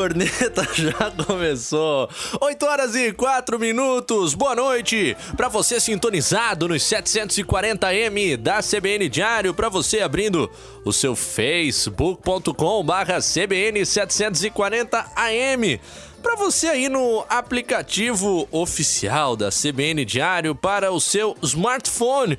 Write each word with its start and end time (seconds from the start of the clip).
Corneta 0.00 0.66
já 0.72 1.10
começou. 1.26 2.08
8 2.40 2.64
horas 2.64 2.96
e 2.96 3.12
4 3.12 3.58
minutos. 3.58 4.32
Boa 4.32 4.56
noite 4.56 5.14
para 5.36 5.48
você 5.48 5.78
sintonizado 5.78 6.66
nos 6.66 6.82
740M 6.82 8.38
da 8.38 8.60
CBN 8.62 9.10
Diário, 9.10 9.52
para 9.52 9.68
você 9.68 10.00
abrindo 10.00 10.50
o 10.86 10.92
seu 10.92 11.14
facebook.com/cbn 11.14 13.82
740AM. 13.82 15.78
Para 16.22 16.36
você 16.36 16.68
aí 16.68 16.88
no 16.88 17.22
aplicativo 17.28 18.48
oficial 18.50 19.36
da 19.36 19.50
CBN 19.50 20.06
Diário 20.06 20.54
para 20.54 20.90
o 20.90 21.00
seu 21.00 21.36
smartphone 21.42 22.38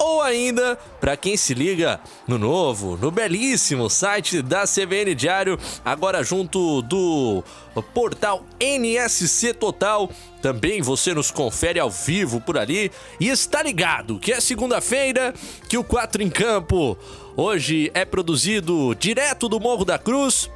ou 0.00 0.22
ainda 0.22 0.78
para 0.98 1.14
quem 1.14 1.36
se 1.36 1.52
liga 1.52 2.00
no 2.26 2.38
novo, 2.38 2.96
no 2.96 3.10
belíssimo 3.10 3.90
site 3.90 4.40
da 4.40 4.64
CBN 4.64 5.14
Diário, 5.14 5.58
agora 5.84 6.24
junto 6.24 6.80
do 6.80 7.44
portal 7.92 8.42
NSC 8.58 9.52
Total. 9.52 10.10
Também 10.40 10.80
você 10.80 11.12
nos 11.12 11.30
confere 11.30 11.78
ao 11.78 11.90
vivo 11.90 12.40
por 12.40 12.56
ali 12.56 12.90
e 13.20 13.28
está 13.28 13.62
ligado 13.62 14.18
que 14.18 14.32
é 14.32 14.40
segunda-feira, 14.40 15.34
que 15.68 15.76
o 15.76 15.84
4 15.84 16.22
em 16.22 16.30
Campo 16.30 16.96
hoje 17.36 17.90
é 17.92 18.06
produzido 18.06 18.94
direto 18.94 19.50
do 19.50 19.60
Morro 19.60 19.84
da 19.84 19.98
Cruz 19.98 20.48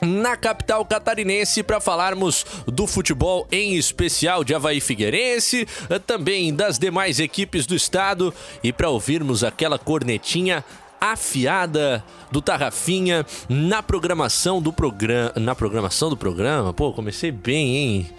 na 0.00 0.36
capital 0.36 0.84
catarinense 0.84 1.62
para 1.62 1.80
falarmos 1.80 2.44
do 2.66 2.86
futebol 2.86 3.46
em 3.50 3.76
especial 3.76 4.44
de 4.44 4.54
Havaí 4.54 4.80
Figueirense, 4.80 5.66
também 6.06 6.54
das 6.54 6.78
demais 6.78 7.18
equipes 7.18 7.66
do 7.66 7.74
estado 7.74 8.32
e 8.62 8.72
para 8.72 8.88
ouvirmos 8.88 9.42
aquela 9.42 9.78
cornetinha 9.78 10.64
afiada 11.00 12.04
do 12.30 12.42
Tarrafinha 12.42 13.24
na 13.48 13.82
programação 13.82 14.60
do 14.60 14.72
programa, 14.72 15.32
na 15.36 15.54
programação 15.54 16.10
do 16.10 16.16
programa. 16.16 16.72
Pô, 16.72 16.92
comecei 16.92 17.30
bem, 17.30 17.76
hein? 17.76 18.10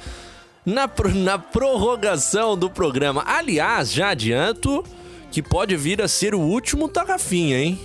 Na, 0.66 0.89
na 1.16 1.38
prorrogação 1.38 2.58
do 2.58 2.69
programa. 2.69 3.23
Aliás, 3.25 3.91
já 3.91 4.09
adianto 4.09 4.83
que 5.31 5.41
pode 5.41 5.75
vir 5.75 6.02
a 6.02 6.08
ser 6.08 6.33
o 6.33 6.39
último 6.39 6.88
Tarrafinha, 6.88 7.59
hein? 7.59 7.80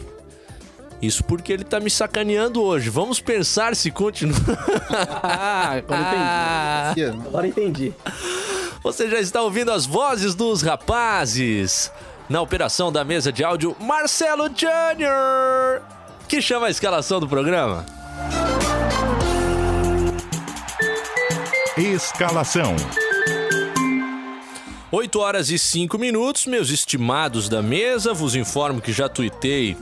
Isso 1.06 1.22
porque 1.24 1.52
ele 1.52 1.64
tá 1.64 1.80
me 1.80 1.90
sacaneando 1.90 2.62
hoje. 2.62 2.88
Vamos 2.88 3.20
pensar 3.20 3.76
se 3.76 3.90
continua. 3.90 4.34
Ah, 5.22 5.72
agora 5.72 6.94
entendi. 6.94 7.26
Agora 7.26 7.46
entendi. 7.46 7.92
Você 8.82 9.08
já 9.08 9.18
está 9.18 9.42
ouvindo 9.42 9.72
as 9.72 9.86
vozes 9.86 10.34
dos 10.34 10.62
rapazes. 10.62 11.90
Na 12.28 12.40
operação 12.40 12.90
da 12.90 13.04
mesa 13.04 13.30
de 13.30 13.44
áudio, 13.44 13.76
Marcelo 13.78 14.48
Júnior, 14.48 15.82
que 16.26 16.40
chama 16.40 16.68
a 16.68 16.70
escalação 16.70 17.20
do 17.20 17.28
programa. 17.28 17.84
Escalação. 21.76 22.76
8 24.94 25.18
horas 25.18 25.50
e 25.50 25.58
5 25.58 25.98
minutos, 25.98 26.46
meus 26.46 26.70
estimados 26.70 27.48
da 27.48 27.60
mesa, 27.60 28.14
vos 28.14 28.36
informo 28.36 28.80
que 28.80 28.92
já 28.92 29.08
tuitei 29.08 29.76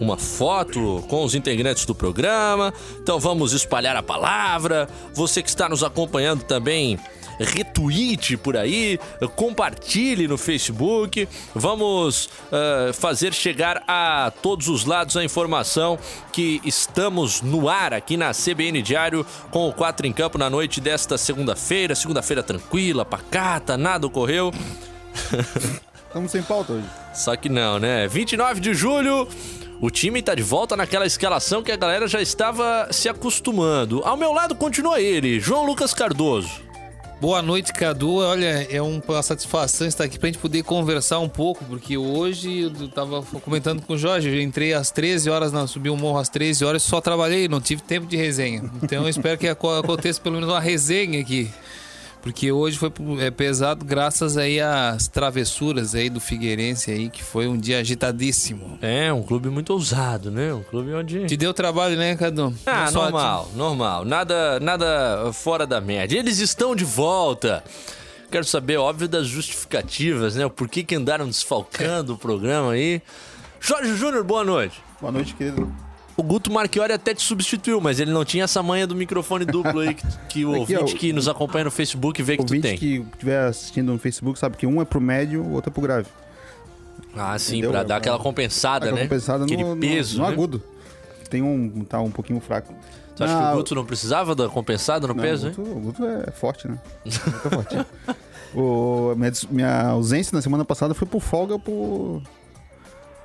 uma 0.00 0.16
foto 0.16 1.04
com 1.06 1.22
os 1.22 1.36
integrantes 1.36 1.86
do 1.86 1.94
programa. 1.94 2.74
Então 3.00 3.20
vamos 3.20 3.52
espalhar 3.52 3.94
a 3.94 4.02
palavra. 4.02 4.88
Você 5.14 5.40
que 5.40 5.48
está 5.48 5.68
nos 5.68 5.84
acompanhando 5.84 6.42
também, 6.42 6.98
retweete 7.38 8.36
por 8.36 8.56
aí, 8.56 8.98
compartilhe 9.34 10.26
no 10.28 10.38
Facebook. 10.38 11.28
Vamos 11.54 12.28
eh, 12.52 12.92
fazer 12.92 13.32
chegar 13.32 13.82
a 13.86 14.32
todos 14.42 14.68
os 14.68 14.84
lados 14.84 15.16
a 15.16 15.24
informação 15.24 15.98
que 16.32 16.60
estamos 16.64 17.42
no 17.42 17.68
ar 17.68 17.92
aqui 17.92 18.16
na 18.16 18.32
CBN 18.32 18.82
Diário 18.82 19.26
com 19.50 19.68
o 19.68 19.72
4 19.72 20.06
em 20.06 20.12
Campo 20.12 20.38
na 20.38 20.48
noite 20.50 20.80
desta 20.80 21.18
segunda-feira. 21.18 21.94
Segunda-feira 21.94 22.42
tranquila, 22.42 23.04
pacata, 23.04 23.76
nada 23.76 24.06
ocorreu. 24.06 24.52
Estamos 26.06 26.30
sem 26.30 26.42
pauta 26.42 26.72
hoje. 26.72 26.86
Só 27.14 27.36
que 27.36 27.48
não, 27.48 27.78
né? 27.78 28.08
29 28.08 28.60
de 28.60 28.72
julho, 28.72 29.28
o 29.80 29.90
time 29.90 30.22
tá 30.22 30.34
de 30.34 30.42
volta 30.42 30.76
naquela 30.76 31.04
escalação 31.04 31.62
que 31.62 31.70
a 31.70 31.76
galera 31.76 32.08
já 32.08 32.22
estava 32.22 32.88
se 32.90 33.08
acostumando. 33.08 34.02
Ao 34.04 34.16
meu 34.16 34.32
lado 34.32 34.54
continua 34.54 35.00
ele, 35.00 35.38
João 35.38 35.66
Lucas 35.66 35.92
Cardoso. 35.92 36.65
Boa 37.18 37.40
noite, 37.40 37.72
Cadu. 37.72 38.16
Olha, 38.16 38.66
é 38.70 38.80
uma 38.82 39.22
satisfação 39.22 39.86
estar 39.86 40.04
aqui 40.04 40.18
pra 40.18 40.26
gente 40.28 40.38
poder 40.38 40.62
conversar 40.62 41.18
um 41.18 41.28
pouco, 41.28 41.64
porque 41.64 41.96
hoje 41.96 42.60
eu 42.60 42.88
tava 42.88 43.22
comentando 43.40 43.80
com 43.82 43.94
o 43.94 43.98
Jorge, 43.98 44.28
eu 44.28 44.40
entrei 44.42 44.74
às 44.74 44.90
13 44.90 45.30
horas, 45.30 45.50
na, 45.50 45.66
subi 45.66 45.88
o 45.88 45.96
morro 45.96 46.18
às 46.18 46.28
13 46.28 46.64
horas, 46.64 46.82
só 46.82 47.00
trabalhei, 47.00 47.48
não 47.48 47.60
tive 47.60 47.80
tempo 47.80 48.06
de 48.06 48.16
resenha. 48.18 48.70
Então 48.82 49.02
eu 49.04 49.08
espero 49.08 49.38
que 49.38 49.48
aco- 49.48 49.70
aconteça 49.80 50.20
pelo 50.20 50.34
menos 50.34 50.50
uma 50.50 50.60
resenha 50.60 51.18
aqui. 51.20 51.50
Porque 52.26 52.50
hoje 52.50 52.76
foi 52.76 52.92
é, 53.20 53.30
pesado 53.30 53.84
graças 53.84 54.36
aí 54.36 54.60
às 54.60 55.06
travessuras 55.06 55.94
aí 55.94 56.10
do 56.10 56.18
Figueirense 56.18 56.90
aí, 56.90 57.08
que 57.08 57.22
foi 57.22 57.46
um 57.46 57.56
dia 57.56 57.78
agitadíssimo. 57.78 58.76
É, 58.82 59.12
um 59.12 59.22
clube 59.22 59.48
muito 59.48 59.72
ousado, 59.72 60.28
né? 60.28 60.52
Um 60.52 60.64
clube 60.64 60.92
onde. 60.92 61.24
Te 61.26 61.36
deu 61.36 61.54
trabalho, 61.54 61.96
né, 61.96 62.16
Cadu? 62.16 62.52
Ah, 62.66 62.90
Não 62.90 63.02
normal, 63.02 63.48
normal. 63.54 64.04
Nada, 64.04 64.58
nada 64.58 65.30
fora 65.32 65.64
da 65.68 65.80
média. 65.80 66.18
Eles 66.18 66.40
estão 66.40 66.74
de 66.74 66.84
volta. 66.84 67.62
Quero 68.28 68.44
saber, 68.44 68.76
óbvio, 68.76 69.06
das 69.06 69.28
justificativas, 69.28 70.34
né? 70.34 70.44
O 70.44 70.50
porquê 70.50 70.82
que 70.82 70.96
andaram 70.96 71.28
desfalcando 71.28 72.14
o 72.14 72.18
programa 72.18 72.72
aí. 72.72 73.00
Jorge 73.60 73.94
Júnior, 73.94 74.24
boa 74.24 74.42
noite. 74.42 74.82
Boa 75.00 75.12
noite, 75.12 75.32
querido. 75.32 75.72
O 76.16 76.22
Guto 76.22 76.50
Marchiori 76.50 76.92
até 76.92 77.12
te 77.14 77.22
substituiu, 77.22 77.78
mas 77.80 78.00
ele 78.00 78.10
não 78.10 78.24
tinha 78.24 78.44
essa 78.44 78.62
manha 78.62 78.86
do 78.86 78.94
microfone 78.94 79.44
duplo 79.44 79.80
aí 79.80 79.92
que, 79.94 80.06
que 80.30 80.44
o 80.46 80.62
Aqui, 80.62 80.74
ó, 80.76 80.80
ouvinte 80.80 80.94
que 80.98 81.12
nos 81.12 81.28
acompanha 81.28 81.66
no 81.66 81.70
Facebook 81.70 82.22
vê 82.22 82.36
que 82.38 82.42
O 82.42 82.46
tu 82.46 82.58
tem. 82.60 82.76
que 82.78 83.04
estiver 83.12 83.46
assistindo 83.48 83.92
no 83.92 83.98
Facebook 83.98 84.38
sabe 84.38 84.56
que 84.56 84.66
um 84.66 84.80
é 84.80 84.84
pro 84.86 85.00
médio, 85.00 85.42
o 85.42 85.52
outro 85.52 85.70
é 85.70 85.72
pro 85.72 85.82
grave. 85.82 86.06
Ah, 87.14 87.38
sim, 87.38 87.54
Entendeu? 87.58 87.70
pra 87.70 87.82
dar 87.82 87.96
aquela 87.96 88.18
compensada, 88.18 88.86
Tá 88.86 88.92
né? 88.92 89.02
compensada 89.02 89.44
Aquele 89.44 89.62
no, 89.62 89.74
no- 89.74 89.80
peso, 89.80 90.18
no 90.18 90.24
né? 90.26 90.32
agudo. 90.32 90.62
Tem 91.28 91.42
um. 91.42 91.84
tá 91.84 92.00
um 92.00 92.10
pouquinho 92.10 92.40
fraco. 92.40 92.72
Tu 93.14 93.24
acha 93.24 93.36
Ah, 93.38 93.48
que 93.48 93.52
o 93.54 93.56
Guto 93.56 93.74
não 93.74 93.84
precisava 93.84 94.34
da 94.34 94.48
compensada 94.48 95.06
no 95.06 95.14
não, 95.14 95.22
peso, 95.22 95.46
o 95.46 95.50
hein? 95.50 95.54
O 95.58 95.80
Guto 95.80 96.04
é 96.06 96.30
forte, 96.30 96.68
né? 96.68 96.78
O 97.04 97.10
Guto 97.10 97.46
é 97.46 97.50
forte. 97.50 97.86
o, 98.54 99.14
minha, 99.16 99.32
minha 99.50 99.82
ausência 99.88 100.34
na 100.34 100.40
semana 100.42 100.64
passada 100.64 100.94
foi 100.94 101.06
por 101.08 101.20
folga 101.20 101.58
por 101.58 102.22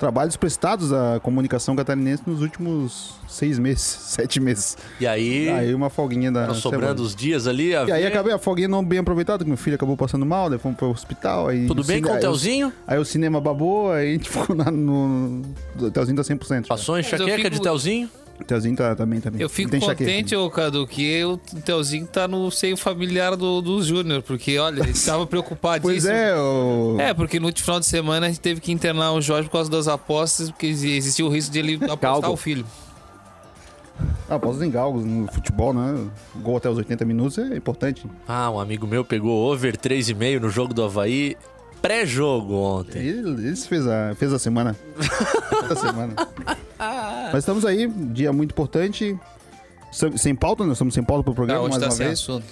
trabalhos 0.02 0.36
prestados 0.36 0.92
à 0.92 1.20
comunicação 1.22 1.76
catarinense 1.76 2.24
nos 2.26 2.42
últimos 2.42 3.14
seis 3.28 3.56
meses, 3.56 3.82
sete 4.10 4.40
meses. 4.40 4.76
E 5.00 5.06
aí, 5.06 5.48
Aí 5.48 5.72
uma 5.72 5.88
folguinha 5.88 6.32
da. 6.32 6.48
tá 6.48 6.54
sobrando 6.54 6.86
semana. 6.86 7.02
os 7.02 7.14
dias 7.14 7.46
ali. 7.46 7.72
A 7.76 7.84
E 7.84 7.92
aí 7.92 8.02
ver. 8.02 8.08
acabei 8.08 8.32
a 8.34 8.38
folguinha 8.38 8.66
não 8.66 8.84
bem 8.84 8.98
aproveitada, 8.98 9.44
que 9.44 9.48
meu 9.48 9.56
filho 9.56 9.76
acabou 9.76 9.96
passando 9.96 10.26
mal, 10.26 10.50
daí 10.50 10.58
fomos 10.58 10.76
pro 10.76 10.90
hospital. 10.90 11.46
Aí 11.46 11.68
Tudo 11.68 11.84
bem 11.84 11.98
cine- 11.98 12.08
com 12.08 12.12
o 12.12 12.16
aí 12.16 12.20
Telzinho? 12.20 12.72
Aí 12.84 12.98
o 12.98 13.04
cinema 13.04 13.40
babou, 13.40 13.92
aí 13.92 14.08
a 14.08 14.12
gente 14.14 14.28
ficou 14.30 14.56
na- 14.56 14.72
no. 14.72 15.42
O 15.80 15.88
Telzinho 15.92 16.16
tá 16.16 16.22
100%. 16.24 16.62
já. 16.62 16.68
Passou 16.68 16.98
enxaqueca 16.98 17.36
de 17.48 17.50
fico- 17.50 17.62
Telzinho? 17.62 18.10
O 18.42 18.46
Telzinho 18.46 18.76
tá 18.76 18.94
também, 18.94 19.20
também. 19.20 19.40
Eu 19.40 19.48
fico 19.48 19.70
contente, 19.78 20.34
ô 20.36 20.50
Cadu, 20.50 20.86
que 20.86 21.24
o 21.24 21.36
Telzinho 21.36 22.06
tá 22.06 22.26
no 22.28 22.50
seio 22.50 22.76
familiar 22.76 23.36
do, 23.36 23.60
do 23.62 23.82
Júnior, 23.82 24.22
porque, 24.22 24.58
olha, 24.58 24.80
ele 24.80 24.90
estava 24.92 25.26
preocupadíssimo. 25.26 25.92
Pois 25.92 26.04
é, 26.04 26.34
o... 26.36 26.96
É, 26.98 27.14
porque 27.14 27.38
no 27.40 27.46
último 27.46 27.64
final 27.64 27.80
de 27.80 27.86
semana 27.86 28.26
a 28.26 28.28
gente 28.28 28.40
teve 28.40 28.60
que 28.60 28.70
internar 28.72 29.12
o 29.12 29.20
Jorge 29.20 29.48
por 29.48 29.52
causa 29.54 29.70
das 29.70 29.88
apostas, 29.88 30.50
porque 30.50 30.66
exi- 30.66 30.92
existia 30.96 31.24
o 31.24 31.28
risco 31.28 31.52
de 31.52 31.58
ele 31.58 31.74
apostar 31.76 31.98
Galgo. 31.98 32.32
o 32.32 32.36
filho. 32.36 32.66
Ah, 34.28 34.36
apostas 34.36 34.62
em 34.66 34.70
galgos 34.70 35.04
no 35.04 35.30
futebol, 35.30 35.72
né? 35.74 36.06
Gol 36.36 36.56
até 36.56 36.68
os 36.68 36.78
80 36.78 37.04
minutos 37.04 37.38
é 37.38 37.56
importante. 37.56 38.06
Ah, 38.26 38.50
um 38.50 38.58
amigo 38.58 38.86
meu 38.86 39.04
pegou 39.04 39.50
over 39.52 39.76
3,5 39.76 40.40
no 40.40 40.48
jogo 40.50 40.72
do 40.74 40.82
Havaí. 40.82 41.36
Pré-jogo 41.82 42.54
ontem. 42.54 43.00
Ele, 43.00 43.28
ele 43.48 43.56
fez, 43.56 43.86
a, 43.86 44.14
fez 44.14 44.32
a 44.32 44.38
semana. 44.38 44.74
Fez 45.60 45.72
a 45.72 45.76
semana. 45.76 46.14
Mas 47.32 47.38
estamos 47.40 47.64
aí, 47.64 47.86
dia 47.88 48.32
muito 48.32 48.52
importante. 48.52 49.18
Sem 49.92 50.16
sem 50.16 50.34
pauta, 50.34 50.64
nós 50.64 50.72
estamos 50.74 50.94
sem 50.94 51.02
pauta 51.02 51.22
pro 51.24 51.32
Ah, 51.32 51.36
programa 51.36 51.60
hoje 51.62 51.70
mais 51.70 51.80
tá 51.82 51.86
uma 51.88 51.94
sem 51.96 52.06
vez. 52.06 52.18
assunto. 52.20 52.44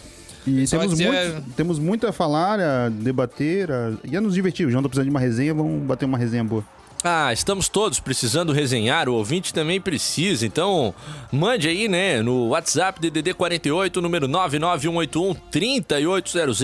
E 0.47 0.67
Só 0.67 0.79
temos, 0.79 0.99
dizer- 0.99 1.13
muito, 1.33 1.51
temos 1.55 1.79
muito 1.79 2.07
a 2.07 2.13
falar, 2.13 2.59
a 2.61 2.89
debater 2.89 3.71
a, 3.71 3.93
e 4.05 4.17
a 4.17 4.21
nos 4.21 4.35
divertir. 4.35 4.67
O 4.67 4.71
João 4.71 4.83
tá 4.83 4.89
precisando 4.89 5.05
de 5.07 5.11
uma 5.11 5.21
resenha, 5.21 5.53
vamos 5.55 5.83
bater 5.87 6.05
uma 6.07 6.19
resenha 6.19 6.43
boa. 6.45 6.65
Ah, 7.03 7.33
estamos 7.33 7.71
todos 7.71 7.99
precisando 7.99 8.53
resenhar, 8.53 9.09
o 9.09 9.15
ouvinte 9.15 9.55
também 9.55 9.81
precisa, 9.81 10.45
então 10.45 10.95
mande 11.33 11.67
aí, 11.67 11.89
né, 11.89 12.21
no 12.21 12.49
WhatsApp 12.49 13.01
DDD 13.01 13.33
48, 13.33 14.03
número 14.03 14.29
99181 14.29 15.33
3800. 15.51 16.61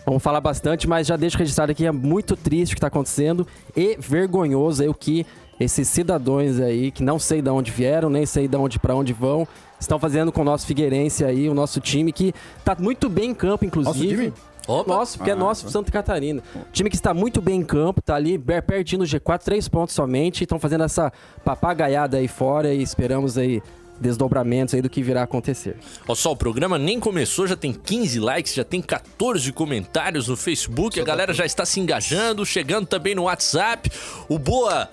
Vamos 0.06 0.22
falar 0.22 0.42
bastante, 0.42 0.90
mas 0.90 1.08
já 1.08 1.16
deixo 1.16 1.38
registrado 1.38 1.72
aqui, 1.72 1.86
é 1.86 1.92
muito 1.92 2.36
triste 2.36 2.74
o 2.74 2.76
que 2.76 2.80
está 2.80 2.88
acontecendo 2.88 3.48
e 3.76 3.96
vergonhoso 3.98 4.84
aí 4.84 4.90
o 4.90 4.94
que 4.94 5.26
esses 5.60 5.88
cidadãos 5.88 6.60
aí, 6.60 6.92
que 6.92 7.04
não 7.04 7.18
sei 7.20 7.42
de 7.42 7.50
onde 7.50 7.72
vieram, 7.72 8.10
nem 8.10 8.26
sei 8.26 8.48
de 8.48 8.56
onde 8.58 8.80
para 8.80 8.96
onde 8.96 9.14
vão, 9.14 9.48
estão 9.80 10.00
fazendo 10.00 10.32
com 10.32 10.42
o 10.42 10.44
nosso 10.44 10.66
Figueirense 10.66 11.24
aí, 11.24 11.48
o 11.50 11.54
nosso 11.54 11.80
time 11.80 12.12
que 12.12 12.34
tá 12.66 12.76
muito 12.80 13.10
bem 13.10 13.32
em 13.32 13.34
campo, 13.34 13.66
inclusive. 13.66 14.00
Nosso 14.08 14.16
time? 14.16 14.34
Opa. 14.66 14.94
Nosso, 14.94 15.18
porque 15.18 15.30
é 15.30 15.34
Ah, 15.34 15.38
nosso 15.38 15.70
Santa 15.70 15.92
Catarina. 15.92 16.42
Time 16.72 16.90
que 16.90 16.96
está 16.96 17.14
muito 17.14 17.42
bem 17.42 17.60
em 17.60 17.64
campo, 17.66 18.02
tá 18.02 18.16
ali 18.16 18.38
per- 18.40 18.64
pertinho 18.64 19.00
no 19.02 19.06
G4, 19.06 19.40
três 19.44 19.68
pontos 19.68 19.94
somente, 19.94 20.44
estão 20.44 20.58
fazendo 20.58 20.86
essa 20.86 21.12
papagaiada 21.44 22.16
aí 22.18 22.28
fora 22.30 22.74
e 22.74 22.82
esperamos 22.82 23.38
aí 23.38 23.62
desdobramentos 24.00 24.74
aí 24.74 24.82
do 24.82 24.90
que 24.90 25.04
virá 25.04 25.24
acontecer. 25.24 25.76
Olha 26.08 26.16
só, 26.16 26.32
o 26.32 26.36
programa 26.36 26.78
nem 26.78 27.00
começou, 27.00 27.46
já 27.46 27.56
tem 27.56 27.72
15 27.74 28.20
likes, 28.20 28.54
já 28.54 28.64
tem 28.64 28.82
14 28.82 29.52
comentários 29.52 30.28
no 30.28 30.36
Facebook, 30.36 31.00
a 31.00 31.04
galera 31.04 31.34
já 31.34 31.46
está 31.46 31.66
se 31.66 31.80
engajando, 31.80 32.46
chegando 32.46 32.88
também 32.88 33.14
no 33.16 33.24
WhatsApp. 33.24 33.92
O 34.28 34.40
Boa 34.40 34.90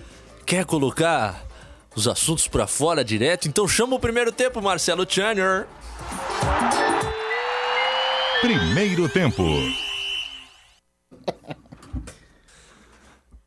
quer 0.51 0.65
colocar 0.65 1.47
os 1.95 2.09
assuntos 2.09 2.49
pra 2.49 2.67
fora 2.67 3.05
direto, 3.05 3.47
então 3.47 3.69
chama 3.69 3.95
o 3.95 4.01
primeiro 4.01 4.33
tempo, 4.33 4.61
Marcelo 4.61 5.07
Channer. 5.09 5.65
Primeiro 8.41 9.09
tempo. 9.09 9.45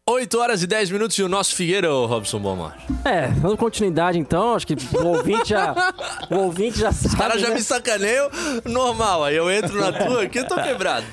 8 0.10 0.40
horas 0.40 0.64
e 0.64 0.68
10 0.68 0.92
minutos 0.92 1.18
e 1.18 1.24
o 1.24 1.28
nosso 1.28 1.54
Figueira, 1.56 1.90
Robson 1.90 2.40
Bomar. 2.40 2.78
É, 3.04 3.28
dando 3.28 3.58
continuidade 3.58 4.18
então, 4.18 4.56
acho 4.56 4.68
que 4.68 4.76
o 4.96 5.06
ouvinte 5.06 5.50
já, 5.50 5.76
o 6.32 6.36
ouvinte 6.36 6.80
já 6.80 6.94
sabe. 6.94 7.08
Os 7.08 7.16
caras 7.16 7.42
já 7.42 7.50
né? 7.50 7.56
me 7.56 7.62
sacaneiam, 7.62 8.30
normal, 8.64 9.26
aí 9.26 9.36
eu 9.36 9.52
entro 9.52 9.78
na 9.78 9.92
tua 9.92 10.24
aqui, 10.24 10.40
eu 10.40 10.48
tô 10.48 10.56
quebrado. 10.56 11.06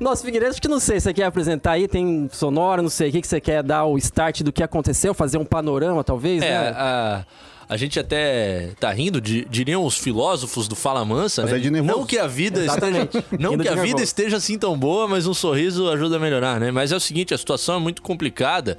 Nosso 0.00 0.24
Figueiredo, 0.24 0.52
acho 0.52 0.62
que 0.62 0.68
não 0.68 0.78
sei, 0.78 1.00
você 1.00 1.12
quer 1.12 1.24
apresentar 1.24 1.72
aí, 1.72 1.88
tem 1.88 2.28
sonora, 2.32 2.80
não 2.80 2.88
sei, 2.88 3.08
o 3.08 3.12
que, 3.12 3.20
que 3.20 3.26
você 3.26 3.40
quer 3.40 3.62
dar 3.64 3.84
o 3.84 3.98
start 3.98 4.42
do 4.42 4.52
que 4.52 4.62
aconteceu, 4.62 5.12
fazer 5.12 5.38
um 5.38 5.44
panorama, 5.44 6.04
talvez, 6.04 6.40
É, 6.42 6.50
né? 6.50 6.74
a, 6.76 7.24
a 7.68 7.76
gente 7.76 7.98
até 7.98 8.70
tá 8.78 8.92
rindo, 8.92 9.20
di- 9.20 9.44
diriam 9.50 9.84
os 9.84 9.98
filósofos 9.98 10.68
do 10.68 10.76
Fala 10.76 11.04
Mansa, 11.04 11.42
Mas 11.42 11.50
né? 11.50 11.56
é 11.58 11.60
de 11.60 11.70
nervoso. 11.70 11.98
Não 11.98 12.06
que 12.06 12.16
a 12.16 12.28
vida 12.28 12.60
Exatamente. 12.62 13.16
esteja, 13.18 13.24
não 13.40 13.50
Rindo 13.50 13.62
que 13.64 13.68
a 13.68 13.72
de 13.72 13.76
vida 13.80 13.86
nervoso. 13.88 14.04
esteja 14.04 14.36
assim 14.36 14.56
tão 14.56 14.78
boa, 14.78 15.08
mas 15.08 15.26
um 15.26 15.34
sorriso 15.34 15.90
ajuda 15.90 16.16
a 16.16 16.20
melhorar, 16.20 16.60
né? 16.60 16.70
Mas 16.70 16.92
é 16.92 16.96
o 16.96 17.00
seguinte, 17.00 17.34
a 17.34 17.38
situação 17.38 17.76
é 17.76 17.80
muito 17.80 18.00
complicada. 18.00 18.78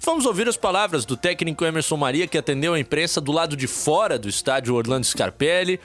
Vamos 0.00 0.26
ouvir 0.26 0.48
as 0.48 0.56
palavras 0.56 1.04
do 1.04 1.16
técnico 1.16 1.64
Emerson 1.64 1.96
Maria, 1.96 2.26
que 2.26 2.38
atendeu 2.38 2.74
a 2.74 2.78
imprensa 2.80 3.20
do 3.20 3.30
lado 3.32 3.56
de 3.56 3.66
fora 3.66 4.18
do 4.18 4.28
estádio 4.28 4.74
Orlando 4.74 5.06
Scarpelli. 5.06 5.78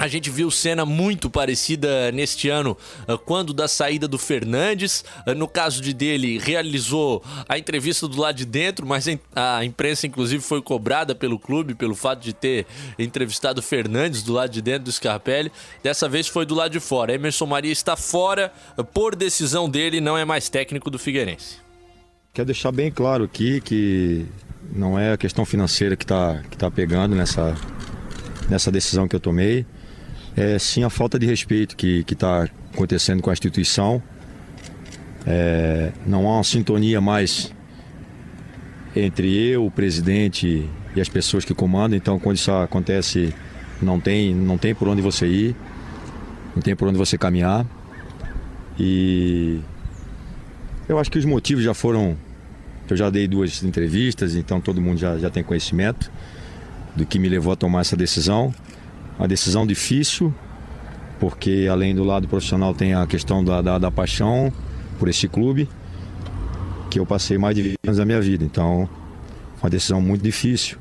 A 0.00 0.08
gente 0.08 0.30
viu 0.30 0.50
cena 0.50 0.86
muito 0.86 1.28
parecida 1.28 2.10
neste 2.10 2.48
ano, 2.48 2.74
ah, 3.06 3.18
quando 3.18 3.52
da 3.52 3.68
saída 3.68 4.08
do 4.08 4.16
Fernandes. 4.18 5.04
Ah, 5.26 5.34
No 5.34 5.46
caso 5.46 5.82
de 5.82 5.92
dele, 5.92 6.38
realizou 6.38 7.22
a 7.46 7.58
entrevista 7.58 8.08
do 8.08 8.18
lado 8.18 8.34
de 8.36 8.46
dentro, 8.46 8.86
mas 8.86 9.06
a 9.06 9.12
im- 9.12 9.20
a 9.36 9.62
imprensa, 9.62 10.06
inclusive, 10.06 10.42
foi 10.42 10.62
cobrada 10.62 11.14
pelo 11.14 11.38
clube 11.38 11.74
pelo 11.74 11.94
fato 11.94 12.22
de 12.22 12.32
ter 12.32 12.64
entrevistado 12.98 13.60
o 13.60 13.62
Fernandes 13.62 14.22
do 14.22 14.32
lado 14.32 14.50
de 14.50 14.62
dentro 14.62 14.84
do 14.84 14.92
Scarpelli. 14.92 15.52
Dessa 15.82 16.08
vez 16.08 16.26
foi 16.26 16.46
do 16.46 16.54
lado 16.54 16.72
de 16.72 16.80
fora. 16.80 17.12
Emerson 17.12 17.44
Maria 17.44 17.70
está 17.70 17.94
fora 17.94 18.50
ah, 18.78 18.82
por 18.82 19.14
decisão 19.14 19.68
dele, 19.68 20.00
não 20.00 20.16
é 20.16 20.24
mais 20.24 20.48
técnico 20.48 20.88
do 20.90 20.98
Figueirense. 20.98 21.58
Quero 22.32 22.46
deixar 22.46 22.72
bem 22.72 22.90
claro 22.90 23.24
aqui 23.24 23.60
que 23.60 24.24
não 24.72 24.98
é 24.98 25.12
a 25.12 25.18
questão 25.18 25.44
financeira 25.44 25.94
que 25.94 26.04
está 26.04 26.42
que 26.50 26.56
tá 26.56 26.70
pegando 26.70 27.14
nessa, 27.14 27.54
nessa 28.48 28.72
decisão 28.72 29.06
que 29.06 29.14
eu 29.14 29.20
tomei. 29.20 29.66
É 30.36 30.58
sim 30.58 30.84
a 30.84 30.90
falta 30.90 31.18
de 31.18 31.26
respeito 31.26 31.76
que 31.76 32.04
está 32.08 32.48
acontecendo 32.72 33.22
com 33.22 33.30
a 33.30 33.32
instituição. 33.32 34.02
É, 35.26 35.92
não 36.06 36.26
há 36.28 36.36
uma 36.36 36.44
sintonia 36.44 37.00
mais 37.00 37.52
entre 38.94 39.32
eu, 39.32 39.66
o 39.66 39.70
presidente 39.70 40.68
e 40.94 41.00
as 41.00 41.08
pessoas 41.08 41.44
que 41.44 41.54
comandam. 41.54 41.96
Então, 41.96 42.18
quando 42.18 42.36
isso 42.36 42.50
acontece, 42.52 43.34
não 43.80 44.00
tem, 44.00 44.34
não 44.34 44.58
tem 44.58 44.74
por 44.74 44.88
onde 44.88 45.02
você 45.02 45.26
ir, 45.26 45.56
não 46.54 46.62
tem 46.62 46.74
por 46.74 46.88
onde 46.88 46.98
você 46.98 47.16
caminhar. 47.16 47.66
E 48.78 49.60
eu 50.88 50.98
acho 50.98 51.10
que 51.10 51.18
os 51.18 51.24
motivos 51.24 51.62
já 51.62 51.74
foram. 51.74 52.16
Eu 52.88 52.96
já 52.96 53.08
dei 53.08 53.28
duas 53.28 53.62
entrevistas, 53.62 54.34
então 54.34 54.60
todo 54.60 54.80
mundo 54.80 54.98
já, 54.98 55.16
já 55.16 55.30
tem 55.30 55.44
conhecimento 55.44 56.10
do 56.96 57.06
que 57.06 57.20
me 57.20 57.28
levou 57.28 57.52
a 57.52 57.56
tomar 57.56 57.82
essa 57.82 57.96
decisão. 57.96 58.52
Uma 59.20 59.28
decisão 59.28 59.66
difícil, 59.66 60.32
porque 61.18 61.68
além 61.70 61.94
do 61.94 62.02
lado 62.02 62.26
profissional 62.26 62.72
tem 62.72 62.94
a 62.94 63.06
questão 63.06 63.44
da, 63.44 63.60
da, 63.60 63.76
da 63.76 63.90
paixão 63.90 64.50
por 64.98 65.10
esse 65.10 65.28
clube, 65.28 65.68
que 66.88 66.98
eu 66.98 67.04
passei 67.04 67.36
mais 67.36 67.54
de 67.54 67.60
20 67.60 67.76
anos 67.84 67.98
da 67.98 68.06
minha 68.06 68.18
vida. 68.18 68.42
Então, 68.42 68.88
uma 69.62 69.68
decisão 69.68 70.00
muito 70.00 70.22
difícil. 70.22 70.78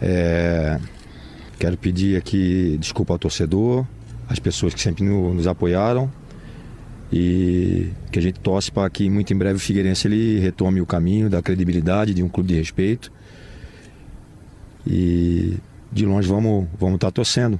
É, 0.00 0.78
quero 1.58 1.76
pedir 1.76 2.16
aqui 2.16 2.76
desculpa 2.78 3.14
ao 3.14 3.18
torcedor, 3.18 3.84
às 4.28 4.38
pessoas 4.38 4.72
que 4.72 4.80
sempre 4.80 5.02
no- 5.02 5.34
nos 5.34 5.48
apoiaram 5.48 6.08
e 7.12 7.88
que 8.12 8.18
a 8.20 8.22
gente 8.22 8.38
torce 8.38 8.70
para 8.70 8.88
que 8.88 9.10
muito 9.10 9.34
em 9.34 9.36
breve 9.36 9.56
o 9.56 9.60
Figueirense 9.60 10.06
ele 10.06 10.38
retome 10.38 10.80
o 10.80 10.86
caminho 10.86 11.28
da 11.28 11.42
credibilidade 11.42 12.14
de 12.14 12.22
um 12.22 12.28
clube 12.28 12.50
de 12.50 12.54
respeito 12.54 13.10
e 14.86 15.56
de 15.94 16.04
longe 16.04 16.28
vamos 16.28 16.66
vamos 16.78 16.96
estar 16.96 17.10
torcendo 17.10 17.58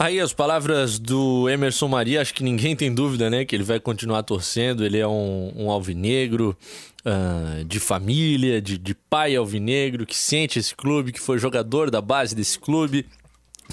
Aí 0.00 0.18
as 0.18 0.32
palavras 0.32 0.98
do 0.98 1.46
Emerson 1.46 1.86
Maria, 1.86 2.22
acho 2.22 2.32
que 2.32 2.42
ninguém 2.42 2.74
tem 2.74 2.90
dúvida, 2.90 3.28
né? 3.28 3.44
Que 3.44 3.54
ele 3.54 3.62
vai 3.62 3.78
continuar 3.78 4.22
torcendo. 4.22 4.82
Ele 4.82 4.96
é 4.96 5.06
um, 5.06 5.52
um 5.54 5.70
alvinegro 5.70 6.56
ah, 7.04 7.62
de 7.66 7.78
família, 7.78 8.62
de, 8.62 8.78
de 8.78 8.94
pai 8.94 9.36
alvinegro, 9.36 10.06
que 10.06 10.16
sente 10.16 10.58
esse 10.58 10.74
clube, 10.74 11.12
que 11.12 11.20
foi 11.20 11.38
jogador 11.38 11.90
da 11.90 12.00
base 12.00 12.34
desse 12.34 12.58
clube. 12.58 13.04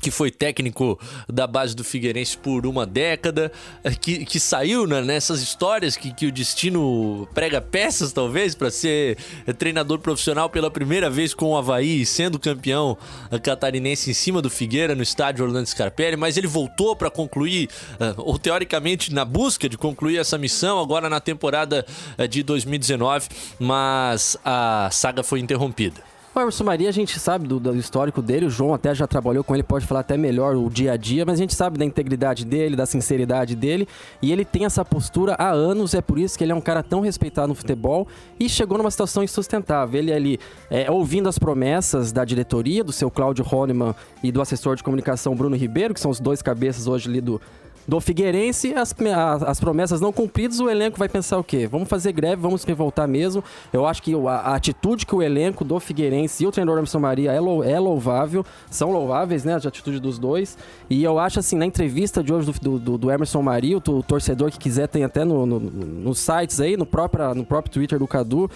Que 0.02 0.12
foi 0.12 0.32
técnico 0.32 1.00
da 1.28 1.48
base 1.48 1.76
do 1.76 1.84
Figueirense 1.84 2.38
por 2.38 2.66
uma 2.66 2.86
década, 2.86 3.52
eh, 3.84 3.92
que, 3.92 4.26
que 4.26 4.40
saiu 4.40 4.86
né, 4.86 5.02
nessas 5.02 5.42
histórias 5.42 5.96
que, 5.96 6.14
que 6.14 6.28
o 6.28 6.32
destino 6.32 7.28
prega 7.34 7.62
peças, 7.62 8.12
talvez, 8.12 8.56
para 8.56 8.70
ser 8.70 9.18
eh, 9.46 9.54
treinador 9.54 10.00
profissional 10.00 10.50
pela 10.50 10.70
primeira 10.70 11.10
vez 11.10 11.34
com 11.34 11.48
o 11.48 11.58
Havaí, 11.58 12.06
sendo 12.06 12.40
campeão 12.40 12.98
eh, 13.32 13.40
catarinense 13.40 14.12
em 14.12 14.14
cima 14.14 14.42
do 14.42 14.50
Figueira 14.50 14.96
no 14.96 15.04
estádio 15.04 15.46
Orlando 15.46 15.68
Scarpelli, 15.68 16.16
mas 16.16 16.38
ele 16.38 16.48
voltou 16.48 16.96
para 16.96 17.10
concluir, 17.10 17.70
ou 18.18 18.38
teoricamente 18.38 19.14
na 19.14 19.26
busca 19.26 19.68
de 19.68 19.78
concluir 19.78 20.18
essa 20.18 20.38
missão, 20.38 20.80
agora 20.80 21.10
na 21.10 21.20
temporada 21.20 21.86
de 22.30 22.44
2019, 22.44 23.28
mas 23.60 24.38
a 24.44 24.90
saga 24.92 25.24
foi 25.24 25.40
interrompida. 25.40 26.17
O 26.38 26.40
Emerson 26.40 26.66
Maria, 26.66 26.88
a 26.88 26.92
gente 26.92 27.20
sabe 27.20 27.48
do, 27.48 27.60
do 27.60 27.76
histórico 27.76 28.22
dele, 28.22 28.46
o 28.46 28.50
João 28.52 28.72
até 28.72 28.94
já 28.94 29.08
trabalhou 29.08 29.44
com 29.44 29.56
ele, 29.56 29.64
pode 29.64 29.88
falar 29.88 30.02
até 30.02 30.16
melhor 30.16 30.56
o 30.56 30.70
dia 30.70 30.92
a 30.92 30.96
dia, 30.96 31.26
mas 31.26 31.34
a 31.34 31.42
gente 31.42 31.56
sabe 31.56 31.80
da 31.80 31.84
integridade 31.84 32.46
dele, 32.46 32.76
da 32.76 32.86
sinceridade 32.86 33.56
dele, 33.56 33.88
e 34.22 34.32
ele 34.32 34.46
tem 34.46 34.64
essa 34.64 34.86
postura 34.86 35.34
há 35.34 35.50
anos, 35.50 35.96
é 35.96 36.02
por 36.02 36.20
isso 36.20 36.38
que 36.38 36.44
ele 36.44 36.52
é 36.52 36.56
um 36.56 36.62
cara 36.62 36.84
tão 36.84 37.00
respeitado 37.00 37.48
no 37.48 37.56
futebol 37.56 38.08
e 38.40 38.48
chegou 38.48 38.78
numa 38.78 38.92
situação 38.92 39.24
insustentável. 39.24 40.00
Ele 40.00 40.14
ali, 40.14 40.40
é, 40.70 40.92
ouvindo 40.92 41.28
as 41.28 41.40
promessas 41.40 42.12
da 42.12 42.24
diretoria, 42.24 42.84
do 42.84 42.92
seu 42.92 43.10
Cláudio 43.10 43.44
Honeman 43.52 43.96
e 44.22 44.32
do 44.32 44.40
assessor 44.40 44.76
de 44.76 44.84
comunicação 44.84 45.36
Bruno 45.36 45.56
Ribeiro, 45.56 45.92
que 45.92 46.00
são 46.00 46.12
os 46.12 46.20
dois 46.20 46.44
cabeças 46.44 46.86
hoje 46.86 47.10
ali 47.10 47.20
do, 47.20 47.42
do 47.88 48.02
Figueirense, 48.02 48.74
as, 48.74 48.94
as, 48.94 49.44
as 49.44 49.60
promessas 49.60 50.02
não 50.02 50.12
cumpridas, 50.12 50.60
o 50.60 50.70
elenco 50.70 51.00
vai 51.00 51.08
pensar 51.08 51.38
o 51.38 51.44
quê? 51.44 51.66
Vamos 51.66 51.88
fazer 51.88 52.12
greve, 52.12 52.42
vamos 52.42 52.64
revoltar 52.66 53.08
mesmo. 53.08 53.42
Eu 53.72 53.88
acho 53.88 54.04
que 54.04 54.14
a, 54.14 54.32
a 54.32 54.56
atitude 54.56 55.06
que 55.06 55.16
o 55.16 55.22
elenco 55.22 55.64
do 55.64 55.80
Figueirense 55.80 56.44
e 56.44 56.48
o 56.48 56.52
treinador 56.52 56.80
Emerson 56.80 57.00
Maria 57.00 57.32
é, 57.32 57.40
lou, 57.40 57.64
é 57.64 57.80
louvável, 57.80 58.46
são 58.70 58.92
louváveis, 58.92 59.46
né, 59.46 59.54
a 59.54 59.58
atitude 59.58 60.00
dos 60.00 60.20
dois. 60.20 60.58
E 60.90 61.02
eu 61.02 61.18
acho 61.18 61.40
assim, 61.40 61.56
na 61.56 61.66
entrevista 61.66 62.22
de 62.22 62.34
hoje 62.34 62.52
do, 62.52 62.78
do, 62.78 62.98
do 62.98 63.12
Emerson 63.12 63.42
Maria, 63.42 63.78
o, 63.78 63.92
o, 63.92 64.04
torcedor 64.04 64.52
que 64.52 64.60
quiser 64.60 64.88
tem 64.88 65.06
até 65.06 65.24
no, 65.24 65.46
no, 65.46 65.60
nos 65.60 66.20
sites 66.20 66.60
aí, 66.60 66.76
no 66.76 66.86
próprio, 66.86 67.34
no 67.34 67.46
próprio 67.46 67.72
Twitter 67.72 67.98
do 67.98 68.08
Cadu, 68.08 68.52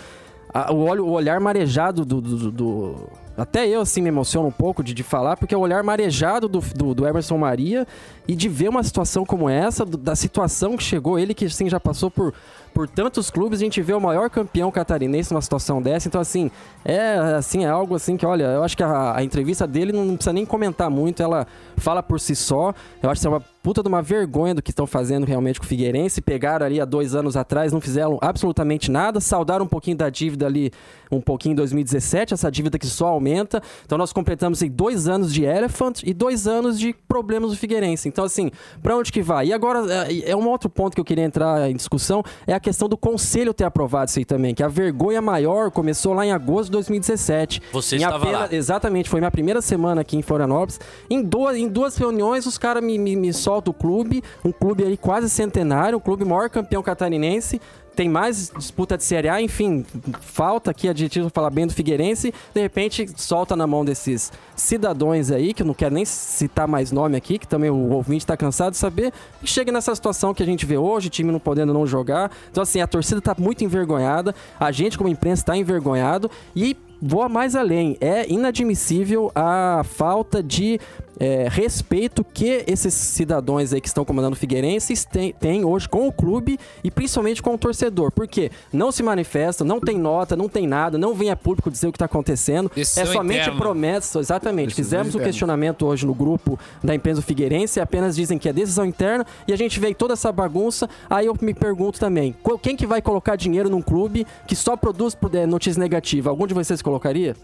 a, 0.54 0.74
o, 0.74 0.84
olho, 0.86 1.06
o 1.06 1.12
olhar 1.12 1.40
marejado 1.40 2.04
do, 2.04 2.20
do, 2.20 2.52
do, 2.52 3.10
Até 3.38 3.68
eu, 3.68 3.82
assim, 3.82 4.02
me 4.02 4.10
emociono 4.10 4.48
um 4.48 4.52
pouco 4.52 4.84
de, 4.84 4.94
de 4.94 5.04
falar, 5.04 5.38
porque 5.38 5.56
é 5.56 5.58
o 5.58 5.62
olhar 5.62 5.84
marejado 5.84 6.48
do, 6.48 6.60
do, 6.60 6.94
do 6.94 7.08
Emerson 7.08 7.38
Maria 7.38 7.88
e 8.28 8.36
de 8.36 8.50
ver 8.50 8.70
uma 8.70 8.84
situação 8.84 9.26
como 9.26 9.50
essa, 9.50 9.86
da 9.86 10.16
situação 10.16 10.78
que 10.78 10.84
chegou, 10.84 11.18
ele 11.18 11.34
que, 11.34 11.46
assim, 11.46 11.70
já 11.70 11.80
passou 11.80 12.12
por 12.12 12.34
por 12.74 12.88
tantos 12.88 13.30
clubes, 13.30 13.60
a 13.60 13.64
gente 13.64 13.82
vê 13.82 13.94
o 13.94 14.00
maior 14.00 14.30
campeão 14.30 14.72
catarinense 14.72 15.32
numa 15.32 15.42
situação 15.42 15.82
dessa. 15.82 16.08
Então, 16.08 16.22
assim, 16.22 16.50
é, 16.86 17.16
assim, 17.38 17.66
é 17.66 17.68
algo 17.68 17.96
assim 17.96 18.16
que, 18.16 18.26
olha, 18.26 18.46
eu 18.46 18.64
acho 18.64 18.78
que 18.78 18.84
a, 18.84 19.18
a 19.18 19.24
entrevista 19.24 19.68
dele 19.68 19.92
não, 19.92 20.06
não 20.06 20.16
precisa 20.16 20.34
nem 20.34 20.46
comentar 20.46 20.90
muito, 20.90 21.22
ela 21.22 21.46
fala 21.78 22.02
por 22.02 22.20
si 22.20 22.36
só. 22.36 22.74
Eu 23.02 23.10
acho 23.10 23.22
que 23.22 23.28
é 23.28 23.30
uma 23.30 23.42
puta 23.62 23.84
de 23.84 23.88
uma 23.88 24.02
vergonha 24.02 24.56
do 24.56 24.62
que 24.62 24.72
estão 24.72 24.88
fazendo 24.88 25.26
realmente 25.26 25.60
com 25.60 25.66
o 25.66 25.70
Figueirense. 25.70 26.22
Pegaram 26.22 26.66
ali 26.66 26.80
há 26.80 26.86
dois 26.86 27.14
anos 27.14 27.36
atrás, 27.36 27.74
não 27.74 27.82
fizeram 27.82 28.18
absolutamente 28.22 28.90
nada, 28.90 29.20
saudaram 29.20 29.66
um 29.66 29.70
pouquinho 29.70 29.98
da 29.98 30.10
dívida 30.10 30.46
ali, 30.46 30.72
um 31.12 31.22
pouquinho 31.22 31.54
em 31.54 31.56
2017, 31.56 32.34
essa 32.34 32.50
dívida 32.50 32.80
que 32.80 32.88
só 32.88 33.08
aumenta. 33.22 33.62
Então 33.86 33.98
nós 33.98 34.12
completamos 34.12 34.62
aí 34.62 34.70
dois 34.70 35.08
anos 35.08 35.34
de 35.34 35.44
Elephant 35.44 36.02
e 36.04 36.14
dois 36.14 36.48
anos 36.48 36.80
de 36.80 36.94
problemas 37.08 37.52
do 37.52 37.58
Figueirense. 37.58 38.10
Então, 38.10 38.26
assim, 38.26 38.52
para 38.82 38.98
onde 38.98 39.12
que 39.12 39.22
vai? 39.22 39.48
E 39.48 39.54
agora, 39.54 39.86
é, 40.10 40.32
é 40.32 40.36
um 40.36 40.50
outro 40.50 40.70
ponto 40.70 40.96
que 40.96 41.00
eu 41.00 41.06
queria 41.06 41.24
entrar 41.24 41.70
em 41.70 41.76
discussão, 41.76 42.24
é 42.48 42.54
a 42.54 42.60
questão 42.60 42.90
do 42.90 42.98
conselho 42.98 43.54
ter 43.54 43.64
aprovado 43.64 44.10
isso 44.10 44.20
aí 44.20 44.26
também, 44.26 44.56
que 44.56 44.64
a 44.64 44.68
vergonha 44.68 45.22
maior 45.22 45.70
começou 45.70 46.14
lá 46.14 46.26
em 46.26 46.32
agosto 46.32 46.66
de 46.66 46.72
2017. 46.72 47.62
Você 47.72 47.96
em 47.96 48.00
estava 48.00 48.18
apenas, 48.18 48.40
lá. 48.42 48.48
Exatamente, 48.52 49.10
foi 49.10 49.20
minha 49.20 49.32
primeira 49.32 49.62
semana 49.62 50.02
aqui 50.02 50.18
em 50.18 50.22
Florianópolis. 50.22 50.80
Em 51.10 51.22
duas, 51.22 51.56
em 51.56 51.68
duas 51.68 51.96
reuniões, 51.96 52.46
os 52.46 52.58
caras 52.58 52.84
me, 52.84 52.98
me, 52.98 53.16
me 53.16 53.32
soltam 53.32 53.72
o 53.72 53.74
clube, 53.74 54.24
um 54.44 54.52
clube 54.52 54.84
aí 54.84 54.98
quase 54.98 55.30
centenário, 55.30 55.98
um 55.98 56.02
clube 56.02 56.26
maior 56.26 56.50
campeão 56.50 56.82
catarinense, 56.82 57.62
tem 57.96 58.10
mais 58.10 58.52
disputa 58.58 58.98
de 58.98 59.04
Série 59.04 59.30
A, 59.30 59.42
enfim, 59.42 59.86
falta 60.22 60.72
aqui 60.72 60.88
adjetivo 60.88 61.30
falar 61.30 61.50
bem 61.50 61.68
do 61.68 61.74
Figueirense, 61.74 62.34
de 62.54 62.62
repente 62.62 63.10
solta 63.16 63.56
na 63.56 63.68
mão 63.68 63.84
desses 63.84 64.32
cidadãos 64.56 65.32
aí, 65.32 65.54
que 65.54 65.62
eu 65.62 65.66
não 65.66 65.74
quero 65.74 65.94
nem 65.94 66.06
citar 66.06 66.68
mais 66.68 66.92
nome 66.92 67.18
aqui, 67.18 67.38
que 67.38 67.48
também 67.48 67.70
o 67.70 67.92
ouvinte 67.92 68.24
está 68.24 68.38
cansado 68.38 68.72
de 68.72 68.78
saber, 68.78 69.12
e 69.42 69.48
chega 69.48 69.72
nessa 69.72 69.94
situação 69.94 70.34
que 70.34 70.44
a 70.44 70.46
gente 70.46 70.66
vê 70.66 70.78
hoje, 70.78 71.10
time 71.10 71.32
não 71.32 71.40
podendo 71.40 71.74
não 71.74 71.86
jogar. 71.86 72.32
Então, 72.50 72.64
assim, 72.64 72.82
a 72.82 72.88
torcida 72.88 73.20
está 73.20 73.36
muito 73.38 73.64
envergonhada, 73.64 74.34
a 74.60 74.72
gente, 74.72 74.98
como 74.98 75.10
imprensa, 75.10 75.42
está 75.42 75.58
envergonhado, 75.58 76.30
e 76.56 76.78
vou 77.02 77.28
mais 77.28 77.56
além, 77.56 77.98
é 78.00 78.32
inadmissível 78.32 79.32
a 79.34 79.84
falta 79.84 80.44
de 80.44 80.80
é, 81.24 81.48
respeito 81.48 82.24
que 82.24 82.64
esses 82.66 82.96
cidadãos 82.96 83.72
aí 83.72 83.80
que 83.80 83.88
estão 83.88 84.04
comandando 84.04 84.36
o 84.36 84.40
Figueirense 84.40 84.94
têm, 85.40 85.64
hoje 85.64 85.88
com 85.88 86.08
o 86.08 86.12
clube 86.12 86.60
e 86.84 86.90
principalmente 86.90 87.44
com 87.44 87.54
o 87.54 87.58
torcedor. 87.60 88.12
Porque 88.12 88.50
não 88.74 88.92
se 88.92 89.04
manifesta, 89.04 89.64
não 89.64 89.80
tem 89.80 90.00
nota, 90.00 90.36
não 90.36 90.50
tem 90.50 90.66
nada, 90.66 90.98
não 90.98 91.14
vem 91.14 91.30
a 91.30 91.36
público 91.36 91.70
dizer 91.70 91.88
o 91.88 91.92
que 91.92 91.98
está 91.98 92.06
acontecendo. 92.06 92.72
Decisão 92.74 93.04
é 93.04 93.06
somente 93.06 93.42
interna. 93.42 93.60
promessa, 93.60 94.20
exatamente. 94.20 94.70
Decisão 94.70 94.84
Fizemos 94.86 95.06
um 95.14 95.18
interna. 95.20 95.26
questionamento 95.26 95.86
hoje 95.86 96.08
no 96.08 96.14
grupo 96.16 96.58
da 96.84 96.96
empresa 96.96 97.22
do 97.22 97.24
Figueirense 97.24 97.80
e 97.80 97.82
apenas 97.82 98.16
dizem 98.16 98.40
que 98.40 98.50
é 98.50 98.54
decisão 98.54 98.84
interna 98.84 99.24
e 99.48 99.54
a 99.54 99.56
gente 99.56 99.80
vê 99.80 99.94
toda 99.94 100.14
essa 100.14 100.32
bagunça. 100.32 100.90
Aí 101.08 101.28
eu 101.28 101.38
me 101.40 101.54
pergunto 101.54 102.00
também, 102.00 102.36
qual- 102.42 102.58
quem 102.58 102.76
que 102.76 102.88
vai 102.88 103.00
colocar 103.00 103.36
dinheiro 103.36 103.70
num 103.70 103.82
clube 103.82 104.26
que 104.48 104.56
só 104.56 104.76
produz 104.76 105.16
é, 105.34 105.46
notícia 105.46 105.80
negativa? 105.80 106.32
Algum 106.32 106.48
de 106.48 106.56
vocês 106.56 106.82
colocaria? 106.82 107.36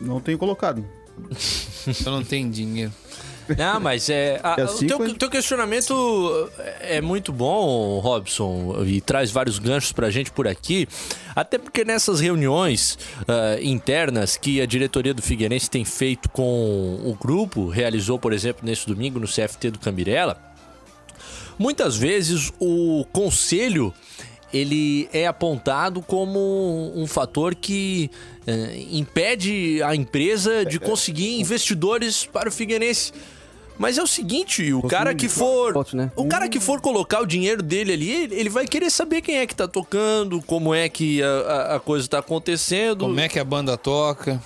Não 0.00 0.18
tenho 0.18 0.38
colocado. 0.38 0.82
Eu 2.04 2.12
não 2.12 2.22
tenho 2.24 2.48
dinheiro. 2.50 2.92
Não, 3.58 3.80
mas 3.80 4.08
é. 4.08 4.40
a- 4.42 4.54
É 4.56 4.62
o 4.62 4.64
assim 4.66 4.86
teu, 4.86 4.96
quando- 4.98 5.14
teu 5.14 5.28
questionamento 5.28 6.48
é 6.80 7.00
muito 7.00 7.32
bom, 7.32 7.98
Robson, 7.98 8.82
e 8.86 9.00
traz 9.00 9.30
vários 9.32 9.58
ganchos 9.58 9.90
pra 9.92 10.10
gente 10.10 10.30
por 10.30 10.46
aqui. 10.46 10.88
Até 11.34 11.58
porque 11.58 11.84
nessas 11.84 12.20
reuniões 12.20 12.96
ah, 13.26 13.58
internas 13.60 14.36
que 14.36 14.60
a 14.60 14.66
diretoria 14.66 15.12
do 15.12 15.20
Figueirense 15.20 15.68
tem 15.68 15.84
feito 15.84 16.28
com 16.28 16.42
o 17.04 17.16
grupo, 17.20 17.68
realizou, 17.68 18.16
por 18.18 18.32
exemplo, 18.32 18.64
nesse 18.64 18.86
domingo 18.86 19.18
no 19.18 19.26
CFT 19.26 19.72
do 19.72 19.78
Cambirela, 19.80 20.40
muitas 21.58 21.96
vezes 21.96 22.52
o 22.60 23.04
conselho 23.12 23.92
ele 24.52 25.08
é 25.12 25.26
apontado 25.26 26.02
como 26.02 26.92
um 26.94 27.06
fator 27.06 27.54
que 27.54 28.10
eh, 28.46 28.84
impede 28.90 29.82
a 29.82 29.94
empresa 29.96 30.64
de 30.64 30.78
conseguir 30.78 31.40
investidores 31.40 32.24
para 32.26 32.48
o 32.48 32.52
Figueirense. 32.52 33.12
Mas 33.78 33.96
é 33.98 34.02
o 34.02 34.06
seguinte, 34.06 34.72
o 34.72 34.82
cara 34.82 35.14
que 35.14 35.28
for, 35.28 35.86
né? 35.94 36.12
o 36.14 36.26
cara 36.28 36.48
que 36.48 36.60
for 36.60 36.80
colocar 36.80 37.20
o 37.20 37.26
dinheiro 37.26 37.62
dele 37.62 37.92
ali, 37.94 38.28
ele 38.30 38.50
vai 38.50 38.66
querer 38.66 38.90
saber 38.90 39.22
quem 39.22 39.38
é 39.38 39.46
que 39.46 39.54
tá 39.56 39.66
tocando, 39.66 40.40
como 40.42 40.74
é 40.74 40.88
que 40.88 41.22
a, 41.22 41.26
a- 41.26 41.76
a 41.76 41.80
coisa 41.80 42.06
tá 42.06 42.18
acontecendo. 42.18 42.98
Como 43.06 43.18
é 43.18 43.28
que 43.28 43.38
a 43.38 43.44
banda 43.44 43.76
toca? 43.78 44.40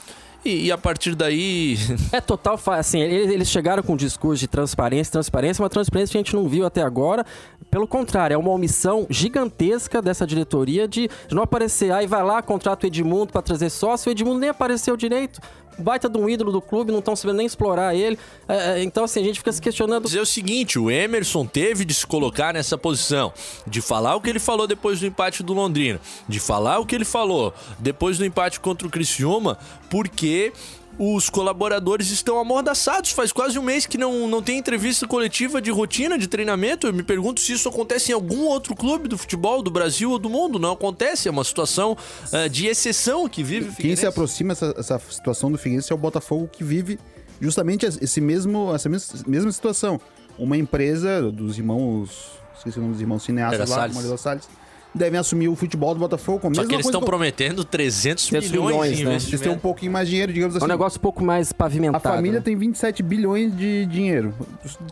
E, 0.47 0.67
e 0.67 0.73
a 0.73 0.79
partir 0.79 1.17
daí, 1.17 1.77
É 2.13 2.21
total, 2.21 2.59
assim, 2.69 3.01
eles, 3.01 3.49
chegaram 3.49 3.83
com 3.83 3.95
um 3.95 3.97
discurso 3.97 4.39
de 4.41 4.47
transparência, 4.47 5.11
transparência, 5.13 5.63
uma 5.63 5.69
transparência 5.69 6.13
que 6.13 6.19
a 6.19 6.21
gente 6.21 6.37
não 6.37 6.49
viu 6.49 6.65
até 6.65 6.83
agora. 6.83 7.27
Pelo 7.69 7.87
contrário, 7.87 8.35
é 8.35 8.39
uma 8.39 8.51
omissão 8.51 9.07
gigantesca 9.11 10.01
dessa 10.01 10.27
diretoria 10.27 10.87
de, 10.87 11.09
de 11.29 11.35
não 11.35 11.43
aparecer. 11.43 11.93
Aí 11.93 12.07
vai 12.07 12.23
lá, 12.23 12.41
contrata 12.43 12.87
o 12.87 12.89
Edmundo 12.89 13.33
pra 13.33 13.43
trazer 13.43 13.71
sócio, 13.71 14.09
o 14.09 14.13
Edmundo 14.13 14.39
nem 14.39 14.51
apareceu 14.51 14.97
direito. 14.97 15.41
Baita 15.79 16.09
de 16.09 16.17
um 16.17 16.29
ídolo 16.29 16.51
do 16.51 16.63
clube, 16.63 16.91
não 16.91 17.01
estão 17.01 17.15
sabendo 17.15 17.37
nem 17.37 17.47
explorar 17.47 17.95
ele. 17.95 18.19
É, 18.49 18.79
é, 18.79 18.83
então, 18.83 19.05
assim, 19.05 19.21
a 19.21 19.25
gente 19.25 19.41
fica 19.41 19.53
se 19.53 19.61
questionando. 19.61 20.05
dizer 20.05 20.21
o 20.21 20.27
seguinte, 20.27 20.79
o 20.79 20.91
Emerson 20.91 21.45
teve 21.45 21.85
de 21.85 21.93
se 21.93 22.07
colocar 22.07 22.55
nessa 22.55 22.79
posição, 22.79 23.33
de 23.67 23.83
falar 23.83 24.17
o 24.17 24.21
que 24.21 24.31
ele 24.31 24.39
falou 24.39 24.67
depois 24.67 25.01
do 25.01 25.07
empate 25.07 25.43
do 25.43 25.53
Londrina, 25.53 26.01
de 26.27 26.41
falar 26.41 26.79
o 26.79 26.87
que 26.87 26.95
ele 26.95 27.05
falou 27.05 27.53
depois 27.79 28.17
do 28.17 28.25
empate 28.25 28.59
contra 28.59 28.89
o 28.89 28.91
Criciúma, 28.91 29.59
porque 29.91 30.53
os 30.99 31.29
colaboradores 31.29 32.11
estão 32.11 32.39
amordaçados. 32.39 33.11
Faz 33.11 33.31
quase 33.31 33.59
um 33.59 33.63
mês 33.63 33.85
que 33.85 33.99
não, 33.99 34.27
não 34.27 34.43
tem 34.43 34.57
entrevista 34.59 35.07
coletiva 35.07 35.61
de 35.61 35.71
rotina 35.71 36.17
de 36.19 36.27
treinamento. 36.27 36.87
Eu 36.87 36.95
me 36.95 37.03
pergunto 37.03 37.41
se 37.41 37.53
isso 37.53 37.69
acontece 37.69 38.13
em 38.13 38.15
algum 38.15 38.45
outro 38.45 38.75
clube 38.75 39.07
do 39.09 39.19
futebol 39.19 39.63
do 39.63 39.71
Brasil 39.71 40.11
ou 40.11 40.19
do 40.19 40.31
mundo. 40.31 40.59
Não 40.59 40.73
acontece, 40.73 41.29
é 41.29 41.31
uma 41.31 41.45
situação 41.45 41.97
ah, 42.33 42.49
de 42.49 42.67
exceção 42.67 43.29
que 43.29 43.43
vive 43.43 43.69
o 43.69 43.75
Quem 43.75 43.95
se 43.95 44.07
aproxima 44.07 44.53
essa, 44.53 44.75
essa 44.79 44.99
situação 45.11 45.53
do 45.53 45.59
Figueirense 45.59 45.93
é 45.93 45.95
o 45.95 45.99
Botafogo 45.99 46.49
que 46.51 46.65
vive 46.65 46.99
justamente 47.41 47.85
esse 47.85 48.21
mesmo, 48.21 48.75
essa 48.75 48.89
mes- 48.89 49.23
mesma 49.27 49.53
situação. 49.53 50.01
Uma 50.39 50.57
empresa 50.57 51.31
dos 51.31 51.59
irmãos, 51.59 52.11
esqueci 52.57 52.79
o 52.79 52.81
nome 52.81 52.95
dos 52.95 53.03
irmãos 53.03 53.23
cineastas 53.23 53.61
Era 53.61 53.69
lá, 53.69 53.77
Salles. 53.77 53.95
Moreira 53.97 54.17
Salles, 54.17 54.49
devem 54.97 55.21
assumir 55.21 55.49
o 55.49 55.55
futebol 55.57 55.93
do 55.95 56.01
Botafogo 56.01 56.41
com 56.41 56.49
a 56.49 56.51
Só 56.55 56.61
mesma 56.63 56.69
que 56.69 56.75
eles 56.75 56.87
estão 56.87 57.01
que- 57.01 57.07
prometendo 57.07 57.65
300 57.65 58.31
milhões, 58.31 58.51
300 58.51 58.51
milhões, 58.71 59.01
em 59.01 59.05
né? 59.05 59.15
Eles 59.29 59.41
têm 59.41 59.53
um 59.53 59.59
pouquinho 59.59 59.93
mais 59.93 60.07
de 60.09 60.13
dinheiro, 60.13 60.33
digamos 60.33 60.55
É 60.55 60.59
assim. 60.59 60.65
um 60.65 60.69
negócio 60.69 60.99
um 60.99 61.03
pouco 61.03 61.23
mais 61.23 61.51
A 61.51 61.55
pavimentado. 61.55 62.03
família 62.03 62.39
né? 62.41 62.45
tem 62.45 62.57
27 62.57 63.03
bilhões 63.03 63.57
de 63.57 63.87
dinheiro. 63.87 64.35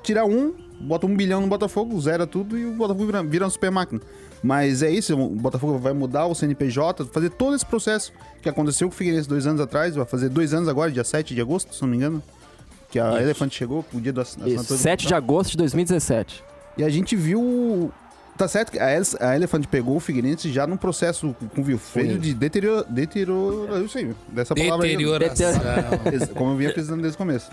Tirar 0.02 0.24
um, 0.26 0.52
bota 0.80 1.06
um 1.06 1.16
bilhão 1.16 1.40
no 1.40 1.46
Botafogo, 1.46 1.98
zera 2.00 2.26
tudo 2.26 2.58
e 2.58 2.66
o 2.66 2.72
Botafogo 2.72 3.06
vira, 3.06 3.22
vira 3.22 3.44
uma 3.44 3.50
super 3.50 3.70
máquina. 3.70 4.00
Mas 4.42 4.82
é 4.82 4.90
isso, 4.90 5.16
o 5.18 5.30
Botafogo 5.30 5.78
vai 5.78 5.94
mudar 5.94 6.26
o 6.26 6.34
CNPJ, 6.34 7.06
fazer 7.06 7.30
todo 7.30 7.56
esse 7.56 7.64
processo 7.64 8.12
que 8.42 8.48
aconteceu 8.48 8.88
com 8.88 8.94
o 8.94 8.96
Figueirense 8.96 9.26
dois 9.26 9.46
anos 9.46 9.58
atrás, 9.60 9.94
vai 9.96 10.04
fazer 10.04 10.28
dois 10.28 10.52
anos 10.52 10.68
agora, 10.68 10.90
dia 10.90 11.02
7 11.02 11.34
de 11.34 11.40
agosto, 11.40 11.74
se 11.74 11.80
não 11.80 11.88
me 11.88 11.96
engano. 11.96 12.22
Que 12.90 13.00
a 13.00 13.20
Elefante 13.22 13.56
chegou, 13.56 13.84
o 13.92 14.00
dia 14.00 14.12
Isso, 14.12 14.20
assinatura 14.20 14.64
do 14.64 14.76
7 14.76 15.06
de 15.06 15.14
agosto 15.14 15.52
de 15.52 15.56
2017. 15.56 16.44
E 16.76 16.84
a 16.84 16.88
gente 16.90 17.16
viu. 17.16 17.90
Tá 18.36 18.48
certo 18.48 18.72
que 18.72 18.78
a, 18.80 18.86
a 19.20 19.36
Elephant 19.36 19.64
pegou 19.66 19.96
o 19.96 20.00
Figueirense 20.00 20.52
já 20.52 20.66
num 20.66 20.76
processo 20.76 21.34
com 21.54 21.60
o 21.60 21.64
Vilfredo 21.64 22.18
de 22.18 22.34
deterioro. 22.34 22.84
deterioro 22.90 23.66
eu 23.76 23.88
sei, 23.88 24.12
dessa 24.28 24.54
palavra 24.54 24.86
aí. 24.86 24.92
Deterioração. 24.96 25.52
Ex- 26.12 26.28
Como 26.34 26.50
eu 26.52 26.56
vinha 26.56 26.72
precisando 26.72 27.00
desde 27.00 27.14
o 27.14 27.18
começo. 27.18 27.48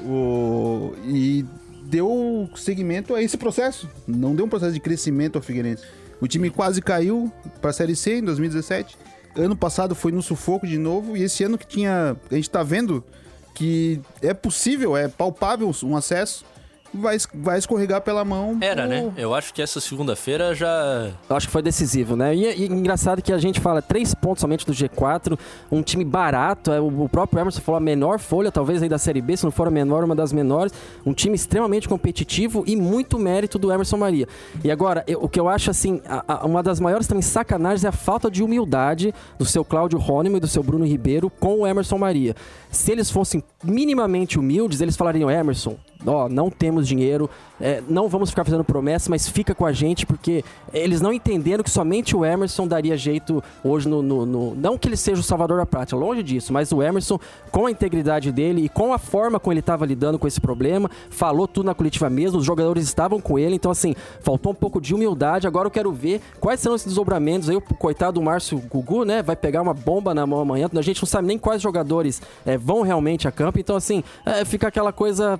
O... 0.00 0.94
E 1.04 1.44
deu 1.84 2.48
seguimento 2.56 3.14
a 3.14 3.22
esse 3.22 3.36
processo. 3.36 3.88
Não 4.06 4.34
deu 4.34 4.46
um 4.46 4.48
processo 4.48 4.72
de 4.72 4.80
crescimento 4.80 5.36
ao 5.36 5.42
Figueirense. 5.42 5.84
O 6.20 6.26
time 6.26 6.48
quase 6.50 6.80
caiu 6.80 7.30
para 7.60 7.70
a 7.70 7.72
Série 7.74 7.94
C 7.96 8.18
em 8.18 8.22
2017. 8.24 8.96
Ano 9.36 9.56
passado 9.56 9.94
foi 9.94 10.12
no 10.12 10.22
sufoco 10.22 10.66
de 10.66 10.78
novo. 10.78 11.16
E 11.16 11.22
esse 11.22 11.44
ano 11.44 11.58
que 11.58 11.66
tinha. 11.66 12.16
A 12.30 12.34
gente 12.34 12.48
tá 12.48 12.62
vendo 12.62 13.04
que 13.54 14.00
é 14.22 14.32
possível, 14.32 14.96
é 14.96 15.08
palpável 15.08 15.70
um 15.84 15.96
acesso. 15.96 16.44
Vai, 16.94 17.16
vai 17.34 17.58
escorregar 17.58 18.00
pela 18.02 18.24
mão. 18.24 18.58
Era, 18.60 18.82
pro- 18.82 18.90
né? 18.90 19.12
Eu 19.16 19.34
acho 19.34 19.52
que 19.54 19.60
essa 19.62 19.80
segunda-feira 19.80 20.54
já. 20.54 21.10
Eu 21.28 21.36
acho 21.36 21.46
que 21.46 21.52
foi 21.52 21.62
decisivo, 21.62 22.16
né? 22.16 22.34
E, 22.34 22.44
e 22.62 22.66
engraçado 22.66 23.20
que 23.22 23.32
a 23.32 23.38
gente 23.38 23.60
fala 23.60 23.80
três 23.82 24.14
pontos 24.14 24.40
somente 24.40 24.66
do 24.66 24.72
G4, 24.72 25.38
um 25.70 25.82
time 25.82 26.04
barato, 26.04 26.72
é, 26.72 26.80
o, 26.80 27.04
o 27.04 27.08
próprio 27.08 27.40
Emerson 27.40 27.60
falou 27.60 27.76
a 27.78 27.80
menor 27.80 28.18
folha, 28.18 28.50
talvez 28.52 28.82
aí 28.82 28.88
da 28.88 28.98
Série 28.98 29.20
B, 29.20 29.36
se 29.36 29.44
não 29.44 29.50
for 29.50 29.68
a 29.68 29.70
menor, 29.70 30.04
uma 30.04 30.14
das 30.14 30.32
menores, 30.32 30.72
um 31.04 31.12
time 31.12 31.34
extremamente 31.34 31.88
competitivo 31.88 32.64
e 32.66 32.76
muito 32.76 33.18
mérito 33.18 33.58
do 33.58 33.72
Emerson 33.72 33.96
Maria. 33.96 34.26
E 34.64 34.70
agora, 34.70 35.04
eu- 35.06 35.22
o 35.22 35.28
que 35.28 35.38
eu 35.40 35.48
acho 35.48 35.70
assim, 35.70 36.00
a- 36.08 36.24
a- 36.42 36.46
uma 36.46 36.62
das 36.62 36.80
maiores 36.80 37.06
também 37.06 37.22
sacanagens 37.22 37.84
é 37.84 37.88
a 37.88 37.92
falta 37.92 38.30
de 38.30 38.42
humildade 38.42 39.14
do 39.38 39.44
seu 39.44 39.64
Cláudio 39.64 39.98
Rônimo 39.98 40.36
e 40.36 40.40
do 40.40 40.46
seu 40.48 40.62
Bruno 40.62 40.84
Ribeiro 40.86 41.30
com 41.30 41.60
o 41.60 41.66
Emerson 41.66 41.98
Maria. 41.98 42.34
Se 42.70 42.90
eles 42.92 43.10
fossem 43.10 43.42
minimamente 43.62 44.38
humildes, 44.38 44.80
eles 44.80 44.96
falariam, 44.96 45.30
Emerson, 45.30 45.76
ó, 46.06 46.28
não 46.28 46.50
temos 46.50 46.81
dinheiro, 46.86 47.28
é, 47.60 47.82
não 47.88 48.08
vamos 48.08 48.30
ficar 48.30 48.44
fazendo 48.44 48.64
promessa, 48.64 49.08
mas 49.10 49.28
fica 49.28 49.54
com 49.54 49.64
a 49.66 49.72
gente, 49.72 50.04
porque 50.06 50.44
eles 50.72 51.00
não 51.00 51.12
entenderam 51.12 51.62
que 51.62 51.70
somente 51.70 52.16
o 52.16 52.24
Emerson 52.24 52.66
daria 52.66 52.96
jeito 52.96 53.42
hoje 53.62 53.88
no, 53.88 54.02
no- 54.02 54.26
no- 54.26 54.54
Não 54.54 54.76
que 54.76 54.88
ele 54.88 54.96
seja 54.96 55.20
o 55.20 55.24
salvador 55.24 55.58
da 55.58 55.66
prática, 55.66 55.96
longe 55.96 56.22
disso, 56.22 56.52
mas 56.52 56.72
o 56.72 56.82
Emerson, 56.82 57.18
com 57.50 57.66
a 57.66 57.70
integridade 57.70 58.32
dele 58.32 58.64
e 58.64 58.68
com 58.68 58.92
a 58.92 58.98
forma 58.98 59.38
como 59.38 59.52
ele 59.52 59.60
estava 59.60 59.86
lidando 59.86 60.18
com 60.18 60.26
esse 60.26 60.40
problema, 60.40 60.90
falou 61.10 61.46
tudo 61.48 61.66
na 61.66 61.74
coletiva 61.74 62.08
mesmo, 62.10 62.38
os 62.38 62.44
jogadores 62.44 62.84
estavam 62.84 63.20
com 63.20 63.38
ele, 63.38 63.54
então 63.56 63.70
assim, 63.70 63.94
faltou 64.20 64.52
um 64.52 64.54
pouco 64.54 64.80
de 64.80 64.94
humildade. 64.94 65.46
Agora 65.46 65.66
eu 65.66 65.70
quero 65.70 65.92
ver 65.92 66.20
quais 66.40 66.60
serão 66.60 66.74
esses 66.76 66.86
desdobramentos 66.88 67.48
aí. 67.48 67.56
O 67.56 67.60
coitado 67.60 68.14
do 68.20 68.22
Márcio 68.22 68.58
Gugu, 68.58 69.04
né, 69.04 69.22
vai 69.22 69.36
pegar 69.36 69.62
uma 69.62 69.74
bomba 69.74 70.14
na 70.14 70.26
mão 70.26 70.40
amanhã. 70.40 70.68
A 70.74 70.82
gente 70.82 71.00
não 71.02 71.06
sabe 71.06 71.26
nem 71.28 71.38
quais 71.38 71.62
jogadores 71.62 72.20
é, 72.44 72.56
vão 72.58 72.82
realmente 72.82 73.28
a 73.28 73.32
campo, 73.32 73.58
então 73.58 73.76
assim, 73.76 74.02
é, 74.26 74.44
fica 74.44 74.68
aquela 74.68 74.92
coisa 74.92 75.38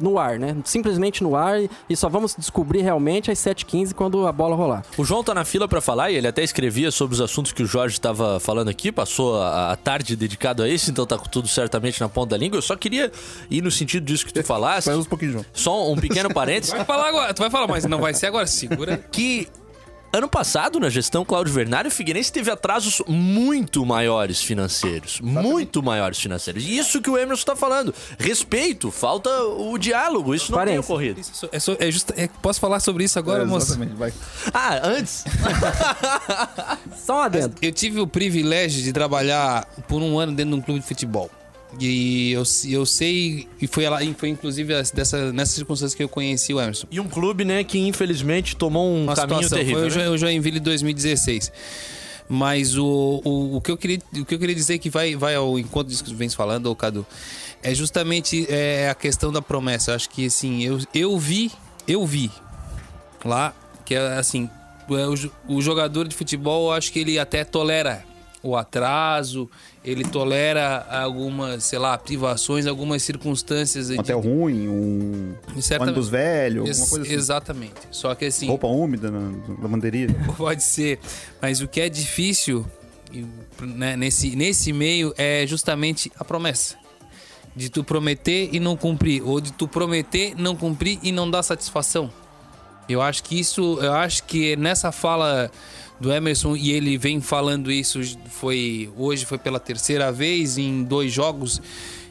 no 0.00 0.18
ar, 0.18 0.38
né? 0.38 0.56
Simplesmente 0.64 1.22
no 1.22 1.34
ar 1.36 1.60
e- 1.88 1.96
só 1.96 2.08
vamos 2.08 2.34
descobrir 2.36 2.82
realmente 2.82 3.30
às 3.30 3.38
7h15 3.38 3.94
quando 3.94 4.26
a 4.26 4.32
bola 4.32 4.54
rolar. 4.56 4.84
O 4.98 5.04
João 5.04 5.24
tá 5.24 5.34
na 5.34 5.44
fila 5.44 5.66
pra 5.66 5.80
falar 5.80 6.10
e 6.10 6.16
ele 6.16 6.26
até 6.28 6.42
escrevia 6.42 6.90
sobre 6.90 7.14
os 7.14 7.20
assuntos 7.20 7.52
que 7.52 7.62
o 7.62 7.66
Jorge 7.66 7.94
estava 7.94 8.38
falando 8.40 8.68
aqui, 8.68 8.92
passou 8.92 9.40
a, 9.40 9.72
a 9.72 9.76
tarde 9.76 10.14
dedicado 10.16 10.62
a 10.62 10.68
isso, 10.68 10.90
então 10.90 11.06
tá 11.06 11.16
com 11.18 11.28
tudo 11.28 11.48
certamente 11.48 12.00
na 12.00 12.08
ponta 12.08 12.30
da 12.30 12.36
língua. 12.36 12.58
Eu 12.58 12.62
só 12.62 12.76
queria 12.76 13.10
ir 13.50 13.62
no 13.62 13.70
sentido 13.70 14.04
disso 14.04 14.26
que 14.26 14.32
tu 14.32 14.42
falasse. 14.44 14.86
Faz 14.86 14.98
uns 14.98 15.06
pouquinho, 15.06 15.32
João. 15.32 15.44
Só 15.52 15.90
um 15.90 15.96
pequeno 15.96 16.32
parênteses. 16.32 16.74
Vai 16.74 16.84
falar 16.84 17.08
agora, 17.08 17.34
tu 17.34 17.40
vai 17.40 17.50
falar, 17.50 17.66
mas 17.68 17.84
não 17.84 17.98
vai 17.98 18.12
ser 18.14 18.26
agora, 18.26 18.46
segura. 18.46 18.96
que 19.10 19.48
ano 20.12 20.28
passado, 20.28 20.80
na 20.80 20.88
gestão 20.88 21.24
Cláudio 21.24 21.52
Vernari, 21.52 21.88
o 21.88 21.90
Figueirense 21.90 22.32
teve 22.32 22.50
atrasos 22.50 23.02
muito 23.06 23.84
maiores 23.84 24.40
financeiros. 24.42 25.20
Muito 25.20 25.82
maiores 25.82 26.18
financeiros. 26.18 26.64
E 26.64 26.78
isso 26.78 27.02
que 27.02 27.10
o 27.10 27.18
Emerson 27.18 27.44
tá 27.44 27.56
falando. 27.56 27.94
Respeito, 28.18 28.90
falta 28.90 29.28
o 29.44 29.76
diálogo. 29.76 30.34
Isso 30.34 30.50
não 30.52 30.58
tem 30.64 30.74
Transparência. 30.74 30.94
ocorrido. 30.94 31.20
Isso 31.20 31.48
é, 31.52 31.60
só- 31.60 31.76
é 31.78 31.90
justa- 31.90 32.14
é- 32.16 32.28
posso 32.40 32.58
falar 32.60 32.80
sobre 32.80 33.04
isso 33.04 33.18
agora, 33.18 33.42
É, 33.42 33.46
moço? 33.46 33.66
exatamente, 33.72 33.94
vai. 33.94 34.12
Ah, 34.54 34.80
antes. 34.88 35.24
Só 37.04 37.16
um 37.18 37.20
adendo. 37.20 37.54
Eu 37.60 37.72
tive 37.72 38.00
o 38.00 38.06
privilégio 38.06 38.82
de 38.82 38.92
trabalhar 38.92 39.66
por 39.86 40.00
um 40.02 40.18
ano 40.18 40.32
dentro 40.32 40.52
de 40.54 40.58
um 40.58 40.62
clube 40.62 40.80
de 40.80 40.86
futebol. 40.86 41.30
E 41.80 42.32
eu, 42.32 42.42
eu 42.68 42.86
sei, 42.86 43.48
e 43.60 43.66
foi, 43.66 43.88
lá, 43.88 44.02
e 44.02 44.14
foi 44.14 44.28
inclusive 44.30 44.72
dessa, 44.94 45.32
nessas 45.32 45.54
circunstâncias 45.54 45.94
que 45.94 46.02
eu 46.02 46.08
conheci 46.08 46.54
o 46.54 46.60
Emerson. 46.60 46.86
E 46.90 46.98
um 47.00 47.08
clube, 47.08 47.44
né, 47.44 47.62
que 47.64 47.78
infelizmente 47.78 48.56
tomou 48.56 48.88
um 48.88 49.02
Uma 49.02 49.14
caminho 49.14 49.42
situação, 49.42 49.58
terrível. 49.58 49.90
foi 49.90 49.90
o 49.90 50.04
né? 50.04 50.08
O 50.10 50.16
Joinville 50.16 50.60
2016. 50.60 51.52
Mas 52.28 52.76
o, 52.76 53.20
o, 53.24 53.56
o, 53.56 53.60
que 53.60 53.70
eu 53.70 53.76
queria, 53.76 53.98
o 54.16 54.24
que 54.24 54.34
eu 54.34 54.38
queria 54.38 54.54
dizer 54.54 54.78
que 54.78 54.88
vai, 54.90 55.14
vai 55.14 55.34
ao 55.34 55.58
encontro 55.58 55.90
disso 55.90 56.02
que 56.02 56.10
tu 56.10 56.16
vens 56.16 56.34
falando, 56.34 56.66
ô 56.66 56.74
Cadu, 56.74 57.06
é 57.62 57.74
justamente 57.74 58.46
é, 58.48 58.88
a 58.88 58.94
questão 58.94 59.30
da 59.30 59.42
promessa. 59.42 59.90
Eu 59.90 59.96
acho 59.96 60.08
que 60.10 60.26
assim, 60.26 60.62
eu, 60.64 60.78
eu 60.94 61.18
vi, 61.18 61.52
eu 61.86 62.04
vi 62.06 62.30
lá 63.24 63.54
que 63.84 63.94
é 63.94 63.98
assim, 64.18 64.48
o, 64.88 65.14
jo- 65.14 65.30
o 65.48 65.60
jogador 65.62 66.08
de 66.08 66.16
futebol, 66.16 66.68
eu 66.68 66.72
acho 66.72 66.90
que 66.92 66.98
ele 67.00 67.18
até 67.18 67.44
tolera 67.44 68.04
o 68.42 68.56
atraso, 68.56 69.48
ele 69.86 70.02
tolera 70.04 70.84
algumas, 70.90 71.62
sei 71.64 71.78
lá, 71.78 71.96
privações, 71.96 72.66
algumas 72.66 73.02
circunstâncias 73.04 73.88
Um 73.88 73.92
de- 73.94 74.00
hotel 74.00 74.20
ruim, 74.20 74.68
um 74.68 75.34
Certamente. 75.60 75.92
ônibus 75.94 76.08
velho, 76.08 76.62
alguma 76.66 76.86
coisa 76.88 77.02
assim. 77.04 77.14
Exatamente. 77.14 77.74
Só 77.92 78.14
que 78.14 78.24
assim, 78.24 78.48
Roupa 78.48 78.66
úmida 78.66 79.10
na 79.10 79.30
lavanderia. 79.62 80.08
Pode 80.36 80.62
ser, 80.64 80.98
mas 81.40 81.60
o 81.60 81.68
que 81.68 81.80
é 81.80 81.88
difícil 81.88 82.66
né, 83.60 83.96
nesse, 83.96 84.34
nesse 84.34 84.72
meio 84.72 85.14
é 85.16 85.46
justamente 85.46 86.10
a 86.18 86.24
promessa. 86.24 86.74
De 87.54 87.70
tu 87.70 87.82
prometer 87.82 88.50
e 88.52 88.60
não 88.60 88.76
cumprir, 88.76 89.22
ou 89.22 89.40
de 89.40 89.50
tu 89.52 89.66
prometer, 89.66 90.34
não 90.36 90.54
cumprir 90.54 90.98
e 91.02 91.10
não 91.10 91.30
dar 91.30 91.42
satisfação. 91.42 92.12
Eu 92.88 93.00
acho 93.00 93.22
que 93.22 93.40
isso, 93.40 93.78
eu 93.80 93.94
acho 93.94 94.24
que 94.24 94.56
nessa 94.56 94.92
fala 94.92 95.50
do 96.00 96.12
Emerson 96.12 96.56
e 96.56 96.72
ele 96.72 96.98
vem 96.98 97.20
falando 97.20 97.70
isso 97.70 98.00
foi 98.28 98.90
hoje 98.96 99.24
foi 99.24 99.38
pela 99.38 99.58
terceira 99.58 100.12
vez 100.12 100.58
em 100.58 100.84
dois 100.84 101.12
jogos, 101.12 101.60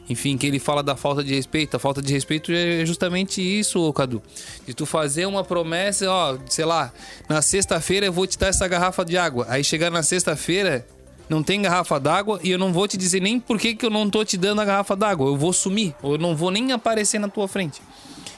enfim, 0.08 0.36
que 0.36 0.46
ele 0.46 0.58
fala 0.58 0.82
da 0.82 0.96
falta 0.96 1.22
de 1.22 1.34
respeito. 1.34 1.76
A 1.76 1.78
falta 1.78 2.00
de 2.00 2.12
respeito 2.12 2.52
é 2.52 2.84
justamente 2.86 3.40
isso, 3.40 3.92
Cadu. 3.92 4.22
De 4.66 4.72
tu 4.74 4.86
fazer 4.86 5.26
uma 5.26 5.42
promessa, 5.42 6.10
ó, 6.10 6.38
sei 6.48 6.64
lá, 6.64 6.92
na 7.28 7.42
sexta-feira 7.42 8.06
eu 8.06 8.12
vou 8.12 8.26
te 8.26 8.38
dar 8.38 8.48
essa 8.48 8.66
garrafa 8.68 9.04
de 9.04 9.16
água. 9.18 9.46
Aí 9.48 9.64
chegar 9.64 9.90
na 9.90 10.02
sexta-feira 10.02 10.86
não 11.28 11.42
tem 11.42 11.60
garrafa 11.60 11.98
d'água 11.98 12.38
e 12.42 12.50
eu 12.50 12.58
não 12.58 12.72
vou 12.72 12.86
te 12.86 12.96
dizer 12.96 13.20
nem 13.20 13.40
por 13.40 13.58
que, 13.58 13.74
que 13.74 13.84
eu 13.84 13.90
não 13.90 14.08
tô 14.08 14.24
te 14.24 14.36
dando 14.36 14.60
a 14.60 14.64
garrafa 14.64 14.94
d'água. 14.94 15.28
Eu 15.28 15.36
vou 15.36 15.52
sumir, 15.52 15.94
ou 16.00 16.12
eu 16.12 16.18
não 16.18 16.36
vou 16.36 16.50
nem 16.50 16.72
aparecer 16.72 17.18
na 17.18 17.28
tua 17.28 17.48
frente. 17.48 17.82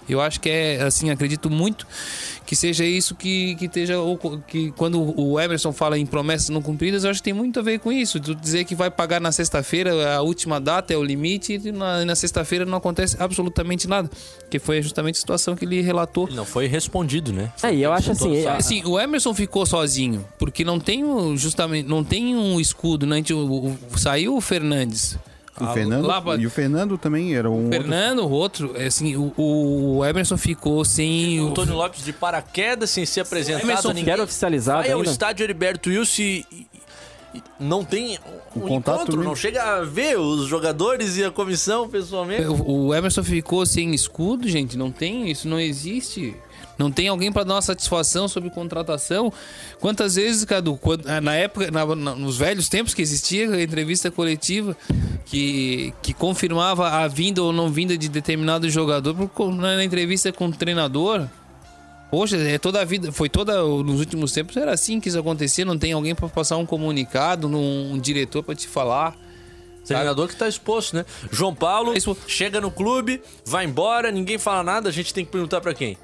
Eu 0.09 0.22
acho 0.22 0.40
que 0.40 0.49
é 0.49 0.83
assim, 0.83 1.11
acredito 1.11 1.51
muito 1.51 1.87
que 2.48 2.56
seja 2.56 2.82
isso 2.82 3.14
que, 3.14 3.54
que 3.56 3.66
esteja. 3.66 3.96
Que 4.46 4.72
quando 4.72 4.98
o 5.20 5.38
Emerson 5.38 5.70
fala 5.70 5.98
em 5.98 6.06
promessas 6.06 6.48
não 6.48 6.62
cumpridas, 6.62 7.04
eu 7.04 7.11
acho 7.11 7.20
que 7.20 7.24
tem 7.24 7.34
muito 7.34 7.61
a 7.61 7.62
ver 7.62 7.78
com 7.78 7.92
isso. 7.92 8.18
Tu 8.18 8.34
dizer 8.34 8.64
que 8.64 8.74
vai 8.74 8.90
pagar 8.90 9.20
na 9.20 9.30
sexta-feira, 9.30 10.14
a 10.16 10.22
última 10.22 10.58
data 10.58 10.94
é 10.94 10.96
o 10.96 11.04
limite, 11.04 11.61
e 11.62 11.70
na, 11.70 12.06
na 12.06 12.14
sexta-feira 12.14 12.64
não 12.64 12.78
acontece 12.78 13.18
absolutamente 13.20 13.87
nada. 13.87 14.08
Que 14.48 14.58
foi 14.58 14.80
justamente 14.80 15.16
a 15.16 15.20
situação 15.20 15.54
que 15.54 15.66
ele 15.66 15.82
relatou. 15.82 16.26
Não 16.32 16.46
foi 16.46 16.66
respondido, 16.66 17.34
né? 17.34 17.52
É, 17.62 17.74
e 17.74 17.82
eu 17.82 17.92
acho 17.92 18.12
assim, 18.12 18.34
é-. 18.38 18.48
Assim, 18.48 18.82
o 18.87 18.98
Emerson 18.98 19.34
ficou 19.34 19.66
sozinho, 19.66 20.24
porque 20.38 20.64
não 20.64 20.80
tem 20.80 21.04
um, 21.04 21.37
justamente, 21.37 21.87
não 21.87 22.02
tem 22.02 22.34
um 22.34 22.58
escudo, 22.58 23.04
né? 23.04 23.22
O- 23.30 23.34
o- 23.92 23.98
Saiu 23.98 24.34
o 24.34 24.40
Fernandes. 24.40 25.18
O 25.61 25.64
Ah, 25.64 25.73
Fernando, 25.73 26.09
e 26.40 26.47
o 26.47 26.51
Fernando 26.51 26.97
também 26.99 27.35
era 27.35 27.51
um 27.51 27.64
outro- 27.64 27.81
Fernando, 27.81 28.18
o 28.21 28.31
outro, 28.31 28.73
é 28.77 28.87
assim, 28.87 29.16
o, 29.16 29.33
o 29.37 30.05
Emerson 30.05 30.37
ficou 30.37 30.85
sem 30.85 31.40
o 31.40 31.49
Antônio 31.49 31.75
Lopes 31.75 32.05
de 32.05 32.12
paraquedas 32.12 32.90
sem 32.90 33.05
ser 33.05 33.21
apresentado 33.21 33.64
Emerson 33.64 33.90
a 33.90 33.94
ninguém. 33.94 34.05
quero 34.12 34.23
oficializado 34.23 34.83
Vai 34.83 34.92
ao 34.92 35.03
estádio 35.03 35.44
Heriberto 35.44 35.90
Wilson 35.90 36.23
e, 36.23 36.47
não 37.61 37.85
tem 37.85 38.18
um, 38.57 38.59
Um 38.61 38.68
contato 38.68 38.94
encontro, 38.97 39.16
mesmo. 39.18 39.25
não 39.31 39.37
chega 39.37 39.62
a 39.62 39.83
ver 39.85 40.18
os 40.18 40.47
jogadores 40.47 41.16
e 41.18 41.25
a 41.25 41.31
comissão 41.31 41.88
pessoalmente. 41.88 42.47
O 42.47 42.87
o 42.88 42.94
Emerson 42.94 43.23
ficou 43.23 43.66
sem 43.66 43.94
escudo, 43.94 44.49
gente. 44.49 44.77
Não 44.79 44.90
tem, 44.90 45.31
isso 45.31 45.47
não 45.49 45.61
existe. 45.61 46.35
Não 46.79 46.93
tem 46.93 47.09
alguém 47.09 47.33
para 47.33 47.43
dar 47.43 47.55
uma 47.55 47.62
satisfação 47.62 48.29
sobre 48.29 48.51
contratação. 48.51 49.33
Quantas 49.81 50.14
vezes, 50.14 50.45
Cadu, 50.45 50.77
quando- 50.77 51.09
ah, 51.09 51.21
na 51.21 51.35
época, 51.35 51.71
na- 51.73 51.85
na- 51.97 52.14
nos 52.14 52.37
velhos 52.38 52.69
tempos 52.69 52.95
que 52.95 53.03
existia 53.03 53.51
a 53.51 53.61
entrevista 53.62 54.11
coletiva 54.12 54.77
que, 55.27 55.93
que 56.01 56.14
confirmava 56.14 56.88
a 56.88 57.09
vinda 57.09 57.43
ou 57.43 57.53
não 57.53 57.69
vinda 57.69 57.99
de 57.99 58.09
determinado 58.09 58.71
jogador 58.71 59.14
por 59.14 59.29
co- 59.29 59.51
na, 59.51 59.77
na 59.77 59.85
entrevista 59.85 60.33
com 60.33 60.47
o 60.47 60.53
treinador. 60.53 61.27
Poxa, 62.11 62.37
é 62.37 62.59
toda 62.59 62.81
a 62.81 62.85
vida, 62.85 63.12
foi 63.12 63.29
toda 63.29 63.61
nos 63.62 63.99
últimos 64.01 64.33
tempos 64.33 64.57
era 64.57 64.73
assim 64.73 64.99
que 65.01 65.09
isso 65.09 65.19
acontecia. 65.19 65.64
Não 65.64 65.77
tem 65.77 65.93
alguém 65.93 66.14
para 66.14 66.29
passar 66.29 66.57
um 66.57 66.64
comunicado, 66.64 67.49
num, 67.49 67.93
um 67.93 67.99
diretor 67.99 68.43
para 68.43 68.55
te 68.55 68.67
falar. 68.69 69.14
Treinador 69.85 70.29
que 70.29 70.37
tá 70.37 70.47
exposto, 70.47 70.95
né? 70.97 71.05
João 71.33 71.55
Paulo 71.55 71.97
Isso- 71.97 72.17
chega 72.27 72.61
no 72.61 72.71
clube, 72.71 73.23
vai 73.45 73.64
embora, 73.64 74.11
ninguém 74.11 74.37
fala 74.38 74.62
nada, 74.62 74.88
a 74.91 74.93
gente 74.93 75.12
tem 75.14 75.25
que 75.25 75.33
perguntar 75.33 75.61
pra 75.62 75.73
quem? 75.75 75.97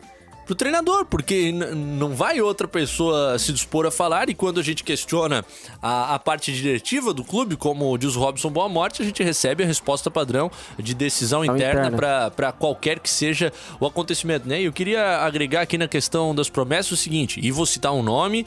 Pro 0.46 0.54
treinador, 0.54 1.04
porque 1.06 1.52
não 1.52 2.14
vai 2.14 2.40
outra 2.40 2.68
pessoa 2.68 3.38
se 3.38 3.52
dispor 3.52 3.86
a 3.86 3.90
falar 3.90 4.28
e 4.28 4.34
quando 4.34 4.60
a 4.60 4.62
gente 4.62 4.84
questiona 4.84 5.44
a, 5.82 6.14
a 6.14 6.18
parte 6.18 6.52
diretiva 6.52 7.12
do 7.12 7.24
clube, 7.24 7.56
como 7.56 7.96
diz 7.98 8.14
o 8.14 8.20
Robson 8.20 8.50
Boa 8.50 8.68
Morte, 8.68 9.02
a 9.02 9.04
gente 9.04 9.22
recebe 9.22 9.64
a 9.64 9.66
resposta 9.66 10.10
padrão 10.10 10.50
de 10.78 10.94
decisão 10.94 11.24
Decisão 11.24 11.44
interna 11.44 11.80
interna. 11.86 11.96
pra 11.96 12.30
para 12.30 12.52
qualquer 12.52 12.98
que 12.98 13.08
seja 13.08 13.52
o 13.80 13.86
acontecimento, 13.86 14.48
né? 14.48 14.60
E 14.60 14.64
eu 14.64 14.72
queria 14.72 15.18
agregar 15.18 15.62
aqui 15.62 15.78
na 15.78 15.88
questão 15.88 16.34
das 16.34 16.48
promessas 16.48 16.92
o 16.92 16.96
seguinte, 16.96 17.40
e 17.42 17.50
vou 17.50 17.66
citar 17.66 17.92
um 17.92 18.02
nome, 18.02 18.46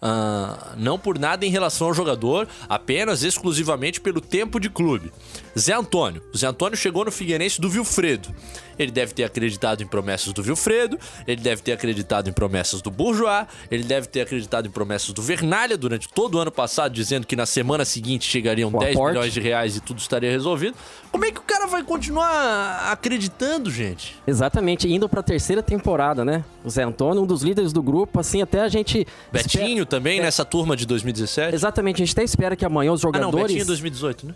ah, 0.00 0.74
não 0.76 0.98
por 0.98 1.18
nada 1.18 1.44
em 1.44 1.50
relação 1.50 1.88
ao 1.88 1.94
jogador, 1.94 2.46
apenas 2.68 3.22
exclusivamente 3.22 4.00
pelo 4.00 4.20
tempo 4.20 4.60
de 4.60 4.70
clube. 4.70 5.12
Zé 5.58 5.74
Antônio. 5.74 6.22
O 6.32 6.38
Zé 6.38 6.46
Antônio 6.46 6.76
chegou 6.76 7.04
no 7.04 7.10
Figueirense 7.10 7.60
do 7.60 7.68
Vilfredo. 7.68 8.32
Ele 8.78 8.92
deve 8.92 9.12
ter 9.12 9.24
acreditado 9.24 9.82
em 9.82 9.86
promessas 9.88 10.32
do 10.32 10.40
Vilfredo, 10.40 10.96
ele 11.26 11.42
deve 11.42 11.62
ter 11.62 11.72
acreditado 11.72 12.28
em 12.30 12.32
promessas 12.32 12.80
do 12.80 12.92
Bourgeois, 12.92 13.44
ele 13.72 13.82
deve 13.82 14.06
ter 14.06 14.20
acreditado 14.20 14.68
em 14.68 14.70
promessas 14.70 15.10
do 15.12 15.20
Vernalha 15.20 15.76
durante 15.76 16.08
todo 16.08 16.36
o 16.36 16.38
ano 16.38 16.52
passado, 16.52 16.92
dizendo 16.92 17.26
que 17.26 17.34
na 17.34 17.44
semana 17.44 17.84
seguinte 17.84 18.24
chegariam 18.30 18.70
O 18.72 18.78
10 18.78 18.94
aporte. 18.94 19.14
milhões 19.14 19.32
de 19.32 19.40
reais 19.40 19.76
e 19.76 19.80
tudo 19.80 19.98
estaria 19.98 20.30
resolvido. 20.30 20.76
Como 21.10 21.24
é 21.24 21.32
que 21.32 21.40
o 21.40 21.42
cara 21.42 21.66
vai 21.66 21.82
continuar 21.82 22.92
acreditando, 22.92 23.68
gente? 23.68 24.14
Exatamente, 24.24 24.86
indo 24.88 25.08
pra 25.08 25.24
terceira 25.24 25.60
temporada, 25.62 26.24
né? 26.24 26.44
O 26.68 26.70
Zé 26.70 26.82
Antônio, 26.82 27.22
um 27.22 27.26
dos 27.26 27.42
líderes 27.42 27.72
do 27.72 27.82
grupo, 27.82 28.20
assim, 28.20 28.42
até 28.42 28.60
a 28.60 28.68
gente. 28.68 29.06
Betinho 29.32 29.86
também 29.86 30.18
É. 30.18 30.22
nessa 30.22 30.44
turma 30.44 30.76
de 30.76 30.86
2017? 30.86 31.54
Exatamente, 31.54 32.02
a 32.02 32.04
gente 32.04 32.12
até 32.12 32.22
espera 32.22 32.54
que 32.54 32.64
amanhã 32.64 32.92
os 32.92 33.02
Ah, 33.02 33.08
não, 33.08 33.12
jogadores. 33.14 33.46
Betinho 33.46 33.66
2018, 33.66 34.26
né? 34.26 34.34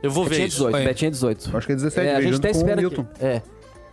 Eu 0.00 0.10
vou 0.10 0.22
ver 0.24 0.30
Betinho 0.30 0.44
é 0.44 0.48
isso. 0.48 0.56
18, 0.58 0.74
Oi. 0.76 0.84
Betinho 0.84 1.08
é 1.08 1.10
18. 1.10 1.56
Acho 1.56 1.66
que 1.66 1.72
é 1.72 1.76
17, 1.76 2.06
É, 2.08 2.14
a 2.14 2.20
gente 2.20 2.36
até 2.36 2.50
espera 2.50 2.88
que, 2.90 3.00
é, 3.20 3.42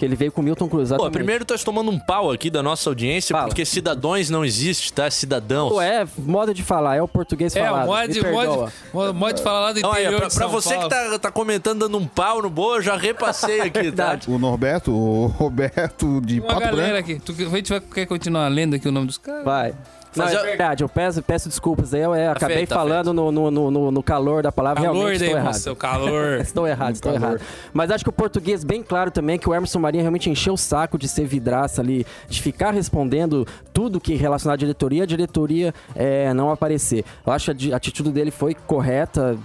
que 0.01 0.05
ele 0.05 0.15
veio 0.15 0.31
com 0.31 0.41
o 0.41 0.43
Milton 0.43 0.67
Cruz. 0.67 0.89
Pô, 0.91 1.11
primeiro 1.11 1.45
tá 1.45 1.55
tomando 1.63 1.91
um 1.91 1.99
pau 1.99 2.31
aqui 2.31 2.49
da 2.49 2.63
nossa 2.63 2.89
audiência, 2.89 3.35
Fala. 3.35 3.47
porque 3.47 3.63
cidadãos 3.63 4.31
não 4.31 4.43
existe, 4.43 4.91
tá? 4.91 5.11
Cidadãos. 5.11 5.69
Pô, 5.71 5.79
é 5.79 6.07
moda 6.17 6.55
de 6.55 6.63
falar, 6.63 6.95
é 6.95 7.01
o 7.03 7.07
português 7.07 7.55
É, 7.55 7.63
falado. 7.63 7.83
o 7.83 7.91
mod, 7.91 8.07
me 8.07 8.19
perdoa. 8.19 8.43
mod, 8.57 8.73
mod, 8.91 9.13
mod 9.13 9.41
falar 9.43 9.59
lá 9.59 9.73
do 9.73 9.79
interior 9.79 10.17
pra, 10.21 10.27
de 10.27 10.35
pra 10.35 10.43
São 10.45 10.49
você 10.49 10.73
Paulo. 10.73 10.89
que 10.89 10.95
tá, 10.95 11.19
tá 11.19 11.31
comentando 11.31 11.81
dando 11.81 11.99
um 11.99 12.07
pau 12.07 12.41
no 12.41 12.49
boa, 12.49 12.77
eu 12.77 12.81
já 12.81 12.97
repassei 12.97 13.61
aqui, 13.61 13.71
tá? 13.71 13.81
Verdade. 13.81 14.31
O 14.31 14.39
Norberto, 14.39 14.91
o 14.91 15.27
Roberto 15.27 16.19
de 16.21 16.39
Uma 16.39 16.47
Pato 16.47 16.61
galera 16.61 16.93
Branco. 17.03 17.11
aqui. 17.11 17.19
Tu, 17.19 17.31
a 17.47 17.55
gente 17.57 17.69
vai, 17.69 17.79
quer 17.79 18.05
continuar 18.07 18.47
lendo 18.47 18.75
aqui 18.75 18.87
o 18.87 18.91
nome 18.91 19.05
dos 19.05 19.19
caras? 19.19 19.45
Vai. 19.45 19.75
Não, 20.15 20.25
Fazer- 20.25 20.37
é 20.39 20.43
verdade, 20.43 20.83
eu 20.83 20.89
peço, 20.89 21.21
peço 21.21 21.47
desculpas 21.47 21.93
aí, 21.93 22.01
eu 22.01 22.13
é, 22.13 22.27
acabei 22.27 22.57
feito, 22.57 22.69
tá 22.69 22.75
falando 22.75 23.13
no, 23.13 23.31
no, 23.31 23.49
no, 23.49 23.71
no- 23.71 23.91
no 23.91 24.03
calor 24.03 24.43
da 24.43 24.51
palavra, 24.51 24.83
Calor 24.83 24.95
realmente 24.97 25.21
estou 25.23 25.37
errado. 25.37 25.45
emoção, 25.53 25.75
calor. 25.75 26.39
Estou 26.41 26.67
errado, 26.67 26.93
estou 26.95 27.13
calor. 27.13 27.27
errado. 27.37 27.41
Mas 27.73 27.91
acho 27.91 28.03
que 28.03 28.09
o 28.09 28.13
português 28.13 28.63
bem 28.63 28.83
claro 28.83 29.09
também 29.09 29.39
que 29.39 29.47
o 29.49 29.53
Emerson 29.55 29.79
Marinho 29.79 30.01
realmente 30.03 30.29
encheu 30.29 30.53
o 30.53 30.57
saco 30.57 30.97
de 30.97 31.07
ser 31.07 31.25
vidraça 31.25 31.81
ali, 31.81 32.05
de 32.27 32.41
ficar 32.41 32.71
respondendo 32.71 33.47
tudo 33.71 34.01
que 34.01 34.15
relacionado 34.15 34.55
à 34.55 34.57
diretoria, 34.57 35.03
a 35.03 35.05
diretoria 35.05 35.73
é, 35.95 36.33
não 36.33 36.51
aparecer. 36.51 37.05
Eu 37.25 37.31
acho 37.31 37.53
que 37.55 37.71
a 37.71 37.77
atitude 37.77 38.11
dele 38.11 38.31
foi 38.31 38.53
correta, 38.53 39.37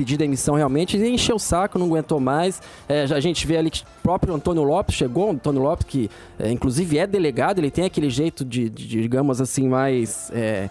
pedir 0.00 0.16
demissão 0.16 0.54
realmente, 0.54 0.96
e 0.96 1.08
encheu 1.10 1.36
o 1.36 1.38
saco, 1.38 1.78
não 1.78 1.86
aguentou 1.86 2.18
mais. 2.18 2.62
É, 2.88 3.02
a 3.02 3.20
gente 3.20 3.46
vê 3.46 3.58
ali 3.58 3.70
que 3.70 3.82
o 3.82 4.02
próprio 4.02 4.34
Antônio 4.34 4.62
Lopes 4.62 4.94
chegou, 4.94 5.30
Antônio 5.30 5.60
Lopes 5.60 5.86
que 5.86 6.08
é, 6.38 6.50
inclusive 6.50 6.96
é 6.96 7.06
delegado, 7.06 7.58
ele 7.58 7.70
tem 7.70 7.84
aquele 7.84 8.08
jeito 8.08 8.42
de, 8.42 8.70
de- 8.70 8.86
digamos 8.86 9.40
assim, 9.42 9.68
mais... 9.68 10.30
é, 10.32 10.70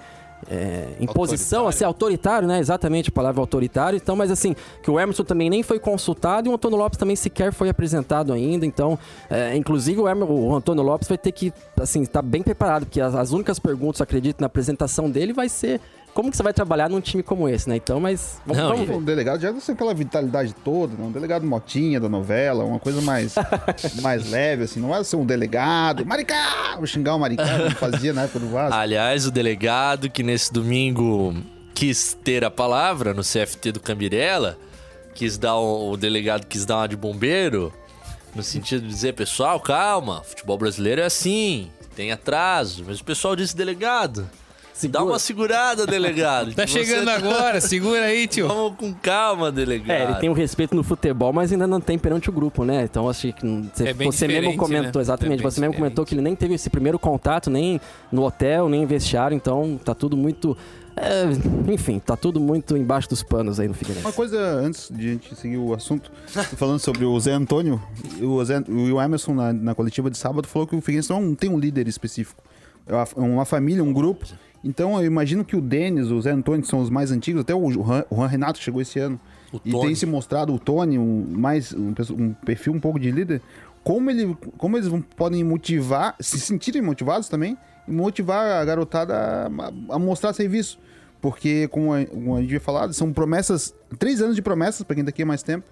é, 0.49 0.87
imposição, 1.01 1.67
assim, 1.67 1.83
autoritário, 1.83 2.47
né? 2.47 2.59
Exatamente 2.59 3.09
a 3.09 3.11
palavra 3.11 3.41
autoritário. 3.41 3.97
Então, 3.97 4.15
mas 4.15 4.31
assim, 4.31 4.55
que 4.81 4.89
o 4.89 4.97
Emerson 4.97 5.25
também 5.25 5.49
nem 5.49 5.61
foi 5.61 5.79
consultado 5.79 6.47
e 6.47 6.49
o 6.49 6.55
Antônio 6.55 6.77
Lopes 6.77 6.97
também 6.97 7.15
sequer 7.15 7.51
foi 7.51 7.67
apresentado 7.67 8.31
ainda. 8.31 8.65
Então, 8.65 8.97
é, 9.29 9.53
inclusive 9.57 9.99
o, 9.99 10.07
Emer- 10.07 10.31
o 10.31 10.55
Antônio 10.55 10.81
Lopes 10.81 11.09
vai 11.09 11.17
ter 11.17 11.33
que, 11.33 11.51
assim, 11.77 12.03
estar 12.03 12.21
bem 12.21 12.41
preparado, 12.41 12.85
porque 12.85 13.01
as, 13.01 13.15
as 13.15 13.31
únicas 13.33 13.59
perguntas, 13.59 13.99
acredito, 13.99 14.39
na 14.39 14.47
apresentação 14.47 15.09
dele 15.11 15.33
vai 15.33 15.49
ser 15.49 15.81
como 16.13 16.29
que 16.31 16.37
você 16.37 16.43
vai 16.43 16.53
trabalhar 16.53 16.89
num 16.89 16.99
time 16.99 17.23
como 17.23 17.47
esse, 17.47 17.69
né? 17.69 17.75
Então, 17.77 17.99
mas 17.99 18.41
vamos, 18.45 18.61
Não, 18.61 18.69
vamos 18.71 18.87
ver. 18.87 18.95
O 18.95 19.01
delegado 19.01 19.39
já 19.41 19.51
não 19.51 19.59
tem 19.59 19.73
aquela 19.73 19.93
vitalidade 19.93 20.53
toda, 20.63 20.93
não. 20.97 21.07
Um 21.07 21.11
delegado 21.11 21.45
motinha 21.45 21.99
da 21.99 22.09
novela, 22.09 22.63
uma 22.63 22.79
coisa 22.79 23.01
mais, 23.01 23.35
mais 24.01 24.29
leve, 24.29 24.63
assim. 24.63 24.79
Não 24.79 24.89
vai 24.89 25.03
ser 25.03 25.15
um 25.15 25.25
delegado. 25.25 26.05
Maricá! 26.05 26.75
Vou 26.77 26.85
xingar 26.87 27.15
o 27.15 27.19
Maricá, 27.19 27.45
como 27.57 27.71
fazia 27.75 28.11
na 28.13 28.23
época 28.23 28.39
do 28.39 28.49
Vasco. 28.49 28.73
Aliás, 28.77 29.25
o 29.25 29.31
delegado 29.31 30.09
que 30.09 30.23
nesse 30.23 30.51
domingo 30.51 31.35
quis 31.73 32.13
ter 32.23 32.43
a 32.43 32.51
palavra 32.51 33.13
no 33.13 33.21
CFT 33.23 33.71
do 33.71 33.79
Cambirela, 33.79 34.57
quis 35.15 35.37
dar 35.37 35.57
um- 35.59 35.91
o 35.91 35.95
delegado 35.97 36.45
quis 36.45 36.65
dar 36.65 36.77
uma 36.77 36.87
de 36.87 36.97
bombeiro, 36.97 37.71
no 38.35 38.43
sentido 38.43 38.81
de 38.81 38.87
dizer, 38.89 39.13
pessoal, 39.13 39.59
calma, 39.59 40.21
futebol 40.23 40.57
brasileiro 40.57 41.01
é 41.01 41.05
assim, 41.05 41.69
tem 41.95 42.11
atraso. 42.11 42.83
Mas 42.85 42.99
o 42.99 43.03
pessoal 43.03 43.35
disse, 43.35 43.55
delegado, 43.55 44.29
dá 44.87 44.99
Segura. 44.99 45.13
uma 45.13 45.19
segurada, 45.19 45.85
delegado. 45.85 46.53
Tá 46.55 46.65
Você 46.67 46.83
chegando 46.85 47.05
tá- 47.05 47.15
agora, 47.15 47.59
segura 47.61 48.05
aí, 48.05 48.27
tio. 48.27 48.47
Vamos 48.47 48.75
com 48.77 48.93
calma, 48.93 49.51
delegado. 49.51 49.89
É, 49.91 50.03
ele 50.05 50.15
tem 50.15 50.29
um 50.29 50.33
respeito 50.33 50.75
no 50.75 50.83
futebol, 50.83 51.31
mas 51.33 51.51
ainda 51.51 51.67
não 51.67 51.81
tem 51.81 51.97
perante 51.97 52.29
o 52.29 52.31
grupo, 52.33 52.63
né? 52.63 52.83
Então 52.83 53.09
acho 53.09 53.31
que 53.33 53.45
você, 53.73 53.89
É 53.89 53.93
bem 53.93 54.11
você 54.11 54.27
mesmo 54.27 54.41
diferente, 54.51 54.57
comentou, 54.57 54.99
né? 54.99 55.03
exatamente, 55.03 55.39
É 55.39 55.43
você 55.43 55.59
mesmo 55.61 55.73
comentou 55.75 56.03
diferente. 56.05 56.07
que 56.09 56.15
ele 56.15 56.21
nem 56.21 56.35
teve 56.35 56.53
esse 56.53 56.69
primeiro 56.69 56.97
contato, 56.99 57.49
nem 57.49 57.79
no 58.11 58.23
hotel, 58.23 58.69
nem 58.69 58.83
em 58.83 58.85
vestiário, 58.85 59.35
então 59.35 59.79
tá 59.83 59.93
tudo 59.93 60.15
muito. 60.17 60.57
é, 60.95 61.23
enfim, 61.71 61.99
tá 61.99 62.17
tudo 62.17 62.39
muito 62.41 62.75
embaixo 62.75 63.07
dos 63.09 63.23
panos 63.23 63.59
aí 63.59 63.67
no 63.69 63.73
Figueirense. 63.73 64.05
Uma 64.05 64.11
coisa 64.13 64.37
antes 64.39 64.89
de 64.93 65.07
a 65.07 65.11
gente 65.13 65.35
seguir 65.35 65.57
o 65.57 65.73
assunto, 65.73 66.11
falando 66.57 66.79
sobre 66.79 67.05
o 67.05 67.17
Zé 67.19 67.31
Antônio, 67.31 67.81
o, 68.21 68.43
Zé, 68.43 68.59
o 68.67 68.99
Emerson 69.01 69.33
na, 69.33 69.53
na 69.53 69.73
coletiva 69.75 70.09
de 70.09 70.17
sábado 70.17 70.47
falou 70.47 70.67
que 70.67 70.75
o 70.75 70.81
Figueirense 70.81 71.09
não 71.09 71.33
tem 71.35 71.49
um 71.49 71.57
líder 71.57 71.87
específico. 71.87 72.43
É 72.85 72.93
uma, 72.93 73.07
uma 73.15 73.45
família, 73.45 73.83
um 73.83 73.93
grupo. 73.93 74.25
Então 74.63 74.99
eu 74.99 75.05
imagino 75.05 75.45
que 75.45 75.55
o 75.55 75.61
Denis, 75.61 76.07
o 76.11 76.21
Zé 76.21 76.31
Antônio, 76.31 76.61
que 76.61 76.67
são 76.67 76.79
os 76.79 76.89
mais 76.89 77.11
antigos, 77.11 77.41
até 77.41 77.55
o 77.55 77.71
Juan, 77.71 78.03
Renato 78.27 78.59
chegou 78.59 78.81
esse 78.81 78.99
ano, 78.99 79.19
O 79.53 79.59
e 79.63 79.71
Tony. 79.71 79.85
tem 79.87 79.95
se 79.95 80.05
mostrado 80.05 80.53
o 80.53 80.59
Tony, 80.59 80.97
um, 80.99 81.25
mais, 81.29 81.73
um, 81.73 81.93
um 82.17 82.33
perfil 82.33 82.73
um 82.73 82.79
pouco 82.79 82.99
de 82.99 83.09
líder, 83.09 83.41
como, 83.83 84.11
ele, 84.11 84.35
como 84.57 84.75
eles 84.77 84.87
vão- 84.89 85.01
podem 85.01 85.43
motivar, 85.43 86.15
se 86.19 86.39
sentirem 86.39 86.81
motivados 86.81 87.29
também, 87.29 87.57
e 87.87 87.91
motivar 87.91 88.61
a 88.61 88.65
garotada 88.65 89.15
a, 89.17 89.95
a 89.95 89.99
mostrar 89.99 90.33
serviço. 90.33 90.77
Porque, 91.21 91.67
como 91.69 91.93
a, 91.93 92.05
como 92.05 92.35
a 92.35 92.39
gente 92.41 92.49
havia 92.49 92.59
falado, 92.61 92.93
são 92.93 93.11
promessas, 93.11 93.73
três 93.97 94.21
anos 94.21 94.35
de 94.35 94.41
promessas, 94.41 94.83
para 94.83 94.95
quem 94.95 95.03
tá 95.03 95.09
aqui 95.09 95.23
há 95.23 95.25
mais 95.25 95.41
tempo, 95.43 95.65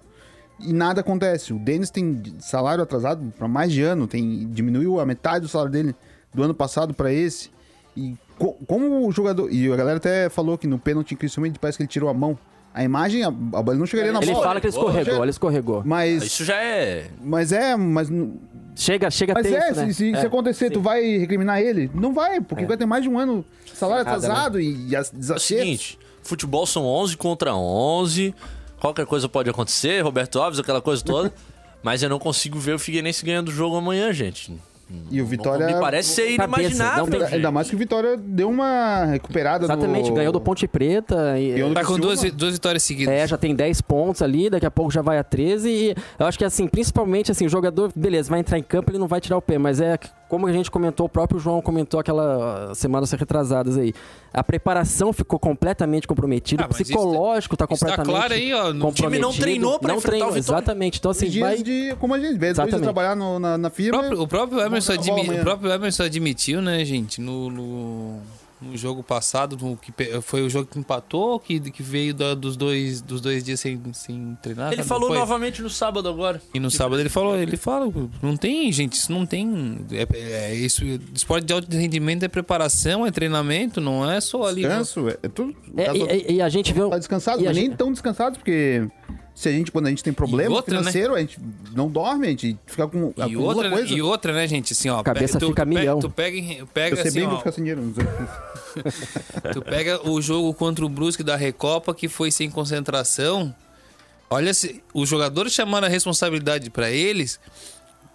e 0.60 0.72
nada 0.72 1.00
acontece. 1.02 1.52
O 1.52 1.58
Denis 1.58 1.90
tem 1.90 2.20
salário 2.38 2.82
atrasado 2.82 3.32
para 3.38 3.46
mais 3.46 3.70
de 3.72 3.82
ano, 3.82 4.06
tem 4.06 4.48
diminuiu 4.50 4.98
a 4.98 5.06
metade 5.06 5.42
do 5.42 5.48
salário 5.48 5.70
dele 5.72 5.94
do 6.34 6.42
ano 6.42 6.54
passado 6.54 6.92
para 6.92 7.12
esse. 7.12 7.50
E 7.96 8.16
como 8.66 9.06
o 9.06 9.12
jogador. 9.12 9.50
E 9.52 9.70
a 9.70 9.76
galera 9.76 9.96
até 9.98 10.28
falou 10.28 10.56
que 10.56 10.66
no 10.66 10.78
pênalti 10.78 11.12
incrivelmente 11.14 11.58
parece 11.58 11.76
que 11.78 11.82
ele 11.82 11.88
tirou 11.88 12.08
a 12.08 12.14
mão. 12.14 12.38
A 12.74 12.84
imagem, 12.84 13.24
a, 13.24 13.28
a 13.28 13.30
bola 13.32 13.74
não 13.74 13.86
chegaria 13.86 14.12
na 14.12 14.20
Ele 14.20 14.30
bola. 14.32 14.44
fala 14.46 14.60
que 14.60 14.66
ele 14.66 14.72
escorregou, 14.76 15.22
ele 15.22 15.30
escorregou. 15.30 15.82
Mas, 15.84 16.22
Isso 16.22 16.44
já 16.44 16.56
é. 16.62 17.08
mas 17.22 17.50
é, 17.50 17.74
mas, 17.76 18.08
Chega, 18.76 19.10
chega 19.10 19.34
mas 19.34 19.42
tenso, 19.44 19.56
é, 19.56 19.72
né? 19.72 19.86
se, 19.86 19.94
se- 19.94 20.10
se 20.12 20.16
É. 20.16 20.20
acontecer, 20.26 20.70
tu 20.70 20.80
vai 20.80 21.02
recriminar 21.18 21.60
ele? 21.60 21.90
Não 21.92 22.12
vai, 22.14 22.40
porque 22.40 22.64
vai 22.64 22.76
ter 22.76 22.86
mais 22.86 23.02
de 23.02 23.08
um 23.08 23.18
ano 23.18 23.44
salário 23.74 24.04
Nada, 24.04 24.20
né? 24.20 24.26
atrasado 24.28 24.60
e, 24.60 24.86
e 24.90 24.94
É 24.94 25.00
o 25.00 25.38
seguinte: 25.40 25.98
futebol 26.22 26.64
são 26.66 26.84
11 26.86 27.16
contra 27.16 27.56
11. 27.56 28.32
Qualquer 28.78 29.06
coisa 29.06 29.28
pode 29.28 29.50
acontecer, 29.50 30.00
Roberto 30.04 30.38
Alves, 30.40 30.60
aquela 30.60 30.80
coisa 30.80 31.02
toda. 31.02 31.32
mas 31.82 32.02
eu 32.04 32.08
não 32.08 32.20
consigo 32.20 32.58
ver 32.60 32.74
o 32.74 32.78
Figueirense 32.78 33.24
ganhando 33.24 33.48
o 33.48 33.52
jogo 33.52 33.74
amanhã, 33.76 34.12
gente. 34.12 34.56
E 35.10 35.20
o 35.20 35.26
Vitória. 35.26 35.66
Me 35.66 35.74
parece 35.74 36.10
ser 36.14 36.36
Cabeça, 36.36 36.60
inimaginável. 36.60 37.04
não 37.04 37.10
tem- 37.10 37.20
gente. 37.20 37.34
Ainda 37.34 37.50
mais 37.50 37.68
que 37.68 37.74
o 37.74 37.78
Vitória 37.78 38.16
deu 38.16 38.48
uma 38.48 39.04
recuperada 39.04 39.64
Exatamente, 39.66 40.08
no... 40.08 40.16
ganhou 40.16 40.32
do 40.32 40.40
Ponte 40.40 40.66
Preta. 40.66 41.38
E, 41.38 41.58
Tá 41.74 41.84
com 41.84 41.98
duas, 41.98 42.22
duas 42.32 42.54
vitórias 42.54 42.82
seguidas. 42.82 43.12
É, 43.14 43.26
já 43.26 43.36
tem 43.36 43.54
10 43.54 43.80
pontos 43.82 44.22
ali, 44.22 44.48
daqui 44.48 44.64
a 44.66 44.70
pouco 44.70 44.90
já 44.90 45.02
vai 45.02 45.18
a 45.18 45.24
13 45.24 45.68
e 45.68 45.94
eu 46.18 46.26
acho 46.26 46.38
que 46.38 46.44
assim, 46.44 46.66
principalmente 46.66 47.30
assim, 47.30 47.44
o 47.44 47.48
jogador, 47.48 47.92
beleza, 47.94 48.30
vai 48.30 48.40
entrar 48.40 48.58
em 48.58 48.62
campo, 48.62 48.90
ele 48.90 48.98
não 48.98 49.06
vai 49.08 49.20
tirar 49.20 49.36
o 49.36 49.42
pé, 49.42 49.58
mas 49.58 49.80
é 49.80 49.98
como 50.28 50.46
a 50.46 50.52
gente 50.52 50.70
comentou, 50.70 51.06
o 51.06 51.08
próprio 51.08 51.40
João 51.40 51.60
comentou 51.62 51.98
aquela 51.98 52.72
semanas 52.74 53.10
retrasadas 53.12 53.76
aí. 53.76 53.94
A 54.32 54.44
preparação 54.44 55.12
ficou 55.12 55.38
completamente 55.38 56.06
comprometida, 56.06 56.64
Ah, 56.64 56.66
o 56.66 56.68
psicológico 56.68 57.56
tá 57.56 57.66
Isso 57.70 57.84
tá 57.84 57.92
completamente 57.96 58.14
claro 58.18 58.34
aí, 58.34 58.52
ó. 58.52 58.72
No 58.72 58.88
O 58.88 58.92
time 58.92 59.18
não 59.18 59.32
treinou 59.32 59.78
pra 59.78 59.88
não 59.88 59.96
enfrentar 59.98 60.08
treinou, 60.10 60.28
o 60.30 60.32
Vitória. 60.34 60.58
Exatamente. 60.58 60.98
Então 60.98 61.10
assim, 61.10 61.40
vai 61.40 61.62
de. 61.62 61.96
Como 61.98 62.14
a 62.14 62.18
gente 62.20 62.38
vê, 62.38 62.52
depois 62.52 62.74
de 62.74 62.80
trabalhar 62.80 63.16
no- 63.16 63.38
na, 63.38 63.56
na 63.56 63.68
O 63.68 63.70
firma. 63.70 63.98
próprio, 64.00 64.22
o 64.22 64.28
próprio 64.28 64.60
Emerson, 64.60 64.92
admi- 64.92 65.30
o 65.30 65.40
próprio 65.42 65.72
Emerson 65.72 66.02
admitiu, 66.04 66.60
né, 66.60 66.84
gente, 66.84 67.20
no, 67.20 67.50
no, 67.50 68.20
no 68.60 68.76
jogo 68.76 69.02
passado, 69.02 69.56
no, 69.60 69.76
que 69.76 69.92
foi 70.22 70.42
o 70.42 70.50
jogo 70.50 70.66
que 70.70 70.78
empatou, 70.78 71.38
que, 71.38 71.58
que 71.70 71.82
veio 71.82 72.12
da- 72.14 72.34
dos, 72.34 72.56
dois, 72.56 73.00
dos 73.00 73.20
dois 73.20 73.44
dias 73.44 73.60
sem, 73.60 73.80
sem 73.92 74.36
treinar. 74.42 74.72
Ele 74.72 74.82
falou 74.82 75.08
foi? 75.08 75.18
novamente 75.18 75.62
no 75.62 75.70
sábado 75.70 76.08
agora. 76.08 76.40
E 76.52 76.58
no 76.60 76.70
sábado 76.70 77.00
ele 77.00 77.08
falou, 77.08 77.36
ele 77.36 77.56
fala, 77.56 77.86
não 78.22 78.36
tem, 78.36 78.70
gente, 78.72 78.94
isso 78.94 79.12
não 79.12 79.24
tem. 79.24 79.78
É, 79.90 80.50
é 80.50 80.54
isso, 80.54 80.84
esporte 81.14 81.44
de 81.46 81.52
alto 81.52 81.70
rendimento 81.76 82.22
é 82.24 82.28
preparação, 82.28 83.06
é 83.06 83.10
treinamento, 83.10 83.80
não 83.80 84.10
é 84.10 84.20
só 84.20 84.44
ali. 84.44 84.62
Descanso, 84.62 85.08
é, 85.08 85.16
é 85.22 85.28
tudo. 85.28 85.54
É, 85.76 85.84
caso- 85.84 85.98
e, 86.10 86.32
e- 86.34 86.42
a 86.42 86.48
gente 86.48 86.72
vê. 86.72 86.88
tá 86.88 86.98
descansado, 86.98 87.40
e 87.42 87.46
a 87.46 87.50
mas 87.50 87.56
nem 87.56 87.66
gente- 87.66 87.76
tão 87.76 87.92
descansados, 87.92 88.38
porque 88.38 88.86
se 89.38 89.48
a 89.48 89.52
gente, 89.52 89.70
quando 89.70 89.86
a 89.86 89.90
gente 89.90 90.02
tem 90.02 90.12
problema 90.12 90.56
outra, 90.56 90.74
né? 90.74 90.80
financeiro, 90.80 91.14
a 91.14 91.20
gente 91.20 91.38
não 91.72 91.88
dorme, 91.88 92.26
a 92.26 92.30
gente 92.30 92.58
fica 92.66 92.88
com 92.88 93.14
E 93.28 93.36
outra, 93.36 93.70
coisa. 93.70 93.94
e 93.94 94.02
outra, 94.02 94.32
né, 94.32 94.48
gente, 94.48 94.72
assim, 94.72 94.88
ó. 94.88 94.98
A 94.98 95.04
cabeça 95.04 95.38
tu, 95.38 95.46
fica 95.50 95.64
tu 95.64 95.68
pega, 95.68 95.78
milhão. 95.80 96.00
Tu 96.00 96.10
pega, 96.10 96.36
Eu 96.36 96.66
pega 96.66 96.96
sei 96.96 97.04
assim, 97.06 97.20
bem, 97.20 97.28
vou 97.28 97.36
ó, 97.36 97.38
ficar 97.38 97.52
sem 97.52 97.62
dinheiro. 97.62 97.94
Tu 99.54 99.62
pega 99.62 100.08
o 100.10 100.20
jogo 100.20 100.52
contra 100.54 100.84
o 100.84 100.88
Brusque 100.88 101.22
da 101.22 101.36
Recopa, 101.36 101.94
que 101.94 102.08
foi 102.08 102.32
sem 102.32 102.50
concentração. 102.50 103.54
Olha, 104.28 104.52
se, 104.52 104.82
os 104.92 105.08
jogadores 105.08 105.52
chamaram 105.52 105.86
a 105.86 105.90
responsabilidade 105.90 106.68
pra 106.68 106.90
eles 106.90 107.38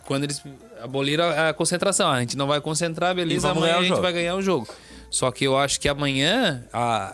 quando 0.06 0.26
eles 0.26 0.42
aboliram 0.82 1.24
a, 1.24 1.50
a 1.50 1.54
concentração. 1.54 2.10
Ah, 2.10 2.16
a 2.16 2.20
gente 2.20 2.36
não 2.36 2.48
vai 2.48 2.60
concentrar, 2.60 3.16
beleza, 3.16 3.50
amanhã 3.50 3.76
a 3.78 3.80
gente 3.80 3.88
jogo. 3.90 4.02
vai 4.02 4.12
ganhar 4.12 4.36
o 4.36 4.42
jogo. 4.42 4.68
Só 5.14 5.30
que 5.30 5.46
eu 5.46 5.56
acho 5.56 5.80
que 5.80 5.88
amanhã. 5.88 6.64
A, 6.74 7.14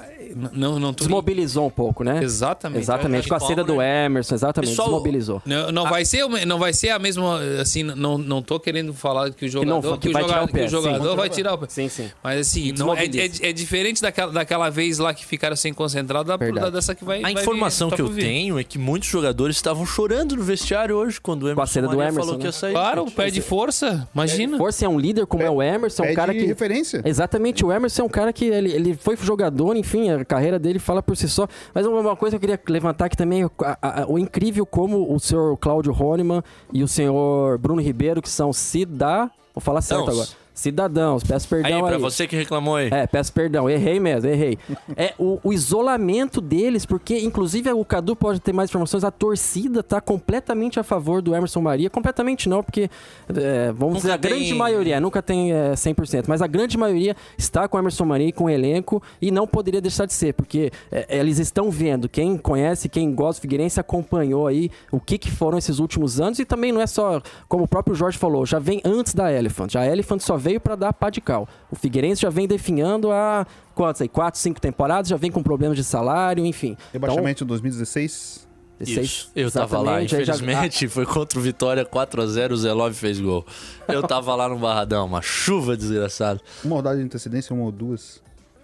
não, 0.53 0.79
não 0.79 0.93
tô. 0.93 1.03
Desmobilizou 1.03 1.67
um 1.67 1.69
pouco, 1.69 2.01
né? 2.01 2.23
Exatamente. 2.23 2.79
Exatamente, 2.81 3.27
com 3.27 3.35
a 3.35 3.39
saída 3.41 3.61
do 3.61 3.81
Emerson, 3.81 4.35
exatamente, 4.35 4.69
Pessoal, 4.69 4.87
desmobilizou. 4.87 5.41
Não, 5.45 5.69
não 5.69 5.83
vai 5.89 6.05
ser, 6.05 6.25
não 6.45 6.57
vai 6.57 6.71
ser 6.71 6.91
a 6.91 6.97
mesma. 6.99 7.41
Assim, 7.61 7.83
não, 7.83 8.17
não 8.17 8.41
tô 8.41 8.57
querendo 8.57 8.93
falar 8.93 9.31
que 9.31 9.45
o 9.45 9.49
jogador. 9.49 9.69
não- 9.83 9.97
que 9.97 10.07
o 10.07 10.13
vai 10.13 10.23
tirar 10.23 10.43
o 10.43 10.47
pé, 10.47 10.59
que 10.59 10.65
o 10.65 10.69
jogador 10.69 11.09
sim. 11.09 11.15
vai 11.17 11.29
tirar 11.29 11.53
o 11.55 11.57
pé. 11.57 11.65
Sim, 11.67 11.89
sim. 11.89 12.09
Mas 12.23 12.39
assim, 12.39 12.71
não, 12.71 12.95
é, 12.95 13.03
é, 13.03 13.49
é 13.49 13.51
diferente 13.51 14.01
daquela, 14.01 14.31
daquela 14.31 14.69
vez 14.69 14.97
lá 14.97 15.13
que 15.13 15.25
ficaram 15.25 15.57
sem 15.57 15.73
concentrado 15.73 16.23
da, 16.29 16.37
da- 16.37 16.69
dessa 16.69 16.95
que 16.95 17.03
vai. 17.03 17.19
A 17.19 17.21
vai 17.23 17.33
vir, 17.33 17.41
informação 17.41 17.89
tá 17.89 17.97
que 17.97 18.01
eu 18.01 18.07
vir. 18.07 18.21
tenho 18.23 18.57
é 18.57 18.63
que 18.63 18.77
muitos 18.79 19.09
jogadores 19.09 19.57
estavam 19.57 19.85
chorando 19.85 20.37
no 20.37 20.43
vestiário 20.43 20.95
hoje 20.95 21.19
quando 21.19 21.43
o 21.43 21.47
a 21.47 21.51
Emerson, 21.51 21.73
saída 21.73 21.87
do 21.89 22.01
Emerson, 22.01 22.19
falou 22.21 22.35
que 22.37 22.43
né? 22.43 22.47
ia 22.47 22.51
sair. 22.53 22.71
Claro, 22.71 23.11
perde 23.11 23.41
força. 23.41 24.07
Imagina. 24.15 24.57
Força 24.57 24.85
é 24.85 24.87
um 24.87 24.97
líder 24.97 25.25
como 25.25 25.43
é, 25.43 25.49
o 25.49 25.61
Emerson, 25.61 26.03
um 26.03 26.05
Pede 26.05 26.15
cara 26.15 26.33
que. 26.33 26.45
referência. 26.45 27.01
Exatamente, 27.03 27.65
o 27.65 27.73
Emerson 27.73 27.88
é 28.01 28.03
um 28.03 28.09
cara 28.09 28.31
que 28.33 28.45
ele, 28.45 28.71
ele 28.71 28.93
foi 28.95 29.15
jogador, 29.17 29.75
enfim, 29.75 30.09
a 30.11 30.23
carreira 30.25 30.59
dele 30.59 30.79
fala 30.79 31.01
por 31.01 31.15
si 31.15 31.27
só. 31.29 31.47
Mas 31.73 31.85
uma, 31.85 32.15
coisa 32.15 32.37
que 32.37 32.45
eu 32.45 32.49
queria 32.55 32.61
levantar 32.73 33.05
aqui 33.05 33.15
também, 33.17 33.43
a- 33.43 34.01
a- 34.03 34.05
o 34.07 34.19
incrível 34.19 34.65
como 34.65 35.13
o 35.13 35.19
senhor 35.19 35.55
Cláudio 35.57 35.95
Honeman 35.97 36.43
e 36.73 36.83
o 36.83 36.87
senhor 36.87 37.57
Bruno 37.57 37.81
Ribeiro, 37.81 38.21
que 38.21 38.29
são 38.29 38.51
cidadãos, 38.53 39.31
vou 39.53 39.61
falar 39.61 39.81
certo 39.81 40.01
Cidadãos. 40.01 40.19
agora, 40.33 40.48
cidadãos, 40.59 41.23
peço 41.23 41.47
perdão 41.47 41.69
Aí, 41.77 41.81
aí. 41.81 41.89
pra 41.89 41.97
você 41.97 42.27
que 42.27 42.35
reclamou 42.35 42.75
aí. 42.75 42.89
É, 42.91 43.07
peço 43.07 43.31
perdão, 43.33 43.69
errei 43.69 43.99
mesmo, 43.99 44.29
errei. 44.29 44.57
É 44.95 45.13
o, 45.17 45.39
o 45.43 45.53
isolamento 45.53 46.41
deles, 46.41 46.85
porque 46.85 47.17
inclusive 47.19 47.71
o 47.71 47.83
Cadu 47.85 48.15
pode 48.15 48.39
ter 48.39 48.53
mais 48.53 48.69
informações, 48.69 49.03
a 49.03 49.11
torcida 49.11 49.81
tá 49.81 50.01
completamente 50.01 50.79
a 50.79 50.83
favor 50.83 51.21
do 51.21 51.33
Emerson 51.35 51.61
Maria, 51.61 51.89
completamente 51.89 52.49
não, 52.49 52.61
porque 52.63 52.89
é, 53.33 53.71
vamos 53.71 53.95
Nunca 53.95 53.99
dizer, 54.01 54.11
a 54.13 54.17
tem- 54.17 54.31
grande 54.31 54.53
maioria, 54.53 54.99
nunca 54.99 55.21
tem 55.21 55.51
é, 55.53 55.71
100%, 55.73 56.25
mas 56.27 56.41
a 56.41 56.47
grande 56.47 56.77
maioria 56.77 57.15
está 57.37 57.67
com 57.67 57.77
o 57.77 57.79
Emerson 57.79 58.05
Maria 58.05 58.27
e 58.27 58.31
com 58.31 58.45
o 58.45 58.49
elenco 58.49 59.01
e 59.21 59.31
não 59.31 59.47
poderia 59.47 59.81
deixar 59.81 60.05
de 60.05 60.13
ser, 60.13 60.33
porque 60.33 60.71
é, 60.91 61.17
eles 61.19 61.39
estão 61.39 61.71
vendo, 61.71 62.09
quem 62.09 62.37
conhece, 62.37 62.89
quem 62.89 63.13
gosta 63.13 63.39
do 63.39 63.41
Figueirense 63.43 63.79
acompanhou 63.79 64.47
aí 64.47 64.69
o 64.91 64.99
que, 64.99 65.17
que 65.17 65.31
foram 65.31 65.57
esses 65.57 65.79
últimos 65.79 66.19
anos 66.19 66.39
e 66.39 66.45
também 66.45 66.71
não 66.71 66.81
é 66.81 66.87
só, 66.87 67.21
como 67.47 67.63
o 67.63 67.67
próprio 67.67 67.95
Jorge 67.95 68.17
falou, 68.17 68.45
já 68.45 68.59
vem 68.59 68.81
antes 68.83 69.13
da 69.13 69.31
Elephant, 69.31 69.75
a 69.75 69.85
Elephant 69.87 70.19
só 70.21 70.35
veio 70.49 70.59
para 70.59 70.75
dar 70.75 70.93
pá 70.93 71.09
de 71.11 71.21
cal. 71.21 71.47
O 71.71 71.75
Figueirense 71.75 72.21
já 72.23 72.29
vem 72.29 72.47
definhando 72.47 73.11
há 73.11 73.45
quantas 73.75 74.01
aí? 74.01 74.09
Quatro, 74.09 74.39
cinco 74.39 74.59
temporadas, 74.59 75.07
já 75.09 75.15
vem 75.15 75.29
com 75.31 75.43
problemas 75.43 75.77
de 75.77 75.83
salário, 75.83 76.43
enfim. 76.45 76.75
Rebaixamento 76.91 77.43
em 77.43 77.47
2016. 77.47 78.47
Então, 78.81 79.03
Isso. 79.03 79.29
Eu 79.35 79.51
tava 79.51 79.79
lá, 79.81 79.97
aí 79.97 80.07
já- 80.07 80.21
infelizmente. 80.21 80.87
Foi 80.89 81.05
contra 81.05 81.37
o 81.37 81.41
Vitória 81.41 81.85
4x0, 81.85 82.51
o 82.51 82.57
Zé 82.57 82.73
Love 82.73 82.95
fez 82.95 83.19
gol. 83.19 83.45
Eu 83.87 84.01
tava 84.01 84.33
lá 84.35 84.47
no 84.47 84.57
Barradão, 84.57 85.05
uma 85.05 85.21
chuva 85.21 85.75
desgraçada. 85.77 86.39
Uma 86.63 86.77
rodada 86.77 86.97
de 86.97 87.03
antecedência, 87.03 87.53
uma 87.53 87.65
ou 87.65 87.71
duas. 87.71 88.21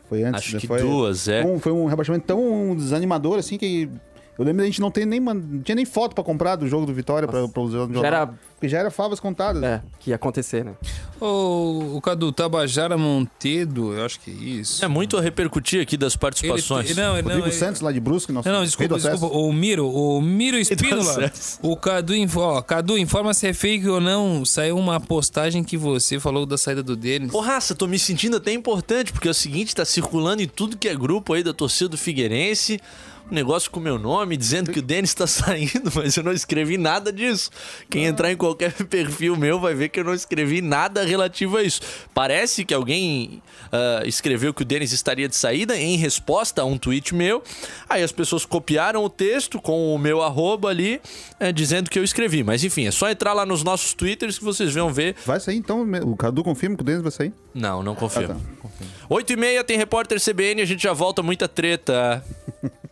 Foi 0.10 0.24
antes. 0.24 0.42
Acho 0.42 0.58
que 0.58 0.68
foi, 0.68 0.80
duas, 0.80 1.28
é. 1.28 1.44
Um, 1.46 1.60
foi 1.60 1.72
um 1.74 1.86
rebaixamento 1.86 2.26
tão 2.26 2.76
desanimador 2.76 3.38
assim 3.40 3.58
que. 3.58 3.90
Eu 4.38 4.44
lembro 4.44 4.60
da 4.62 4.66
gente 4.66 4.82
não 4.82 4.92
ter 4.92 5.06
nem, 5.06 5.20
não 5.20 5.62
tinha 5.62 5.76
nem 5.76 5.86
foto 5.86 6.14
pra 6.14 6.24
comprar 6.24 6.56
do 6.58 6.68
jogo 6.68 6.86
do 6.86 6.94
Vitória 6.94 7.28
pra, 7.28 7.48
pra 7.48 7.62
usar 7.62 7.78
no 7.88 7.94
jornal. 7.94 8.04
era- 8.06 8.28
Porque 8.56 8.68
já 8.70 8.80
era 8.80 8.92
favas 8.92 9.20
contadas. 9.20 9.62
É, 9.64 9.82
que 10.00 10.10
ia 10.10 10.16
acontecer, 10.18 10.64
né? 10.66 10.74
O, 11.22 11.96
o 11.96 12.02
Cadu 12.02 12.32
Tabajara 12.32 12.98
Montedo, 12.98 13.94
eu 13.94 14.06
acho 14.06 14.20
que 14.20 14.32
é 14.32 14.34
isso. 14.34 14.84
É 14.84 14.88
muito 14.88 15.18
a 15.18 15.22
repercutir 15.22 15.82
aqui 15.82 15.96
das 15.98 16.16
participações. 16.16 16.90
Ele, 16.90 17.02
não, 17.02 17.14
ele- 17.14 17.22
Rodrigo 17.22 17.40
não, 17.42 17.48
ele- 17.48 17.56
Santos 17.56 17.82
lá 17.82 17.92
de 17.92 18.00
Brusque, 18.00 18.32
nosso 18.34 18.48
Não, 18.50 18.58
não, 18.58 18.64
desculpa, 18.66 18.96
desculpa. 18.98 19.28
O 19.36 19.52
Miro, 19.54 19.88
o 19.90 20.22
Miro 20.22 20.58
Espínola. 20.58 21.32
o 21.62 21.76
Cadu, 21.78 22.14
ó, 22.38 22.62
Cadu, 22.62 22.98
informa 22.98 23.34
se 23.34 23.48
é 23.48 23.54
fake 23.54 23.88
ou 23.88 24.02
não. 24.02 24.44
Saiu 24.46 24.78
uma 24.78 25.00
postagem 25.00 25.64
que 25.64 25.78
você 25.78 26.20
falou 26.20 26.46
da 26.46 26.58
saída 26.58 26.84
do 26.84 26.96
Denis. 26.96 27.32
Porraça, 27.32 27.74
tô 27.76 27.88
me 27.88 27.98
sentindo 28.00 28.36
até 28.38 28.52
importante, 28.52 29.12
porque 29.14 29.28
é 29.28 29.32
o 29.32 29.34
seguinte, 29.34 29.74
tá 29.76 29.86
circulando 29.86 30.42
em 30.42 30.48
tudo 30.48 30.76
que 30.78 30.90
é 30.90 30.96
grupo 30.96 31.34
aí 31.34 31.44
da 31.44 31.54
torcida 31.54 31.90
do 31.90 31.98
Figueirense, 31.98 32.80
um 33.30 33.34
negócio 33.34 33.72
com 33.72 33.80
meu 33.80 33.98
nome, 33.98 34.38
dizendo 34.38 34.72
que 34.72 34.80
o 34.80 34.82
Denis 34.82 35.14
tá 35.14 35.26
saindo, 35.28 35.92
mas 35.94 36.16
eu 36.16 36.24
não 36.24 36.32
escrevi 36.32 36.78
nada 36.78 37.12
disso. 37.12 37.50
Quem 37.90 38.06
entrar 38.06 38.32
em 38.32 38.38
qualquer 38.38 38.74
perfil 38.86 39.36
meu 39.36 39.60
vai 39.60 39.74
ver 39.74 39.90
que 39.90 40.00
eu 40.00 40.04
não 40.04 40.14
escrevi 40.14 40.62
nada 40.62 41.04
relativo 41.04 41.58
a 41.58 41.64
isso. 41.64 41.82
Parece 42.14 42.64
que 42.64 42.74
alguém 42.74 43.42
ah, 43.72 44.04
escreveu 44.06 44.54
que 44.54 44.62
o 44.62 44.66
Denis 44.66 44.92
estaria 44.92 45.28
de 45.28 45.36
saída 45.36 45.78
em 45.78 45.98
resposta 45.98 46.62
a 46.62 46.66
um 46.66 46.78
tweet 46.78 47.14
meu. 47.14 47.44
Aí 47.90 48.04
as 48.04 48.12
pessoas 48.12 48.46
copiaram 48.46 49.04
o 49.04 49.10
texto 49.10 49.62
com 49.62 49.94
o 49.94 49.98
meu 49.98 50.22
arroba 50.22 50.70
ali, 50.70 51.02
eh, 51.40 51.52
dizendo 51.52 51.90
que 51.90 52.00
eu 52.00 52.04
escrevi. 52.04 52.44
Mas 52.44 52.64
enfim, 52.64 52.88
é 52.88 52.92
só 52.92 53.10
entrar 53.10 53.34
lá 53.34 53.46
nos 53.46 53.64
nossos 53.64 53.94
twitters 53.94 54.38
que 54.38 54.46
vocês 54.46 54.74
vão 54.74 54.94
ver 54.94 55.16
Vai 55.26 55.40
sair 55.40 55.58
então? 55.58 55.86
O 56.04 56.16
Cadu 56.16 56.44
confirma 56.44 56.76
que 56.76 56.82
o 56.84 56.86
Denis 56.86 57.02
vai 57.02 57.12
sair? 57.12 57.34
não, 57.54 57.84
não 57.84 57.96
confirmo. 57.96 58.42
Ah, 58.64 58.68
tá. 58.68 58.86
8 59.10 59.34
e 59.34 59.36
meia 59.36 59.64
tem 59.64 59.78
repórter 59.78 60.20
CBN, 60.22 60.62
a 60.62 60.66
gente 60.66 60.82
já 60.84 60.94
volta, 60.94 61.22
muita 61.22 61.48
treta. 61.48 62.24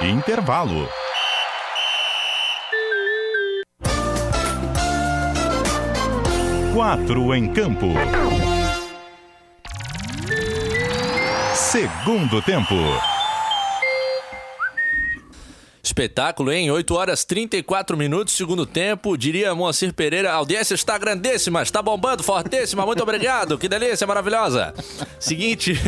Intervalo. 0.00 0.88
Quatro 6.74 7.34
em 7.34 7.52
campo. 7.52 7.88
Segundo 11.54 12.42
tempo. 12.42 13.13
Espetáculo, 15.84 16.50
hein? 16.50 16.70
8 16.70 16.94
horas 16.94 17.24
34 17.24 17.94
minutos, 17.94 18.34
segundo 18.34 18.64
tempo. 18.64 19.18
Diria 19.18 19.54
Moacir 19.54 19.92
Pereira, 19.92 20.32
a 20.32 20.36
audiência 20.36 20.74
está 20.74 20.96
grandíssima, 20.96 21.62
está 21.62 21.82
bombando, 21.82 22.22
fortíssima. 22.22 22.86
Muito 22.86 23.02
obrigado, 23.02 23.58
que 23.58 23.68
delícia 23.68 24.06
maravilhosa. 24.06 24.72
Seguinte. 25.20 25.78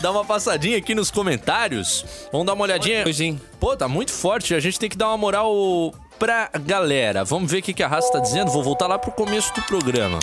Dá 0.00 0.10
uma 0.10 0.24
passadinha 0.24 0.78
aqui 0.78 0.94
nos 0.94 1.10
comentários. 1.10 2.04
Vamos 2.30 2.46
dar 2.46 2.54
uma 2.54 2.62
olhadinha. 2.64 3.04
Pô, 3.58 3.76
tá 3.76 3.88
muito 3.88 4.12
forte. 4.12 4.54
A 4.54 4.60
gente 4.60 4.78
tem 4.78 4.88
que 4.88 4.96
dar 4.96 5.08
uma 5.08 5.16
moral 5.16 5.94
pra 6.18 6.48
galera. 6.64 7.24
Vamos 7.24 7.50
ver 7.50 7.58
o 7.58 7.62
que 7.62 7.72
que 7.72 7.82
a 7.82 7.88
raça 7.88 8.12
tá 8.12 8.18
dizendo. 8.20 8.50
Vou 8.50 8.62
voltar 8.62 8.86
lá 8.86 8.98
pro 8.98 9.12
começo 9.12 9.52
do 9.54 9.62
programa. 9.62 10.18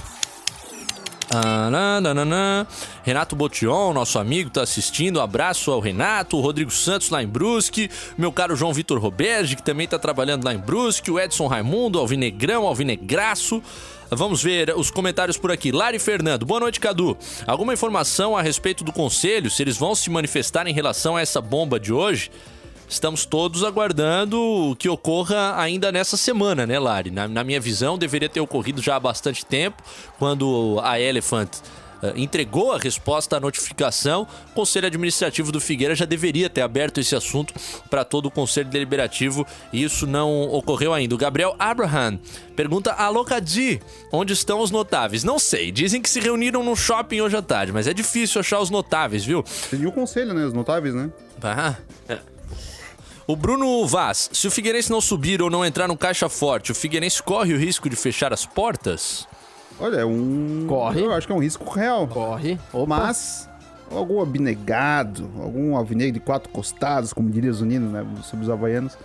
Renato 3.03 3.35
Botion, 3.35 3.93
nosso 3.93 4.17
amigo, 4.17 4.49
tá 4.49 4.63
assistindo. 4.63 5.21
Abraço 5.21 5.71
ao 5.71 5.79
Renato, 5.79 6.37
o 6.37 6.41
Rodrigo 6.41 6.71
Santos 6.71 7.09
lá 7.09 7.21
em 7.21 7.27
Brusque, 7.27 7.89
meu 8.17 8.31
caro 8.31 8.55
João 8.55 8.73
Vitor 8.73 8.99
Roberge, 8.99 9.55
que 9.55 9.61
também 9.61 9.87
tá 9.87 9.99
trabalhando 9.99 10.43
lá 10.43 10.53
em 10.53 10.57
Brusque, 10.57 11.11
o 11.11 11.19
Edson 11.19 11.47
Raimundo, 11.47 11.99
Alvinegrão, 11.99 12.65
Alvinegraço. 12.65 13.61
Vamos 14.09 14.41
ver 14.41 14.73
os 14.75 14.89
comentários 14.89 15.37
por 15.37 15.51
aqui. 15.51 15.71
Lari 15.71 15.99
Fernando, 15.99 16.43
boa 16.45 16.59
noite, 16.59 16.79
Cadu. 16.79 17.15
Alguma 17.45 17.73
informação 17.73 18.35
a 18.35 18.41
respeito 18.41 18.83
do 18.83 18.91
conselho, 18.91 19.51
se 19.51 19.61
eles 19.61 19.77
vão 19.77 19.93
se 19.93 20.09
manifestar 20.09 20.65
em 20.65 20.73
relação 20.73 21.15
a 21.15 21.21
essa 21.21 21.39
bomba 21.39 21.79
de 21.79 21.93
hoje? 21.93 22.31
Estamos 22.89 23.23
todos 23.23 23.63
aguardando 23.63 24.75
que 24.79 24.89
ocorra 24.89 25.53
ainda 25.61 25.91
nessa 25.91 26.17
semana, 26.17 26.65
né, 26.65 26.79
Lari? 26.79 27.11
Na, 27.11 27.27
na 27.27 27.43
minha 27.43 27.59
visão, 27.59 27.99
deveria 27.99 28.27
ter 28.27 28.39
ocorrido 28.39 28.81
já 28.81 28.95
há 28.95 28.99
bastante 28.99 29.45
tempo, 29.45 29.83
quando 30.17 30.79
a 30.83 30.99
Elephant 30.99 31.49
eh, 32.01 32.13
entregou 32.15 32.71
a 32.71 32.79
resposta 32.79 33.37
à 33.37 33.39
notificação. 33.39 34.27
O 34.51 34.55
Conselho 34.55 34.87
Administrativo 34.87 35.51
do 35.51 35.61
Figueira 35.61 35.93
já 35.93 36.03
deveria 36.03 36.49
ter 36.49 36.61
aberto 36.61 36.99
esse 36.99 37.15
assunto 37.15 37.53
para 37.91 38.03
todo 38.03 38.25
o 38.25 38.31
Conselho 38.31 38.69
Deliberativo 38.69 39.45
e 39.71 39.83
isso 39.83 40.07
não 40.07 40.41
ocorreu 40.51 40.91
ainda. 40.91 41.13
O 41.13 41.17
Gabriel 41.17 41.55
Abraham 41.59 42.19
pergunta: 42.55 42.91
Alô, 42.93 43.23
Cadi, 43.23 43.79
onde 44.11 44.33
estão 44.33 44.61
os 44.61 44.71
notáveis? 44.71 45.23
Não 45.23 45.37
sei, 45.37 45.71
dizem 45.71 46.01
que 46.01 46.09
se 46.09 46.19
reuniram 46.19 46.63
no 46.63 46.75
shopping 46.75 47.21
hoje 47.21 47.37
à 47.37 47.41
tarde, 47.41 47.71
mas 47.71 47.87
é 47.87 47.93
difícil 47.93 48.39
achar 48.39 48.59
os 48.59 48.71
notáveis, 48.71 49.23
viu? 49.23 49.43
Seria 49.45 49.87
o 49.87 49.91
conselho, 49.91 50.33
né? 50.33 50.43
Os 50.43 50.53
notáveis, 50.53 50.95
né? 50.95 51.11
Ah, 51.43 51.75
é. 52.07 52.17
O 53.29 53.35
Bruno 53.35 53.85
Vaz, 53.85 54.27
se 54.33 54.47
o 54.47 54.49
Figueirense 54.49 54.89
não 54.89 54.99
subir 54.99 55.39
ou 55.39 55.51
não 55.51 55.63
entrar 55.63 55.87
no 55.87 55.95
caixa 55.95 56.27
forte, 56.27 56.71
o 56.71 56.75
Figueirense 56.75 57.21
corre 57.21 57.53
o 57.53 57.59
risco 57.59 57.87
de 57.87 57.95
fechar 57.95 58.33
as 58.33 58.43
portas? 58.43 59.27
Olha, 59.79 59.97
é 59.97 60.05
um. 60.05 60.65
Corre. 60.67 61.01
Eu 61.01 61.13
acho 61.13 61.27
que 61.27 61.33
é 61.33 61.35
um 61.35 61.39
risco 61.39 61.69
real. 61.69 62.07
Corre. 62.07 62.57
Opa. 62.73 62.87
Mas 62.87 63.47
algum 63.91 64.19
abnegado, 64.19 65.29
algum 65.39 65.77
alvinegro 65.77 66.13
de 66.13 66.19
quatro 66.19 66.49
costados, 66.49 67.13
como 67.13 67.29
diria 67.29 67.53
Zunino, 67.53 67.91
né? 67.91 68.03
Sobre 68.23 68.45
os 68.45 68.49
havaianos, 68.49 68.97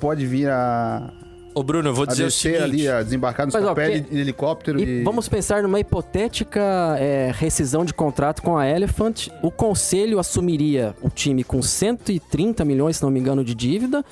pode 0.00 0.26
vir 0.26 0.50
a, 0.50 1.12
Ô 1.54 1.62
Bruno, 1.62 1.90
eu 1.90 1.94
vou 1.94 2.06
dizer 2.06 2.22
o 2.24 2.26
descer 2.26 2.60
seguinte... 2.60 2.62
ali, 2.62 2.88
a 2.88 3.02
desembarcar 3.02 3.46
no 3.46 3.52
Mas, 3.52 3.62
ó, 3.62 3.68
papel 3.68 4.00
porque- 4.00 4.14
em 4.16 4.18
helicóptero 4.20 4.80
E 4.80 5.00
e. 5.00 5.02
vamos 5.04 5.28
pensar 5.28 5.62
numa 5.62 5.78
hipotética 5.78 6.60
é, 6.98 7.30
rescisão 7.34 7.84
de 7.84 7.92
contrato 7.92 8.42
com 8.42 8.56
a 8.56 8.68
Elephant. 8.68 9.28
O 9.42 9.50
conselho 9.50 10.18
assumiria 10.18 10.94
o 11.02 11.10
time 11.10 11.44
com 11.44 11.60
130 11.60 12.64
milhões, 12.64 12.96
se 12.96 13.02
não 13.02 13.10
me 13.10 13.20
engano, 13.20 13.44
de 13.44 13.54
dívida, 13.54 14.04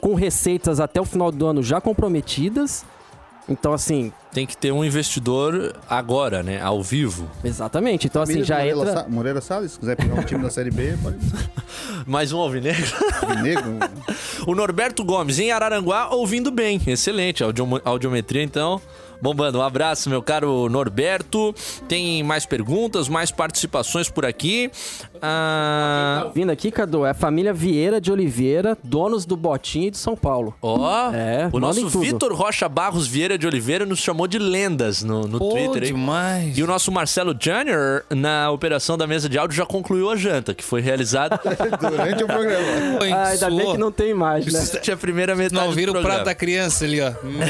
com 0.00 0.14
receitas 0.14 0.78
até 0.80 1.00
o 1.00 1.04
final 1.04 1.32
do 1.32 1.46
ano 1.46 1.62
já 1.62 1.80
comprometidas. 1.80 2.84
Então, 3.48 3.72
assim, 3.74 4.10
Tem 4.32 4.46
que 4.46 4.56
ter 4.56 4.72
um 4.72 4.82
investidor 4.84 5.76
agora, 5.88 6.42
né? 6.42 6.60
Ao 6.60 6.82
vivo. 6.82 7.30
exatamente. 7.44 8.06
Então, 8.06 8.22
assim, 8.22 8.42
Família 8.42 8.46
já 8.46 8.56
do 8.56 8.60
Moreira, 8.64 8.80
entra. 8.90 9.02
Sa- 9.02 9.08
Moreira 9.08 9.40
Salles, 9.40 9.72
se 9.72 9.78
quiser 9.78 9.96
pegar 9.96 10.14
um 10.14 10.22
time 10.24 10.42
da 10.42 10.50
Série 10.50 10.70
B, 10.70 10.96
pode. 11.02 11.18
Mais 12.06 12.32
um 12.32 12.38
alvinegro. 12.40 12.84
Negro. 13.42 13.76
o 14.46 14.54
Norberto 14.54 15.04
Gomes, 15.04 15.38
em 15.38 15.52
Araranguá, 15.52 16.08
ouvindo 16.10 16.50
bem. 16.50 16.80
Excelente. 16.86 17.44
Audio- 17.44 17.80
audiometria, 17.84 18.42
então, 18.42 18.80
Bombando. 19.22 19.58
Um 19.58 19.62
abraço, 19.62 20.10
meu 20.10 20.22
caro 20.22 20.68
Norberto. 20.68 21.54
Tem 21.88 22.22
mais 22.22 22.44
perguntas, 22.44 23.08
mais 23.08 23.30
participações 23.30 24.10
por 24.10 24.24
aqui. 24.26 24.70
Ah, 25.26 26.30
Vindo 26.34 26.50
aqui, 26.52 26.70
Cadu, 26.70 27.06
é 27.06 27.10
a 27.10 27.14
família 27.14 27.52
Vieira 27.52 27.98
de 28.00 28.12
Oliveira, 28.12 28.76
donos 28.84 29.24
do 29.24 29.36
Botinho 29.36 29.90
de 29.90 29.96
São 29.96 30.14
Paulo. 30.14 30.54
Ó, 30.60 31.10
É, 31.12 31.48
o 31.52 31.58
nosso. 31.58 31.88
Vitor 32.00 32.32
Rocha 32.34 32.68
Barros 32.68 33.06
Vieira 33.06 33.38
de 33.38 33.46
Oliveira 33.46 33.86
nos 33.86 33.98
chamou 34.00 34.26
de 34.26 34.38
lendas 34.38 35.02
no, 35.02 35.22
no 35.26 35.38
Pô, 35.38 35.50
Twitter. 35.50 35.84
hein? 35.84 35.94
demais. 35.94 36.58
E 36.58 36.62
o 36.62 36.66
nosso 36.66 36.92
Marcelo 36.92 37.34
Junior, 37.38 38.04
na 38.10 38.50
operação 38.50 38.98
da 38.98 39.06
mesa 39.06 39.28
de 39.28 39.38
áudio, 39.38 39.56
já 39.56 39.64
concluiu 39.64 40.10
a 40.10 40.16
janta, 40.16 40.52
que 40.54 40.62
foi 40.62 40.80
realizada 40.80 41.40
Durante 41.80 42.22
o 42.24 42.26
programa. 42.26 42.64
Ah, 43.14 43.28
ainda 43.28 43.50
bem 43.50 43.72
que 43.72 43.78
não 43.78 43.90
tem 43.92 44.10
imagem, 44.10 44.52
né? 44.52 44.60
durante 44.60 44.92
a 44.92 44.96
primeira 44.96 45.34
metade 45.34 45.54
Não 45.66 45.72
vira 45.72 45.90
o 45.92 46.02
prato 46.02 46.24
da 46.24 46.34
criança 46.34 46.84
ali, 46.84 47.00
ó. 47.00 47.12
Meu, 47.22 47.44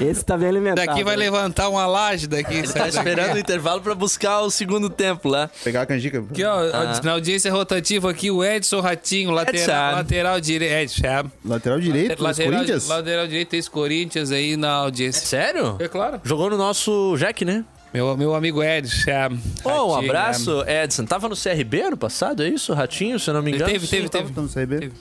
Esse 0.10 0.24
tá 0.24 0.36
bem 0.36 0.48
alimentado. 0.48 0.86
daqui 0.86 1.02
vai 1.02 1.16
levantar 1.16 1.68
uma 1.68 1.86
laje 1.86 2.26
daqui. 2.26 2.54
Ele 2.54 2.68
tá 2.68 2.86
esperando 2.88 3.34
o 3.34 3.38
intervalo 3.38 3.80
pra 3.80 3.94
buscar 3.94 4.40
o 4.42 4.50
segundo 4.50 4.90
tempo 4.90 5.28
lá. 5.28 5.48
Pegar 5.64 5.82
a 5.82 5.86
canjica. 5.86 6.18
Aqui, 6.30 6.44
ó, 6.44 6.65
Ah. 6.72 7.00
na 7.02 7.12
audiência 7.12 7.52
rotativa 7.52 8.10
aqui, 8.10 8.30
o 8.30 8.44
Edson 8.44 8.80
Ratinho, 8.80 9.30
lateral, 9.30 9.60
Edson. 9.60 9.96
lateral 9.96 10.40
direito. 10.40 10.72
Edson. 10.72 11.30
Lateral 11.44 11.80
direito, 11.80 12.22
Lateral, 12.22 12.52
Corinthians. 12.52 12.88
lateral 12.88 13.26
direito, 13.26 13.54
esse 13.54 13.70
Corinthians 13.70 14.30
aí 14.30 14.56
na 14.56 14.70
audiência. 14.72 15.26
Sério? 15.26 15.76
É 15.78 15.88
claro. 15.88 16.20
Jogou 16.24 16.50
no 16.50 16.56
nosso 16.56 17.16
Jack, 17.18 17.44
né? 17.44 17.64
Meu, 17.94 18.16
meu 18.16 18.34
amigo 18.34 18.62
Edson. 18.62 19.38
Ô, 19.64 19.92
um 19.92 19.94
abraço, 19.94 20.62
Edson. 20.68 21.04
Tava 21.06 21.28
no 21.28 21.36
CRB 21.36 21.82
ano 21.82 21.96
passado, 21.96 22.42
é 22.42 22.48
isso? 22.48 22.74
Ratinho, 22.74 23.18
se 23.18 23.30
eu 23.30 23.34
não 23.34 23.42
me 23.42 23.52
engano. 23.52 23.70
teve, 23.70 23.86
teve, 23.86 24.02
Sim. 24.02 24.08
teve. 24.08 24.32
Não 24.36 24.48
sei 24.48 24.66
bem. 24.66 24.80
Teve. 24.80 24.92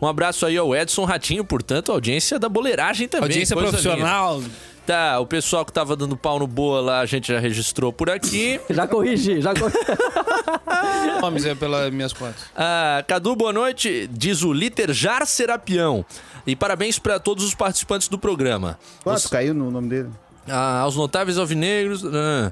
Um 0.00 0.06
abraço 0.06 0.46
aí 0.46 0.56
ao 0.56 0.74
Edson 0.74 1.04
Ratinho, 1.04 1.44
portanto, 1.44 1.90
audiência 1.90 2.38
da 2.38 2.48
boleiragem 2.48 3.08
também. 3.08 3.24
Audiência 3.28 3.56
profissional. 3.56 4.40
Tá, 4.88 5.20
o 5.20 5.26
pessoal 5.26 5.66
que 5.66 5.72
tava 5.72 5.94
dando 5.94 6.16
pau 6.16 6.38
no 6.38 6.46
boa 6.46 6.80
lá, 6.80 7.00
a 7.00 7.04
gente 7.04 7.30
já 7.30 7.38
registrou 7.38 7.92
por 7.92 8.08
aqui. 8.08 8.58
Já 8.70 8.86
corrigi, 8.86 9.38
já 9.38 9.52
corrigi. 9.52 9.76
Nomes 11.20 11.44
é 11.44 11.54
pelas 11.54 11.92
minhas 11.92 12.14
contas. 12.14 12.36
Ah, 12.56 13.04
Cadu, 13.06 13.36
boa 13.36 13.52
noite. 13.52 14.08
Diz 14.10 14.42
o 14.42 14.50
Liter 14.50 14.90
Jar 14.94 15.26
Serapião. 15.26 16.06
E 16.46 16.56
parabéns 16.56 16.98
pra 16.98 17.18
todos 17.18 17.44
os 17.44 17.54
participantes 17.54 18.08
do 18.08 18.18
programa. 18.18 18.78
Quanto 19.04 19.28
caiu 19.28 19.52
no 19.52 19.70
nome 19.70 19.90
dele? 19.90 20.08
Ah, 20.48 20.78
aos 20.78 20.96
notáveis 20.96 21.36
alvinegros. 21.36 22.02
ah. 22.06 22.50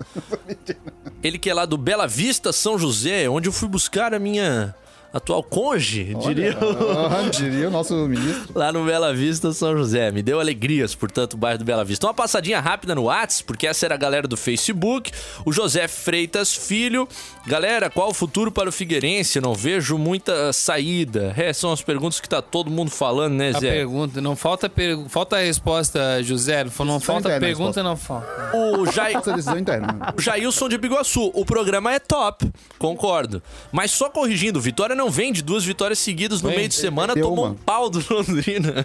Ele 1.24 1.38
que 1.38 1.48
é 1.48 1.54
lá 1.54 1.64
do 1.64 1.78
Bela 1.78 2.06
Vista, 2.06 2.52
São 2.52 2.78
José, 2.78 3.30
onde 3.30 3.48
eu 3.48 3.52
fui 3.52 3.66
buscar 3.66 4.12
a 4.12 4.18
minha 4.18 4.74
atual 5.12 5.42
conge, 5.42 6.14
diria. 6.14 6.56
Ah, 7.06 7.28
diria 7.30 7.68
o 7.68 7.70
nosso 7.70 7.94
ministro. 8.08 8.52
Lá 8.54 8.72
no 8.72 8.84
Bela 8.84 9.12
Vista, 9.14 9.52
São 9.52 9.76
José. 9.76 10.10
Me 10.10 10.22
deu 10.22 10.40
alegrias, 10.40 10.94
portanto, 10.94 11.34
o 11.34 11.36
bairro 11.36 11.58
do 11.58 11.64
Bela 11.64 11.84
Vista. 11.84 12.06
Uma 12.06 12.14
passadinha 12.14 12.60
rápida 12.60 12.94
no 12.94 13.04
Whats, 13.04 13.40
porque 13.42 13.66
essa 13.66 13.86
era 13.86 13.94
a 13.94 13.98
galera 13.98 14.26
do 14.26 14.36
Facebook. 14.36 15.10
O 15.44 15.52
José 15.52 15.86
Freitas 15.88 16.54
Filho. 16.54 17.08
Galera, 17.46 17.88
qual 17.88 18.10
o 18.10 18.14
futuro 18.14 18.50
para 18.50 18.68
o 18.68 18.72
Figueirense? 18.72 19.40
Não 19.40 19.54
vejo 19.54 19.96
muita 19.96 20.52
saída. 20.52 21.32
É, 21.36 21.52
são 21.52 21.72
as 21.72 21.82
perguntas 21.82 22.20
que 22.20 22.28
tá 22.28 22.42
todo 22.42 22.70
mundo 22.70 22.90
falando, 22.90 23.34
né, 23.34 23.50
A 23.54 23.60
Zé? 23.60 23.70
pergunta, 23.72 24.20
não 24.20 24.34
falta, 24.34 24.68
per... 24.68 24.98
falta 25.08 25.36
a 25.36 25.40
resposta, 25.40 26.22
José. 26.22 26.64
Não, 26.64 26.98
falta 26.98 27.28
interna 27.28 27.36
a 27.36 27.40
pergunta, 27.40 27.82
não 27.82 27.96
falta. 27.96 28.26
O 28.56 28.86
Jai... 28.90 29.14
Essa 29.14 29.32
decisão 29.32 29.58
interna. 29.58 30.12
O 30.16 30.20
Jailson 30.20 30.68
de 30.68 30.78
Biguaçu, 30.78 31.30
o 31.34 31.44
programa 31.44 31.92
é 31.92 31.98
top, 31.98 32.50
concordo. 32.78 33.42
Mas 33.70 33.90
só 33.92 34.08
corrigindo, 34.10 34.60
Vitória 34.60 34.95
não 34.96 35.10
vem 35.10 35.32
de 35.32 35.42
duas 35.42 35.64
vitórias 35.64 35.98
seguidas 35.98 36.42
no 36.42 36.48
Vem, 36.48 36.58
meio 36.58 36.68
de 36.68 36.74
semana, 36.74 37.14
tomou 37.14 37.44
uma. 37.44 37.50
um 37.50 37.54
pau 37.54 37.88
do 37.90 38.02
Londrina. 38.12 38.84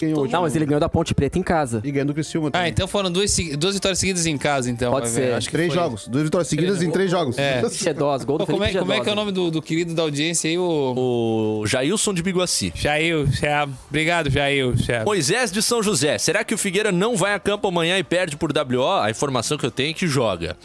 Ganhou 0.00 0.26
Não, 0.28 0.42
mas 0.42 0.56
ele 0.56 0.64
ganhou 0.66 0.80
da 0.80 0.88
Ponte 0.88 1.14
Preta 1.14 1.38
em 1.38 1.42
casa. 1.42 1.80
E 1.84 1.90
ganhou 1.92 2.06
do 2.06 2.14
Criciúma 2.14 2.48
Ah, 2.48 2.52
também. 2.52 2.70
então 2.70 2.88
foram 2.88 3.10
duas, 3.10 3.34
duas 3.58 3.74
vitórias 3.74 3.98
seguidas 3.98 4.26
em 4.26 4.36
casa, 4.38 4.70
então. 4.70 4.90
Pode 4.92 5.08
ser. 5.08 5.32
Acho 5.34 5.46
que 5.48 5.52
Três 5.52 5.72
foi. 5.72 5.82
jogos. 5.82 6.08
Duas 6.08 6.24
vitórias 6.24 6.48
seguidas 6.48 6.82
em 6.82 6.90
três 6.90 7.10
jogos. 7.10 7.38
É. 7.38 7.62
G2, 7.62 8.24
gol 8.24 8.38
do 8.38 8.46
Pô, 8.46 8.52
como, 8.52 8.64
é, 8.64 8.72
como 8.72 8.92
é 8.92 9.00
que 9.00 9.08
é 9.08 9.12
o 9.12 9.14
G2. 9.14 9.16
nome 9.16 9.32
do, 9.32 9.50
do 9.50 9.62
querido 9.62 9.94
da 9.94 10.02
audiência 10.02 10.48
aí, 10.48 10.58
o... 10.58 11.60
O 11.60 11.66
Jailson 11.66 12.14
de 12.14 12.22
Biguaci. 12.22 12.72
Jair, 12.74 13.26
Jair. 13.32 13.68
Obrigado, 13.88 14.30
Jair. 14.30 14.74
Jair. 14.76 15.04
Moisés 15.04 15.52
de 15.52 15.62
São 15.62 15.82
José. 15.82 16.18
Será 16.18 16.42
que 16.44 16.54
o 16.54 16.58
Figueira 16.58 16.90
não 16.90 17.16
vai 17.16 17.34
a 17.34 17.38
campo 17.38 17.68
amanhã 17.68 17.98
e 17.98 18.02
perde 18.04 18.36
por 18.36 18.50
WO? 18.56 18.86
A 19.00 19.10
informação 19.10 19.56
que 19.58 19.66
eu 19.66 19.70
tenho 19.70 19.90
é 19.90 19.94
que 19.94 20.06
joga. 20.06 20.56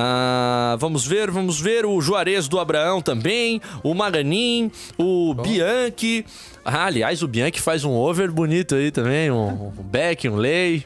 Ah, 0.00 0.76
vamos 0.78 1.04
ver, 1.04 1.28
vamos 1.28 1.60
ver. 1.60 1.84
O 1.84 2.00
Juarez 2.00 2.46
do 2.46 2.60
Abraão 2.60 3.02
também. 3.02 3.60
O 3.82 3.94
Maganin. 3.94 4.70
O 4.96 5.34
Bianchi. 5.34 6.24
Ah, 6.70 6.84
aliás, 6.84 7.22
o 7.22 7.28
Bianchi 7.28 7.62
faz 7.62 7.82
um 7.82 7.92
over 7.92 8.30
bonito 8.30 8.74
aí 8.74 8.90
também. 8.90 9.30
Um, 9.30 9.68
um 9.68 9.82
back, 9.82 10.28
um 10.28 10.36
lay. 10.36 10.84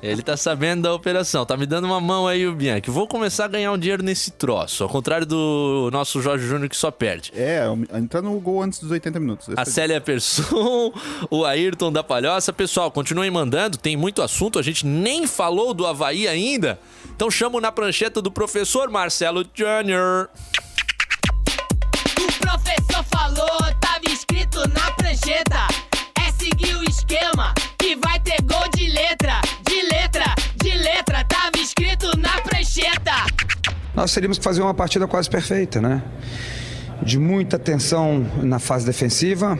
Ele 0.00 0.22
tá 0.22 0.36
sabendo 0.36 0.82
da 0.82 0.94
operação. 0.94 1.44
Tá 1.44 1.56
me 1.56 1.66
dando 1.66 1.86
uma 1.86 2.00
mão 2.00 2.28
aí, 2.28 2.46
o 2.46 2.54
Bianchi. 2.54 2.88
Vou 2.88 3.08
começar 3.08 3.46
a 3.46 3.48
ganhar 3.48 3.72
um 3.72 3.78
dinheiro 3.78 4.02
nesse 4.02 4.30
troço. 4.30 4.84
Ao 4.84 4.88
contrário 4.88 5.26
do 5.26 5.90
nosso 5.92 6.22
Jorge 6.22 6.46
Júnior 6.46 6.68
que 6.68 6.76
só 6.76 6.90
perde. 6.90 7.32
É, 7.34 7.64
entrar 7.98 8.22
no 8.22 8.38
gol 8.38 8.62
antes 8.62 8.78
dos 8.78 8.92
80 8.92 9.18
minutos. 9.18 9.48
A 9.56 9.64
Célia 9.64 10.00
Persson, 10.00 10.92
o 11.28 11.44
Ayrton 11.44 11.90
da 11.90 12.04
Palhoça. 12.04 12.52
Pessoal, 12.52 12.90
continuem 12.92 13.30
mandando, 13.30 13.76
tem 13.76 13.96
muito 13.96 14.22
assunto, 14.22 14.56
a 14.56 14.62
gente 14.62 14.86
nem 14.86 15.26
falou 15.26 15.74
do 15.74 15.84
Havaí 15.84 16.28
ainda. 16.28 16.78
Então 17.14 17.28
chamo 17.28 17.60
na 17.60 17.72
prancheta 17.72 18.22
do 18.22 18.30
professor 18.30 18.88
Marcelo 18.88 19.44
Júnior. 19.52 20.30
É 25.26 26.30
seguir 26.32 26.76
o 26.76 26.84
esquema 26.84 27.54
que 27.78 27.96
vai 27.96 28.20
ter 28.20 28.42
gol 28.42 28.68
de 28.76 28.90
letra, 28.90 29.40
de 29.62 29.80
letra, 29.80 30.34
de 30.62 30.70
letra. 30.76 31.24
Tava 31.24 31.56
escrito 31.56 32.14
na 32.18 32.42
prancheta. 32.42 33.24
nós 33.94 34.12
teríamos 34.12 34.36
que 34.36 34.44
fazer 34.44 34.60
uma 34.60 34.74
partida 34.74 35.06
quase 35.06 35.30
perfeita, 35.30 35.80
né? 35.80 36.02
De 37.00 37.18
muita 37.18 37.58
tensão 37.58 38.26
na 38.42 38.58
fase 38.58 38.84
defensiva, 38.84 39.58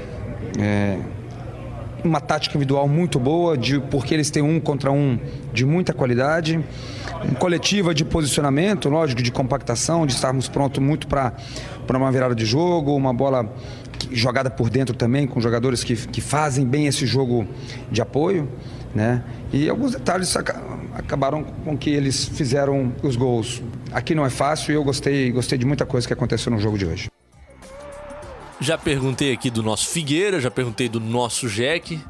é, 0.59 0.99
uma 2.05 2.21
tática 2.21 2.55
individual 2.57 2.87
muito 2.87 3.19
boa, 3.19 3.57
de, 3.57 3.81
porque 3.81 4.13
eles 4.13 4.31
têm 4.31 4.43
um 4.43 4.61
contra 4.61 4.93
um 4.93 5.19
de 5.51 5.65
muita 5.65 5.95
qualidade, 5.95 6.63
coletiva 7.39 7.95
de 7.95 8.05
posicionamento, 8.05 8.91
lógico, 8.91 9.23
de 9.23 9.33
compactação, 9.33 10.07
de 10.07 10.13
estarmos 10.13 10.47
prontos 10.47 10.83
muito 10.83 11.07
para 11.07 11.33
uma 11.89 12.13
virada 12.13 12.35
de 12.35 12.45
jogo, 12.45 12.95
uma 12.95 13.15
bola 13.15 13.51
jogada 14.13 14.51
por 14.51 14.69
dentro 14.71 14.95
também, 14.95 15.27
com 15.27 15.41
jogadores 15.41 15.83
que, 15.85 15.95
que 16.09 16.21
fazem 16.21 16.67
bem 16.67 16.87
esse 16.87 17.07
jogo 17.07 17.47
de 17.91 18.01
apoio, 18.03 18.49
né? 18.95 19.23
E 19.53 19.69
alguns 19.69 19.93
detalhes 19.93 20.37
aca- 20.37 20.61
acabaram 20.95 21.43
com 21.45 21.77
que 21.77 21.91
eles 21.91 22.25
fizeram 22.27 22.93
os 23.03 23.17
gols. 23.17 23.63
Aqui 23.93 24.15
não 24.15 24.25
é 24.25 24.31
fácil 24.31 24.73
e 24.73 24.75
eu 24.75 24.85
gostei, 24.85 25.31
gostei 25.33 25.59
de 25.59 25.65
muita 25.67 25.85
coisa 25.87 26.07
que 26.07 26.13
aconteceu 26.13 26.51
no 26.53 26.59
jogo 26.59 26.79
de 26.79 26.87
hoje. 26.87 27.09
Já 28.61 28.79
perguntei 28.79 29.33
aqui 29.33 29.51
do 29.51 29.63
nosso 29.63 29.89
Figueira, 29.89 30.41
já 30.41 30.51
perguntei 30.51 30.89
do 30.89 31.01
nosso 31.01 31.49
Jack. 31.49 32.01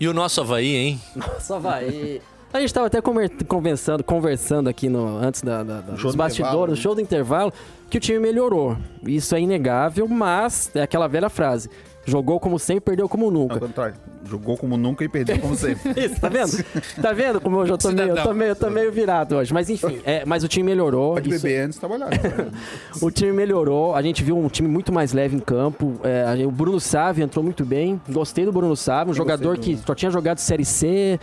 E 0.00 0.08
o 0.08 0.12
nosso 0.12 0.40
Havaí, 0.40 0.74
hein? 0.74 1.00
Só 1.40 1.58
vai. 1.60 2.20
A 2.52 2.60
gente 2.60 2.72
tava 2.74 2.86
até 2.86 3.00
conver- 3.00 3.30
conversando, 3.46 4.04
conversando 4.04 4.68
aqui 4.68 4.88
no, 4.88 5.16
antes 5.18 5.40
da, 5.42 5.62
da, 5.62 5.80
da- 5.80 5.92
dos 5.92 6.02
do 6.12 6.16
bastidores, 6.16 6.74
né? 6.76 6.80
show 6.82 6.94
do 6.94 7.00
intervalo, 7.00 7.52
que 7.88 7.96
o 7.96 8.00
time 8.00 8.18
melhorou. 8.18 8.76
Isso 9.06 9.34
é 9.34 9.40
inegável, 9.40 10.06
mas 10.06 10.70
é 10.74 10.82
aquela 10.82 11.08
velha 11.08 11.30
frase. 11.30 11.70
Jogou 12.04 12.38
como 12.38 12.58
sempre, 12.58 12.82
perdeu 12.82 13.08
como 13.08 13.26
Ao 13.26 13.30
nunca. 13.30 13.58
contrário. 13.60 13.94
Jogou 14.24 14.56
como 14.56 14.76
nunca 14.76 15.04
e 15.04 15.08
perdeu 15.08 15.38
como 15.38 15.56
sempre. 15.56 15.92
Isso, 16.00 16.20
tá 16.20 16.28
vendo? 16.28 16.64
Tá 17.00 17.12
vendo 17.12 17.40
como 17.40 17.56
hoje 17.58 17.72
eu 17.72 17.78
tô 17.78 17.90
meio, 17.90 18.10
eu 18.10 18.22
tô 18.22 18.32
meio, 18.32 18.48
eu 18.50 18.56
tô 18.56 18.70
meio 18.70 18.92
virado 18.92 19.36
hoje. 19.36 19.52
Mas 19.52 19.68
enfim, 19.68 20.00
é, 20.04 20.24
mas 20.24 20.44
o 20.44 20.48
time 20.48 20.64
melhorou. 20.70 21.14
Pode 21.14 21.28
isso- 21.28 21.42
beber 21.42 21.62
antes 21.64 21.74
de 21.74 21.80
trabalhar. 21.80 22.08
o 23.00 23.10
time 23.10 23.32
melhorou, 23.32 23.94
a 23.94 24.02
gente 24.02 24.22
viu 24.22 24.38
um 24.38 24.48
time 24.48 24.68
muito 24.68 24.92
mais 24.92 25.12
leve 25.12 25.36
em 25.36 25.40
campo. 25.40 26.00
é, 26.04 26.46
o 26.46 26.50
Bruno 26.50 26.78
Sávio 26.80 27.24
entrou 27.24 27.44
muito 27.44 27.64
bem. 27.64 28.00
Gostei 28.08 28.44
do 28.44 28.52
Bruno 28.52 28.76
Sávio, 28.76 29.10
um 29.10 29.14
jogador 29.14 29.56
gostei 29.56 29.76
que 29.76 29.82
só 29.84 29.94
tinha 29.94 30.10
jogado 30.10 30.38
Série 30.38 30.64
C, 30.64 31.18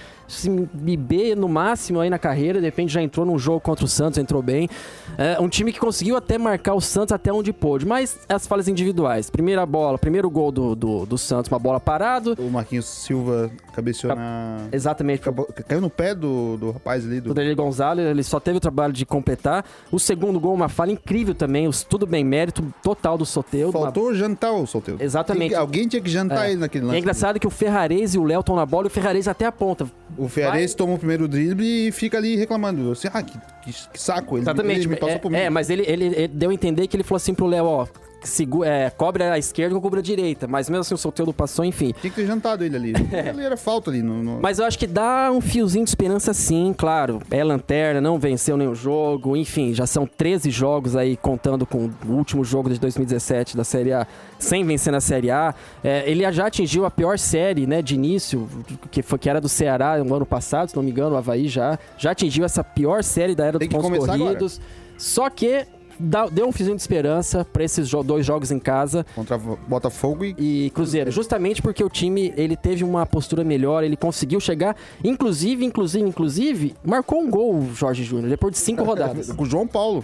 B 1.00 1.36
no 1.36 1.48
máximo 1.48 2.00
aí 2.00 2.10
na 2.10 2.20
carreira. 2.20 2.60
De 2.60 2.66
repente 2.66 2.92
já 2.92 3.02
entrou 3.02 3.26
num 3.26 3.40
jogo 3.40 3.62
contra 3.62 3.86
o 3.86 3.88
Santos, 3.88 4.18
entrou 4.18 4.42
bem. 4.42 4.70
É, 5.18 5.40
um 5.40 5.48
time 5.48 5.72
que 5.72 5.80
conseguiu 5.80 6.18
até 6.18 6.38
marcar 6.38 6.74
o 6.74 6.82
Santos 6.82 7.14
até 7.14 7.32
onde 7.32 7.54
pôde. 7.54 7.86
Mas 7.86 8.20
as 8.28 8.46
falhas 8.46 8.68
individuais. 8.68 9.30
Primeira 9.30 9.66
bola, 9.66 9.98
primeiro 9.98 10.30
gol 10.30 10.52
do, 10.52 10.76
do, 10.76 11.06
do 11.06 11.18
Santos, 11.18 11.50
uma 11.52 11.60
bola 11.60 11.80
parado. 11.80 12.36
o 12.38 12.50
Marquinhos 12.50 12.89
Silva 12.90 13.52
cabeceou 13.74 14.16
na... 14.16 14.58
Exatamente. 14.72 15.22
Acabou- 15.22 15.48
Caiu 15.68 15.80
no 15.82 15.90
pé 15.90 16.14
do, 16.16 16.58
do 16.58 16.72
rapaz 16.72 17.06
ali. 17.06 17.22
Do... 17.22 17.32
O 17.32 17.34
Dele 17.34 17.54
Gonzalez, 17.56 18.08
ele 18.08 18.24
só 18.24 18.40
teve 18.40 18.58
o 18.58 18.60
trabalho 18.60 18.92
de 18.94 19.06
completar. 19.06 19.64
O 19.92 20.00
segundo 20.00 20.40
gol, 20.40 20.54
uma 20.54 20.68
falha 20.70 20.92
incrível 20.92 21.34
também. 21.36 21.68
os- 21.68 21.84
Tudo 21.84 22.06
bem, 22.06 22.24
mérito 22.24 22.64
total 22.84 23.18
do 23.18 23.26
Soteudo. 23.26 23.78
uma- 23.78 23.86
Faltou 23.86 24.14
jantar 24.14 24.52
o 24.54 24.66
solteiro. 24.66 25.02
Exatamente. 25.04 25.50
Tem 25.52 25.58
alguém 25.58 25.88
tinha 25.88 26.02
que 26.02 26.10
jantar 26.10 26.48
É. 26.48 26.52
ele 26.52 26.60
naquele 26.62 26.84
E 26.84 26.88
lance. 26.88 26.98
é 26.98 27.00
engraçado 27.00 27.40
que 27.40 27.48
o 27.48 27.50
Ferrarese 27.50 28.18
e 28.18 28.20
o 28.20 28.24
Léo 28.24 28.40
estão 28.42 28.56
na 28.56 28.66
bola 28.66 28.86
e 28.86 28.88
o 28.88 28.92
Ferrarese 28.92 29.30
até 29.30 29.46
aponta. 29.46 29.88
O 30.18 30.28
Ferrarese 30.28 30.76
toma 30.76 30.94
o 30.94 30.98
primeiro 30.98 31.28
drible 31.28 31.88
e 31.88 31.92
fica 31.92 32.18
ali 32.18 32.36
reclamando. 32.36 32.92
Assim, 32.92 33.08
ah, 33.14 33.22
que, 33.24 33.38
que- 33.64 33.90
que 33.90 34.02
saco. 34.02 34.36
Ele, 34.36 34.42
Exatamente. 34.44 34.80
Ele 34.82 34.88
me 34.88 34.96
passou 34.96 35.16
é, 35.16 35.20
por 35.20 35.32
mim. 35.32 35.38
é, 35.38 35.50
mas 35.50 35.70
ele, 35.70 35.84
ele, 35.88 36.06
ele 36.06 36.28
deu 36.28 36.50
a 36.50 36.54
entender 36.54 36.88
que 36.88 36.96
ele 36.96 37.04
falou 37.04 37.18
assim 37.18 37.34
pro 37.34 37.46
Léo, 37.46 37.66
ó, 37.66 37.88
segu- 38.24 38.64
é, 38.64 38.90
cobre 38.90 39.24
a 39.24 39.38
esquerda 39.38 39.76
ou 39.76 39.82
cobre 39.82 40.00
a 40.00 40.04
direita. 40.04 40.48
Mas 40.48 40.70
mesmo 40.70 40.82
assim 40.82 40.94
o 40.94 40.98
Soteldo 40.98 41.34
passou, 41.34 41.64
enfim. 41.66 41.94
Tinha 42.00 42.10
que 42.10 42.16
ter 42.22 42.26
jantado 42.28 42.64
ele 42.64 42.76
ali. 42.76 42.94
Ele 43.30 43.44
era 43.44 43.56
falta 43.58 43.90
ali. 43.90 44.02
No, 44.02 44.22
no- 44.24 44.40
Mas 44.42 44.60
eu 44.60 44.66
acho 44.66 44.78
que 44.78 44.88
dá 44.88 45.32
um 45.32 45.42
fiozinho 45.42 45.84
de 45.84 45.90
esperança 45.92 46.34
sim, 46.34 46.74
claro. 46.78 47.22
É 47.30 47.44
lanterna, 47.44 48.00
não 48.02 48.18
venceu 48.20 48.58
nenhum 48.58 48.76
jogo, 48.76 49.36
enfim, 49.38 49.74
já 49.74 49.86
são 49.86 50.06
13 50.06 50.50
jogos 50.52 50.96
aí 50.96 51.16
contando 51.18 51.66
com 51.66 51.90
o 52.08 52.12
último 52.12 52.44
jogo 52.44 52.70
de 52.70 52.80
2017 52.80 53.56
da 53.56 53.64
Série 53.64 53.94
A, 53.94 54.08
sem 54.38 54.64
vencer 54.64 54.92
na 54.92 55.02
Série 55.02 55.32
A. 55.32 55.54
É, 55.84 56.10
ele 56.10 56.30
já 56.32 56.48
atingiu 56.48 56.86
a 56.86 56.92
pior 56.92 57.18
série, 57.20 57.66
né, 57.68 57.82
de 57.82 57.96
início, 57.96 58.48
que 58.92 59.02
foi 59.02 59.18
que 59.20 59.30
era 59.30 59.40
do 59.42 59.50
Ceará 59.50 59.98
no 60.04 60.14
ano 60.16 60.26
passado, 60.26 60.70
se 60.70 60.76
não 60.76 60.84
me 60.84 60.92
engano, 60.92 61.16
o 61.16 61.18
Havaí 61.18 61.48
já 61.48 61.78
já 61.98 62.12
atingiu 62.12 62.46
essa 62.46 62.64
pior 62.64 63.04
série 63.04 63.36
da 63.36 63.46
era 63.46 63.60
dos 63.60 63.68
pontos 63.68 64.06
corridos. 64.06 64.62
Só 64.98 65.30
que 65.30 65.66
dá- 66.00 66.28
deu 66.28 66.48
um 66.48 66.52
fiozinho 66.52 66.76
de 66.76 66.82
esperança 66.82 67.44
para 67.46 67.64
esses 67.64 67.88
jo- 67.88 68.04
dois 68.04 68.26
jogos 68.26 68.52
em 68.52 68.60
casa 68.60 69.06
Contra 69.16 69.38
Botafogo 69.38 70.24
e. 70.26 70.36
e 70.38 70.70
Cruzeiro, 70.72 71.12
justamente 71.12 71.62
porque 71.62 71.84
o 71.84 71.90
time 71.90 72.34
ele 72.38 72.56
teve 72.56 72.84
uma 72.84 73.06
postura 73.06 73.44
melhor, 73.44 73.84
ele 73.84 73.96
conseguiu 73.98 74.40
chegar, 74.40 74.76
inclusive, 75.04 75.66
inclusive, 75.66 76.08
inclusive, 76.08 76.76
marcou 76.84 77.22
um 77.22 77.30
gol 77.30 77.56
o 77.60 77.74
Jorge 77.74 78.04
Júnior 78.04 78.30
depois 78.30 78.54
de 78.54 78.60
cinco 78.60 78.84
rodadas. 78.86 79.32
Com 79.32 79.44
o 79.44 79.46
João 79.46 79.68
Paulo. 79.68 80.04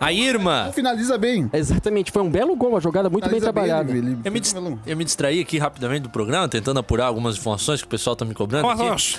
A 0.00 0.12
Irma. 0.12 0.70
Finaliza 0.74 1.16
bem. 1.16 1.48
Exatamente, 1.52 2.10
foi 2.10 2.22
um 2.22 2.30
belo 2.30 2.56
gol, 2.56 2.70
uma 2.70 2.80
jogada 2.80 3.08
muito 3.08 3.24
bem 3.30 3.38
Finaliza 3.40 3.52
trabalhada. 3.52 3.92
ele- 3.92 4.18
Eu 4.24 4.32
me, 4.32 4.40
eu 4.86 4.96
me 4.96 5.04
distraí 5.04 5.40
aqui 5.40 5.58
rapidamente 5.58 6.02
do 6.02 6.10
programa, 6.10 6.48
tentando 6.48 6.80
apurar 6.80 7.06
algumas 7.06 7.36
informações 7.36 7.80
que 7.80 7.86
o 7.86 7.90
pessoal 7.90 8.16
tá 8.16 8.24
me 8.24 8.34
cobrando. 8.34 8.68
aqui. 8.68 9.18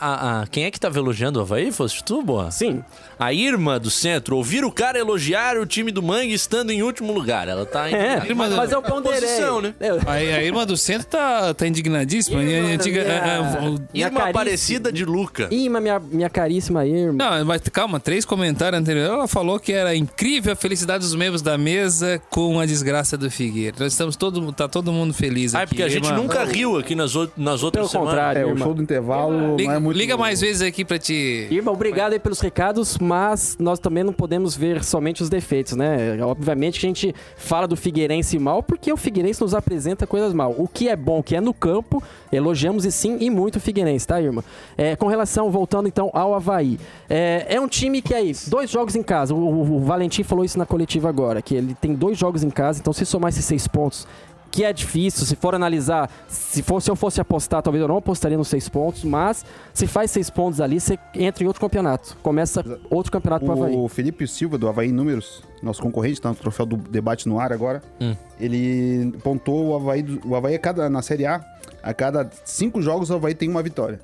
A, 0.00 0.42
a- 0.42 0.46
quem 0.46 0.64
é 0.64 0.70
que 0.70 0.78
tava 0.78 0.98
elogiando 0.98 1.38
o 1.38 1.42
Havaí? 1.42 1.72
Fosse 1.72 2.02
tu, 2.04 2.22
boa? 2.22 2.50
Sim. 2.50 2.82
A 3.18 3.32
Irma 3.32 3.78
do 3.78 3.90
centro. 3.90 4.36
Ouvir 4.36 4.64
o 4.64 4.70
cara 4.72 4.98
elogiar 4.98 5.56
o 5.58 5.66
time 5.66 5.90
do 5.90 6.02
Mangue 6.02 6.32
estando 6.32 6.70
em 6.70 6.82
último 6.82 7.12
lugar. 7.12 7.48
Ela 7.48 7.64
tá 7.66 7.90
em. 7.90 7.94
É, 7.94 8.22
Irmã 8.26 8.48
da- 8.48 8.56
mas 8.56 8.72
eu 8.72 8.82
ponderei. 8.82 9.20
posição, 9.20 9.60
né? 9.60 9.74
Eu- 9.80 9.98
A, 10.06 10.12
a 10.12 10.42
irmã 10.42 10.66
do 10.66 10.76
centro 10.76 11.06
tá, 11.06 11.52
tá 11.54 11.66
indignadíssima. 11.66 12.42
Irmã 12.42 12.68
a 12.70 12.74
antiga, 12.74 13.04
da 13.04 13.10
é, 13.10 13.16
é, 13.16 13.20
minha- 13.20 13.70
o- 13.70 13.72
Minha 13.92 14.06
Irma 14.06 14.20
caríssima- 14.20 14.28
Aparecida 14.30 14.92
de 14.92 15.04
Luca. 15.04 15.48
Irma, 15.50 15.80
minha, 15.80 15.98
minha 16.00 16.30
caríssima 16.30 16.86
Irma. 16.86 17.12
Não, 17.12 17.44
mas 17.44 17.60
calma, 17.72 17.98
três 18.00 18.24
comentários 18.24 18.80
anteriores. 18.80 19.12
Ela 19.12 19.28
falou 19.28 19.58
que 19.58 19.72
era 19.72 19.94
incrível 19.94 20.52
a 20.52 20.56
felicidade 20.56 21.04
dos 21.04 21.14
membros 21.14 21.42
da 21.42 21.56
mesa 21.58 22.20
com 22.30 22.58
a 22.58 22.66
desgraça 22.66 23.16
do 23.16 23.30
Figueira. 23.30 23.76
Nós 23.78 23.92
estamos 23.92 24.16
todo, 24.16 24.52
tá 24.52 24.66
todo 24.68 24.92
mundo 24.92 25.12
feliz 25.14 25.54
Ah, 25.54 25.58
aqui. 25.60 25.68
porque 25.70 25.82
a 25.82 25.88
gente 25.88 26.10
nunca 26.12 26.44
riu 26.44 26.78
aqui 26.78 26.94
nas, 26.94 27.12
nas 27.36 27.62
outras 27.62 27.82
Pelo 27.82 27.88
semanas. 27.88 28.10
contrário, 28.14 28.40
É, 28.42 28.44
o 28.46 28.48
Irma. 28.50 28.64
show 28.64 28.74
do 28.74 28.82
intervalo 28.82 29.56
Liga, 29.56 29.69
não 29.70 29.76
é 29.76 29.78
muito. 29.80 29.96
liga 29.96 30.16
mais 30.16 30.40
vezes 30.40 30.62
aqui 30.62 30.84
pra 30.84 30.98
te. 30.98 31.46
Irma, 31.50 31.70
obrigado 31.72 32.12
aí 32.12 32.18
pelos 32.18 32.40
recados, 32.40 32.98
mas 32.98 33.56
nós 33.58 33.78
também 33.78 34.04
não 34.04 34.12
podemos 34.12 34.56
ver 34.56 34.82
somente 34.84 35.22
os 35.22 35.28
defeitos, 35.28 35.74
né? 35.76 36.22
Obviamente 36.22 36.78
que 36.80 36.86
a 36.86 36.88
gente 36.88 37.14
fala 37.36 37.66
do 37.66 37.76
Figueirense 37.76 38.38
mal 38.38 38.62
porque 38.62 38.92
o 38.92 38.96
Figueirense 38.96 39.40
nos 39.40 39.54
apresenta 39.54 40.06
coisas 40.06 40.32
mal. 40.32 40.54
O 40.58 40.66
que 40.68 40.88
é 40.88 40.96
bom, 40.96 41.20
o 41.20 41.22
que 41.22 41.34
é 41.36 41.40
no 41.40 41.54
campo, 41.54 42.02
elogiamos 42.32 42.84
e 42.84 42.92
sim 42.92 43.16
e 43.20 43.30
muito 43.30 43.56
o 43.56 43.60
Figueirense, 43.60 44.06
tá, 44.06 44.20
Irma? 44.20 44.44
É, 44.76 44.96
com 44.96 45.06
relação, 45.06 45.50
voltando 45.50 45.88
então 45.88 46.10
ao 46.12 46.34
Havaí. 46.34 46.78
É, 47.08 47.46
é 47.48 47.60
um 47.60 47.68
time 47.68 48.02
que 48.02 48.14
aí, 48.14 48.32
dois 48.46 48.70
jogos 48.70 48.94
em 48.96 49.02
casa. 49.02 49.34
O, 49.34 49.38
o- 49.38 49.76
o 49.76 49.80
Valentim 49.80 50.22
falou 50.22 50.44
isso 50.44 50.58
na 50.58 50.66
coletiva 50.66 51.08
agora, 51.08 51.40
que 51.42 51.54
ele 51.54 51.74
tem 51.80 51.94
dois 51.94 52.18
jogos 52.18 52.42
em 52.42 52.50
casa, 52.50 52.80
então 52.80 52.92
se 52.92 53.04
somar 53.06 53.28
esses 53.30 53.44
seis 53.44 53.66
pontos, 53.68 54.06
que 54.50 54.64
é 54.64 54.72
difícil, 54.72 55.24
se 55.24 55.36
for 55.36 55.54
analisar, 55.54 56.10
se, 56.26 56.62
for, 56.62 56.80
se 56.82 56.90
eu 56.90 56.96
fosse 56.96 57.20
apostar, 57.20 57.62
talvez 57.62 57.80
eu 57.80 57.86
não 57.88 57.96
apostaria 57.98 58.36
nos 58.36 58.48
seis 58.48 58.68
pontos, 58.68 59.04
mas 59.04 59.44
se 59.72 59.86
faz 59.86 60.10
seis 60.10 60.28
pontos 60.28 60.60
ali, 60.60 60.80
você 60.80 60.98
entra 61.14 61.44
em 61.44 61.46
outro 61.46 61.60
campeonato. 61.60 62.16
Começa 62.22 62.64
outro 62.90 63.12
campeonato 63.12 63.44
pro 63.44 63.54
Havaí. 63.54 63.76
O 63.76 63.86
Felipe 63.88 64.26
Silva, 64.26 64.58
do 64.58 64.68
Havaí 64.68 64.90
Números, 64.90 65.42
nosso 65.62 65.80
concorrente, 65.80 66.20
tá 66.20 66.30
no 66.30 66.34
troféu 66.34 66.66
do 66.66 66.76
debate 66.76 67.28
no 67.28 67.38
ar 67.38 67.52
agora. 67.52 67.80
Hum. 68.00 68.16
Ele 68.40 69.12
pontou 69.22 69.68
o 69.68 69.76
Havaí, 69.76 70.02
do- 70.02 70.20
o 70.28 70.34
Havaí 70.34 70.54
a 70.54 70.58
cada, 70.58 70.90
na 70.90 71.00
Série 71.02 71.26
A, 71.26 71.44
a 71.82 71.94
cada 71.94 72.28
cinco 72.44 72.82
jogos 72.82 73.08
o 73.10 73.14
Havaí 73.14 73.34
tem 73.34 73.48
uma 73.48 73.62
vitória. 73.62 74.00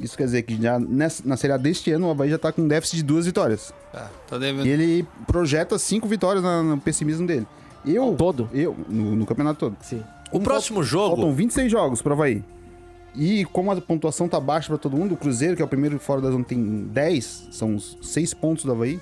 Isso 0.00 0.16
quer 0.16 0.24
dizer 0.24 0.42
que 0.42 0.60
já 0.62 0.78
nessa- 0.78 1.22
na 1.26 1.36
Série 1.36 1.52
A 1.52 1.56
deste 1.56 1.90
ano 1.90 2.06
o 2.06 2.10
Havaí 2.10 2.30
já 2.30 2.38
tá 2.38 2.50
com 2.52 2.66
déficit 2.66 2.96
de 2.98 3.02
duas 3.02 3.26
vitórias. 3.26 3.74
Devendo. 4.30 4.64
E 4.66 4.68
ele 4.70 5.06
projeta 5.26 5.78
cinco 5.78 6.06
vitórias 6.08 6.42
na- 6.42 6.62
no 6.62 6.78
pessimismo 6.80 7.26
dele. 7.26 7.46
Eu, 7.84 8.14
Todo? 8.16 8.48
Eu, 8.52 8.76
no, 8.88 9.16
no 9.16 9.26
campeonato 9.26 9.60
todo. 9.60 9.76
Sim. 9.80 10.02
O 10.30 10.40
próximo 10.40 10.82
jogo. 10.82 11.16
Faltam 11.16 11.34
26 11.34 11.70
jogos 11.70 12.02
pro 12.02 12.12
Havaí. 12.12 12.44
E 13.14 13.44
como 13.46 13.70
a 13.72 13.80
pontuação 13.80 14.28
tá 14.28 14.38
baixa 14.38 14.68
pra 14.68 14.78
todo 14.78 14.96
mundo, 14.96 15.14
o 15.14 15.16
Cruzeiro, 15.16 15.56
que 15.56 15.62
é 15.62 15.64
o 15.64 15.68
primeiro 15.68 15.98
fora 15.98 16.20
da 16.20 16.30
zona, 16.30 16.44
tem 16.44 16.86
10, 16.88 17.48
são 17.50 17.74
os 17.74 17.96
6 18.02 18.34
pontos 18.34 18.64
do 18.64 18.72
Havaí. 18.72 19.00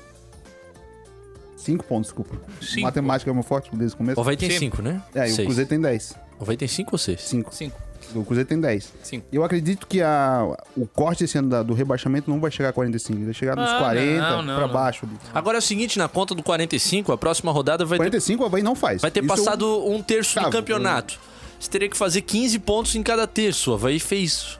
5 1.57 1.85
pontos, 1.85 2.07
desculpa. 2.09 2.37
Cinco. 2.61 2.83
Matemática 2.83 3.31
é 3.31 3.35
meu 3.35 3.43
forte 3.43 3.75
desde 3.75 3.95
o 3.95 3.99
começo. 3.99 4.19
O 4.19 4.23
Havaí 4.23 4.37
tem 4.37 4.51
Sim. 4.51 4.59
5, 4.59 4.83
né? 4.83 5.03
É, 5.15 5.29
e 5.29 5.33
o. 5.33 5.37
Cruzeiro 5.37 5.69
tem 5.69 5.81
10. 5.81 6.15
O 6.39 6.43
Havaí 6.45 6.57
tem 6.57 6.69
5 6.69 6.91
ou 6.93 6.99
6? 6.99 7.21
5. 7.21 7.55
Cinco. 7.55 7.83
O 8.15 8.25
Cruzeiro 8.25 8.49
tem 8.49 8.61
10. 8.61 8.93
Cinco. 9.03 9.27
Eu 9.33 9.43
acredito 9.45 9.87
que 9.87 10.01
a, 10.01 10.47
o 10.77 10.87
corte 10.87 11.25
esse 11.25 11.37
ano 11.39 11.49
da- 11.51 11.63
do 11.63 11.75
rebaixamento 11.75 12.31
não 12.31 12.41
vai 12.41 12.51
chegar 12.51 12.69
a 12.69 12.73
45, 12.73 13.25
vai 13.25 13.35
chegar 13.35 13.57
nos 13.57 13.69
Ah, 13.69 13.79
40 13.79 14.21
não, 14.31 14.43
não, 14.43 14.57
pra 14.57 14.67
não. 14.67 14.73
baixo. 14.73 15.09
Agora 15.35 15.59
é 15.59 15.61
o 15.61 15.63
seguinte, 15.63 15.99
na 15.99 16.09
conta 16.09 16.35
do 16.35 16.43
45, 16.43 17.13
a 17.13 17.19
próxima 17.19 17.51
rodada 17.53 17.85
vai 17.85 17.99
ter, 17.99 18.05
45 18.05 18.43
o 18.43 18.47
Havaí 18.47 18.63
não 18.63 18.75
faz. 18.75 19.03
vai 19.03 19.11
ter 19.11 19.25
Isso 19.25 19.33
eu- 19.33 19.37
passado 19.37 19.87
um 19.91 20.03
terço 20.03 20.31
do 20.35 20.41
Cravo. 20.41 20.53
campeonato. 20.53 21.19
Você 21.59 21.71
teria 21.71 21.89
que 21.89 21.97
fazer 21.97 22.21
15 22.23 22.59
pontos 22.59 22.95
em 22.95 23.03
cada 23.03 23.27
terço. 23.27 23.73
O 23.73 23.75
Havaí 23.75 23.99
fez. 23.99 24.59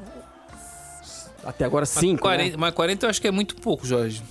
Até 1.45 1.65
agora 1.65 1.83
Mas 1.83 1.91
cinco, 1.91 2.23
40, 2.23 2.51
né? 2.53 2.57
mas 2.59 2.75
40 2.75 3.07
eu 3.07 3.11
acho 3.11 3.21
que 3.21 3.29
é 3.29 3.31
muito 3.31 3.55
pouco, 3.57 3.87
Jorge. 3.87 4.23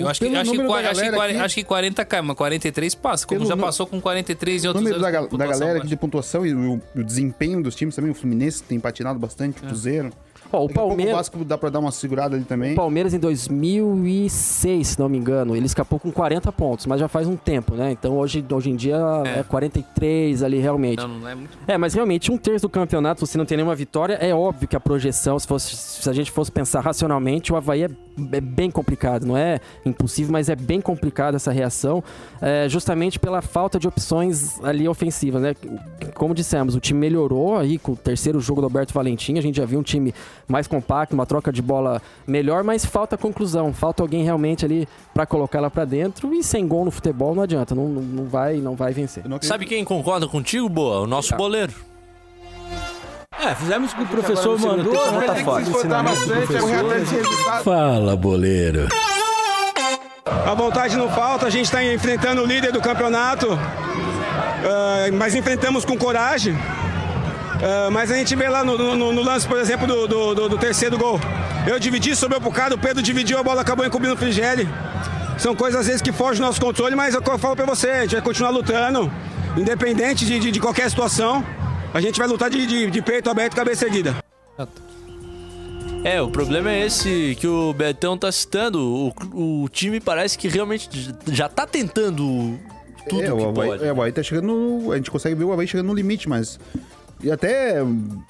Eu 0.00 0.08
acho 0.08 0.20
que, 0.20 0.26
acho, 0.36 0.50
que, 0.52 0.60
acho, 0.60 1.00
que, 1.00 1.06
aqui- 1.18 1.36
acho 1.36 1.54
que 1.54 1.64
40 1.64 2.04
cai, 2.04 2.22
mas 2.22 2.36
43 2.36 2.94
passa. 2.94 3.26
Como 3.26 3.44
já 3.46 3.56
passou 3.56 3.86
com 3.86 4.00
43 4.00 4.64
em 4.64 4.68
outros 4.68 4.84
número 4.84 5.00
da, 5.00 5.10
da 5.10 5.46
galera 5.46 5.70
aqui 5.72 5.74
baixa. 5.78 5.86
de 5.88 5.96
pontuação 5.96 6.46
e 6.46 6.54
o, 6.54 6.80
o 6.96 7.04
desempenho 7.04 7.62
dos 7.62 7.74
times 7.74 7.94
também, 7.94 8.10
o 8.10 8.14
Fluminense 8.14 8.62
tem 8.62 8.78
patinado 8.78 9.18
bastante, 9.18 9.58
o 9.62 9.66
Cruzeiro. 9.66 10.12
Ó, 10.52 10.64
o 10.64 10.68
Palmeiras... 10.68 11.14
O 11.14 11.16
Vasco 11.16 11.44
dá 11.44 11.58
pra 11.58 11.70
dar 11.70 11.78
uma 11.78 11.90
segurada 11.90 12.36
ali 12.36 12.44
também. 12.44 12.72
O 12.72 12.76
Palmeiras 12.76 13.12
em 13.14 13.18
2006, 13.18 14.88
se 14.88 14.98
não 14.98 15.08
me 15.08 15.18
engano, 15.18 15.54
ele 15.56 15.66
escapou 15.66 15.98
com 15.98 16.10
40 16.10 16.50
pontos, 16.52 16.86
mas 16.86 17.00
já 17.00 17.08
faz 17.08 17.26
um 17.26 17.36
tempo, 17.36 17.74
né? 17.74 17.90
Então 17.92 18.16
hoje, 18.16 18.44
hoje 18.50 18.70
em 18.70 18.76
dia 18.76 18.96
é, 19.26 19.40
É. 19.40 19.42
43 19.42 20.42
ali 20.42 20.58
realmente. 20.58 20.98
Não, 21.00 21.08
não 21.08 21.28
é 21.28 21.34
muito. 21.34 21.58
É, 21.66 21.76
mas 21.76 21.94
realmente 21.94 22.30
um 22.32 22.38
terço 22.38 22.62
do 22.66 22.68
campeonato 22.68 23.26
você 23.26 23.36
não 23.36 23.44
tem 23.44 23.56
nenhuma 23.56 23.74
vitória. 23.74 24.14
É 24.14 24.34
óbvio 24.34 24.68
que 24.68 24.76
a 24.76 24.80
projeção, 24.80 25.38
se, 25.38 25.46
fosse, 25.46 25.76
se 25.76 26.08
a 26.08 26.12
gente 26.12 26.30
fosse 26.30 26.50
pensar 26.50 26.80
racionalmente, 26.80 27.52
o 27.52 27.56
Havaí 27.56 27.84
é, 27.84 27.90
é 28.32 28.40
bem 28.40 28.70
complicado. 28.70 29.26
Não 29.26 29.36
é 29.36 29.60
impossível, 29.84 30.32
mas 30.32 30.48
é 30.48 30.56
bem 30.56 30.80
complicado 30.80 31.34
essa 31.34 31.52
reação, 31.52 32.02
é, 32.40 32.68
justamente 32.68 33.18
pela 33.18 33.42
falta 33.42 33.78
de 33.78 33.86
opções 33.88 34.62
ali 34.62 34.88
ofensivas, 34.88 35.42
né? 35.42 35.54
Como 36.14 36.34
dissemos, 36.34 36.74
o 36.74 36.80
time 36.80 36.98
melhorou 36.98 37.56
aí 37.56 37.78
com 37.78 37.92
o 37.92 37.96
terceiro 37.96 38.40
jogo 38.40 38.60
do 38.60 38.64
Alberto 38.66 38.92
Valentim. 38.94 39.38
A 39.38 39.42
gente 39.42 39.56
já 39.56 39.64
viu 39.64 39.78
um 39.78 39.82
time 39.82 40.14
mais 40.48 40.66
compacto, 40.66 41.14
uma 41.14 41.26
troca 41.26 41.52
de 41.52 41.60
bola 41.60 42.00
melhor, 42.26 42.64
mas 42.64 42.84
falta 42.84 43.16
conclusão. 43.16 43.72
Falta 43.72 44.02
alguém 44.02 44.24
realmente 44.24 44.64
ali 44.64 44.88
pra 45.12 45.26
colocar 45.26 45.58
ela 45.58 45.70
pra 45.70 45.84
dentro. 45.84 46.34
E 46.34 46.42
sem 46.42 46.66
gol 46.66 46.84
no 46.84 46.90
futebol 46.90 47.34
não 47.34 47.42
adianta, 47.42 47.74
não, 47.74 47.88
não, 47.88 48.02
não 48.02 48.24
vai, 48.24 48.56
não 48.56 48.74
vai 48.74 48.92
vencer. 48.92 49.28
Não 49.28 49.40
Sabe 49.40 49.66
quem 49.66 49.84
concorda 49.84 50.26
contigo, 50.26 50.68
Boa? 50.68 51.00
O 51.00 51.06
nosso 51.06 51.36
boleiro. 51.36 51.72
É, 53.40 53.54
fizemos 53.54 53.92
o 53.92 53.96
que 53.96 54.02
o 54.02 54.06
professor 54.06 54.58
mandou? 54.58 54.94
Tá 54.94 55.34
fácil. 55.36 55.74
Fala, 57.62 58.16
boleiro. 58.16 58.88
A 60.24 60.54
vontade 60.54 60.96
não 60.96 61.08
falta, 61.08 61.46
a 61.46 61.50
gente 61.50 61.66
está 61.66 61.82
enfrentando 61.84 62.42
o 62.42 62.46
líder 62.46 62.72
do 62.72 62.80
campeonato, 62.80 63.46
ah, 63.52 65.06
mas 65.12 65.34
enfrentamos 65.34 65.84
com 65.84 65.96
coragem. 65.96 66.56
Ah, 67.62 67.88
mas 67.90 68.10
a 68.10 68.14
gente 68.16 68.34
vê 68.36 68.48
lá 68.48 68.64
no, 68.64 68.76
no- 68.96 69.12
no 69.12 69.22
lance, 69.22 69.46
por 69.46 69.58
exemplo, 69.58 69.86
do, 69.86 70.06
do- 70.06 70.34
do- 70.34 70.48
do 70.50 70.58
terceiro 70.58 70.96
gol. 70.96 71.18
Eu 71.66 71.78
dividi, 71.78 72.14
sobrou 72.14 72.40
pro 72.40 72.50
cara, 72.52 72.74
o 72.74 72.78
Pedro 72.78 73.02
dividiu, 73.02 73.38
a 73.38 73.42
bola 73.42 73.60
acabou 73.62 73.84
encobrindo 73.84 74.14
o 74.14 74.16
Frigeli. 74.16 74.68
São 75.38 75.54
coisas 75.54 75.80
às 75.80 75.86
vezes 75.86 76.02
que 76.02 76.12
fogem 76.12 76.40
do 76.40 76.46
nosso 76.46 76.60
controle, 76.60 76.94
mas 76.96 77.14
é 77.14 77.18
o 77.18 77.22
que 77.22 77.30
eu 77.30 77.38
falo 77.38 77.54
pra 77.56 77.64
você, 77.66 77.88
a 77.90 78.00
gente 78.02 78.12
vai 78.12 78.22
continuar 78.22 78.50
lutando, 78.50 79.10
independente 79.56 80.24
de, 80.24 80.38
de- 80.38 80.50
de 80.52 80.60
qualquer 80.60 80.88
situação. 80.88 81.44
A 81.92 82.00
gente 82.00 82.18
vai 82.18 82.28
lutar 82.28 82.48
de, 82.50 82.66
de- 82.66 82.90
de 82.90 83.02
peito 83.02 83.28
aberto 83.30 83.52
e 83.54 83.56
cabeça 83.56 83.86
erguida. 83.86 84.16
É, 86.04 86.22
o 86.22 86.30
problema 86.30 86.70
é 86.70 86.86
esse 86.86 87.36
que 87.40 87.46
o 87.46 87.72
Betão 87.72 88.16
tá 88.16 88.30
citando. 88.30 88.80
O, 89.34 89.62
o 89.64 89.68
time 89.68 90.00
parece 90.00 90.38
que 90.38 90.46
realmente 90.48 91.12
já 91.26 91.48
tá 91.48 91.66
tentando 91.66 92.58
tudo 93.08 93.22
é, 93.22 93.26
que 93.26 93.32
o 93.32 93.48
Havaí, 93.48 93.68
pode. 93.68 93.84
é, 93.84 93.88
o 93.88 93.90
Havaí 93.90 94.12
tá 94.12 94.22
chegando 94.22 94.46
no, 94.46 94.92
A 94.92 94.96
gente 94.96 95.10
consegue 95.10 95.34
ver 95.34 95.44
o 95.44 95.52
Havaí 95.52 95.66
chegando 95.66 95.88
no 95.88 95.94
limite, 95.94 96.28
mas. 96.28 96.58
E 97.22 97.30
até 97.30 97.80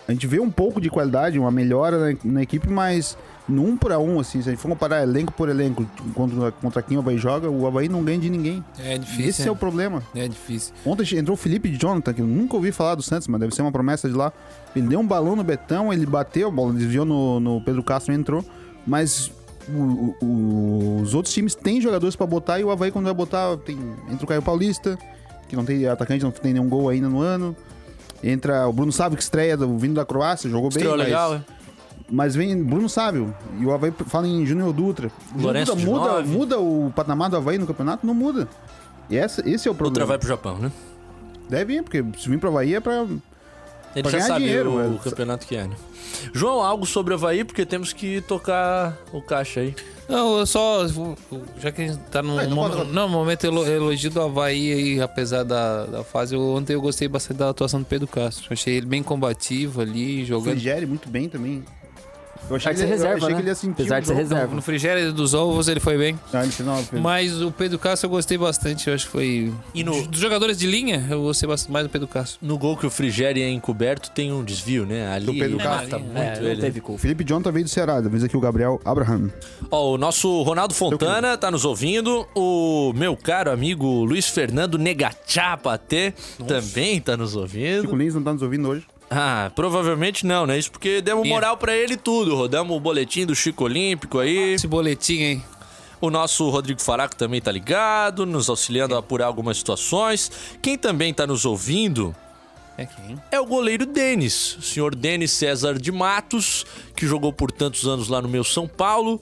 a 0.07 0.13
gente 0.13 0.27
vê 0.27 0.41
um 0.41 0.51
pouco 0.51 0.81
de 0.81 0.89
qualidade, 0.89 1.39
uma 1.39 1.51
melhora 1.51 1.99
na, 2.13 2.19
na 2.25 2.43
equipe, 2.43 2.69
mas 2.71 3.19
no 3.47 3.65
um 3.65 3.77
por 3.77 3.93
um, 3.93 4.19
assim, 4.21 4.41
se 4.43 4.49
a 4.49 4.53
gente 4.53 4.61
for 4.61 4.69
comparar 4.69 5.03
elenco 5.03 5.33
por 5.33 5.49
elenco 5.49 5.87
contra, 6.15 6.53
contra 6.53 6.83
quem 6.83 6.97
o 6.97 7.01
Havaí 7.01 7.19
joga, 7.19 7.51
o 7.51 7.67
Havaí 7.67 7.89
não 7.89 8.03
ganha 8.03 8.19
de 8.19 8.31
ninguém. 8.31 8.65
É 8.79 8.97
difícil. 8.99 9.27
Esse 9.29 9.49
é 9.49 9.51
o 9.51 9.57
problema. 9.57 10.03
É 10.15 10.27
difícil. 10.29 10.73
Ontem 10.87 11.17
entrou 11.19 11.35
o 11.35 11.37
Felipe 11.37 11.69
de 11.69 11.79
Jonathan, 11.79 12.13
que 12.15 12.23
eu 12.23 12.27
nunca 12.27 12.57
ouvi 12.57 12.73
falar 12.73 12.95
do 12.95 13.03
Santos, 13.03 13.29
mas 13.29 13.41
deve 13.41 13.55
ser 13.55 13.63
uma 13.63 13.73
promessa 13.73 14.09
de 14.09 14.15
lá. 14.15 14.33
Ele 14.75 14.87
deu 14.89 15.01
um 15.01 15.07
balão 15.07 15.37
no 15.37 15.45
Betão, 15.45 15.93
ele 15.93 16.07
bateu, 16.07 16.49
a 16.49 16.51
bola 16.51 16.73
desviou 16.73 17.05
no, 17.05 17.41
no 17.41 17.61
Pedro 17.63 17.83
Castro 17.83 18.13
e 18.13 18.17
entrou. 18.17 18.45
Mas 18.87 19.31
o- 19.69 20.15
o- 20.25 21.01
os 21.03 21.15
outros 21.15 21.33
times 21.35 21.55
têm 21.55 21.79
jogadores 21.81 22.17
pra 22.17 22.27
botar 22.27 22.59
e 22.59 22.65
o 22.65 22.71
Havaí, 22.71 22.91
quando 22.91 23.05
vai 23.05 23.15
botar, 23.15 23.57
tem, 23.59 23.79
entra 24.11 24.25
o 24.25 24.27
Caio 24.29 24.41
Paulista, 24.43 24.99
que 25.47 25.55
não 25.57 25.65
tem 25.65 25.87
atacante, 25.87 26.23
não 26.25 26.31
tem 26.31 26.53
nenhum 26.55 26.69
gol 26.69 26.89
ainda 26.89 27.09
no 27.09 27.21
ano. 27.21 27.55
Entra 28.23 28.67
o 28.69 28.73
Bruno 28.73 28.93
Sávio, 28.93 29.17
que 29.17 29.23
estreia 29.23 29.57
do, 29.57 29.79
vindo 29.79 29.95
da 29.95 30.05
Croácia, 30.05 30.51
jogou 30.51 30.69
Estreou 30.69 30.97
bem, 30.97 31.07
legal, 31.07 31.31
mas, 31.31 31.41
é? 31.41 31.45
mas 32.11 32.35
vem 32.35 32.63
Bruno 32.63 32.89
Sávio. 32.89 33.35
E 33.61 33.65
o 33.65 33.73
Havaí 33.73 33.93
fala 34.07 34.27
em 34.27 34.45
Júnior 34.45 34.73
Dutra. 34.73 35.11
Lourenço 35.37 35.75
Dutra 35.75 35.91
muda, 35.91 36.09
nove. 36.09 36.29
muda 36.29 36.59
o 36.61 36.93
patamar 36.95 37.31
do 37.31 37.37
Havaí 37.37 37.59
no 37.59 37.67
campeonato? 37.67 38.07
Não 38.07 38.15
muda. 38.15 38.49
E 39.09 39.17
essa, 39.17 39.49
esse 39.49 39.69
é 39.69 39.71
o 39.71 39.75
problema. 39.75 40.07
vai 40.07 40.19
pro 40.19 40.29
Japão, 40.29 40.59
né? 40.59 40.73
Deve 41.49 41.75
ir, 41.75 41.83
porque 41.83 42.05
se 42.19 42.29
vir 42.29 42.39
pro 42.39 42.51
Havaí 42.51 42.75
é 42.75 42.81
pra... 42.81 43.07
Ele 43.95 44.09
já 44.11 44.21
sabe 44.21 44.45
dinheiro, 44.45 44.71
o, 44.73 44.93
mas- 44.95 45.03
campeonato 45.03 45.47
que 45.47 45.57
é, 45.57 45.67
né? 45.67 45.75
João, 46.33 46.63
algo 46.63 46.87
sobre 46.87 47.13
o 47.13 47.17
Havaí, 47.17 47.45
porque 47.45 47.65
temos 47.67 47.93
que 47.93 48.21
tocar 48.23 48.97
o 49.13 49.21
caixa 49.21 49.61
aí. 49.61 49.75
Não, 50.09 50.39
eu 50.39 50.47
só. 50.47 50.87
Já 51.61 51.71
que 51.71 51.83
a 51.83 51.87
gente 51.87 51.99
tá 52.11 52.23
num 52.23 52.39
Ah, 52.39 52.45
então 52.45 52.55
mo- 52.57 52.63
fala, 52.63 52.77
fala. 52.79 52.89
não, 52.93 53.09
momento 53.09 53.45
elo- 53.47 53.67
elogio 53.67 54.11
do 54.11 54.21
Havaí 54.23 54.73
aí, 54.73 55.01
apesar 55.03 55.43
da, 55.45 55.85
da 55.85 56.03
fase. 56.05 56.35
Eu- 56.35 56.41
ontem 56.55 56.73
eu 56.75 56.81
gostei 56.81 57.07
bastante 57.09 57.37
da 57.39 57.51
atuação 57.51 57.81
do 57.81 57.87
Pedro 57.87 58.07
Castro. 58.09 58.47
Achei 58.51 58.75
ele 58.77 58.87
bem 58.87 59.03
combativo 59.03 59.81
ali, 59.83 60.23
O 60.23 60.27
jogando. 60.27 60.53
Frigeri 60.55 60.87
muito 60.87 61.09
bem 61.11 61.29
também. 61.29 61.63
Eu 62.51 62.57
de 62.73 62.79
ser 62.79 62.85
ele- 62.85 62.93
eu 62.93 62.97
reserva, 62.97 63.17
achei 63.17 63.29
né? 63.29 63.35
que 63.35 63.41
ele 63.43 63.49
ia 63.49 63.55
sentir 63.55 63.73
Apesar 63.83 63.99
o 63.99 64.01
de 64.01 64.07
ser 64.07 64.15
reserva. 64.15 64.55
No 64.55 64.63
Frigério 64.63 65.13
dos 65.13 65.35
Ovos 65.35 65.69
ele 65.69 65.81
foi 65.81 65.99
bem. 65.99 66.19
Ah, 66.33 66.43
ele 66.43 66.53
fez 66.53 66.69
uma- 66.69 66.77
fez- 66.83 67.03
Mas 67.03 67.43
o 67.43 67.51
Pedro 67.51 67.79
Castro 67.79 68.07
eu 68.07 68.11
gostei 68.11 68.39
bastante. 68.39 68.89
Eu 68.89 68.95
acho 68.95 69.07
que 69.07 69.13
foi. 69.13 69.53
E 69.75 69.85
no- 69.85 70.07
Dos 70.09 70.21
jogadores 70.21 70.57
de 70.59 70.67
linha, 70.67 71.07
eu 71.11 71.23
gostei 71.23 71.49
bastante 71.49 71.73
mais 71.73 71.87
do 71.87 71.91
Pedro 71.91 72.09
Castro. 72.09 72.39
No 72.41 72.57
gol 72.59 72.77
que 72.77 72.87
o 72.87 72.91
Frigério 72.91 73.43
é 73.43 73.49
encoberto, 73.51 74.11
tem 74.11 74.33
um 74.33 74.43
desvio, 74.43 74.87
né? 74.87 75.09
Ali 75.13 75.27
Do 75.27 75.35
Pedro 75.35 75.57
mata 75.59 75.69
Castro. 75.71 76.01
muito 76.01 76.17
É, 76.19 76.41
não 76.41 76.49
ele. 76.49 76.61
teve. 76.61 76.83
O 76.87 76.97
Felipe 76.99 77.25
Jonathan 77.25 77.53
veio 77.53 77.65
do 77.65 77.71
Ceará, 77.71 78.01
vez 78.01 78.25
aqui 78.25 78.37
o 78.37 78.41
Gabriel 78.41 78.81
Abraham. 78.85 79.31
Ó, 79.71 79.93
o 79.95 79.99
nosso 79.99 80.43
Ronaldo 80.43 80.73
Fontana 80.75 81.37
tá 81.37 81.51
nos 81.51 81.65
ouvindo. 81.65 82.27
O 82.35 82.93
meu 82.95 83.17
caro 83.17 83.51
amigo 83.51 84.05
Luiz 84.05 84.27
Fernando 84.29 84.79
Negachapate 84.79 86.15
também 86.47 87.01
tá 87.01 87.17
nos 87.17 87.31
Chico 87.31 87.41
ouvindo. 87.43 87.97
Lins 87.97 88.15
não 88.15 88.23
tá 88.23 88.33
nos 88.33 88.43
ouvindo 88.43 88.69
hoje. 88.69 88.87
Ah, 89.11 89.51
provavelmente 89.55 90.27
não, 90.27 90.47
né? 90.47 90.59
Isso 90.59 90.71
porque 90.71 91.01
demos 91.01 91.27
moral 91.27 91.57
pra 91.57 91.75
ele 91.75 91.97
tudo. 91.97 92.35
Rodamos 92.35 92.77
o 92.77 92.81
boletim 92.81 93.25
do 93.25 93.35
Chico 93.35 93.65
Olímpico 93.65 94.19
aí. 94.19 94.55
Esse 94.55 94.67
boletim, 94.67 95.19
hein? 95.21 95.45
O 96.01 96.11
nosso 96.11 96.49
Rodrigo 96.51 96.81
Faraco 96.81 97.17
também 97.17 97.41
tá 97.41 97.51
ligado, 97.51 98.25
nos 98.25 98.49
auxiliando 98.49 98.95
a 98.95 98.99
apurar 98.99 99.27
algumas 99.27 99.57
situações. 99.57 100.31
Quem 100.63 100.79
também 100.79 101.13
tá 101.13 101.27
nos 101.27 101.45
ouvindo 101.45 102.15
É 102.77 102.87
quem? 102.87 103.19
é 103.33 103.41
o 103.41 103.47
goleiro 103.47 103.85
Denis, 103.85 104.57
o 104.57 104.63
senhor 104.63 104.95
Denis 104.95 105.33
César 105.33 105.77
de 105.79 105.91
Matos, 105.91 106.65
que 106.95 107.05
jogou 107.07 107.33
por 107.33 107.51
tantos 107.51 107.85
anos 107.89 108.09
lá 108.09 108.23
no 108.23 108.29
meu 108.29 108.45
São 108.45 108.69
Paulo, 108.69 109.21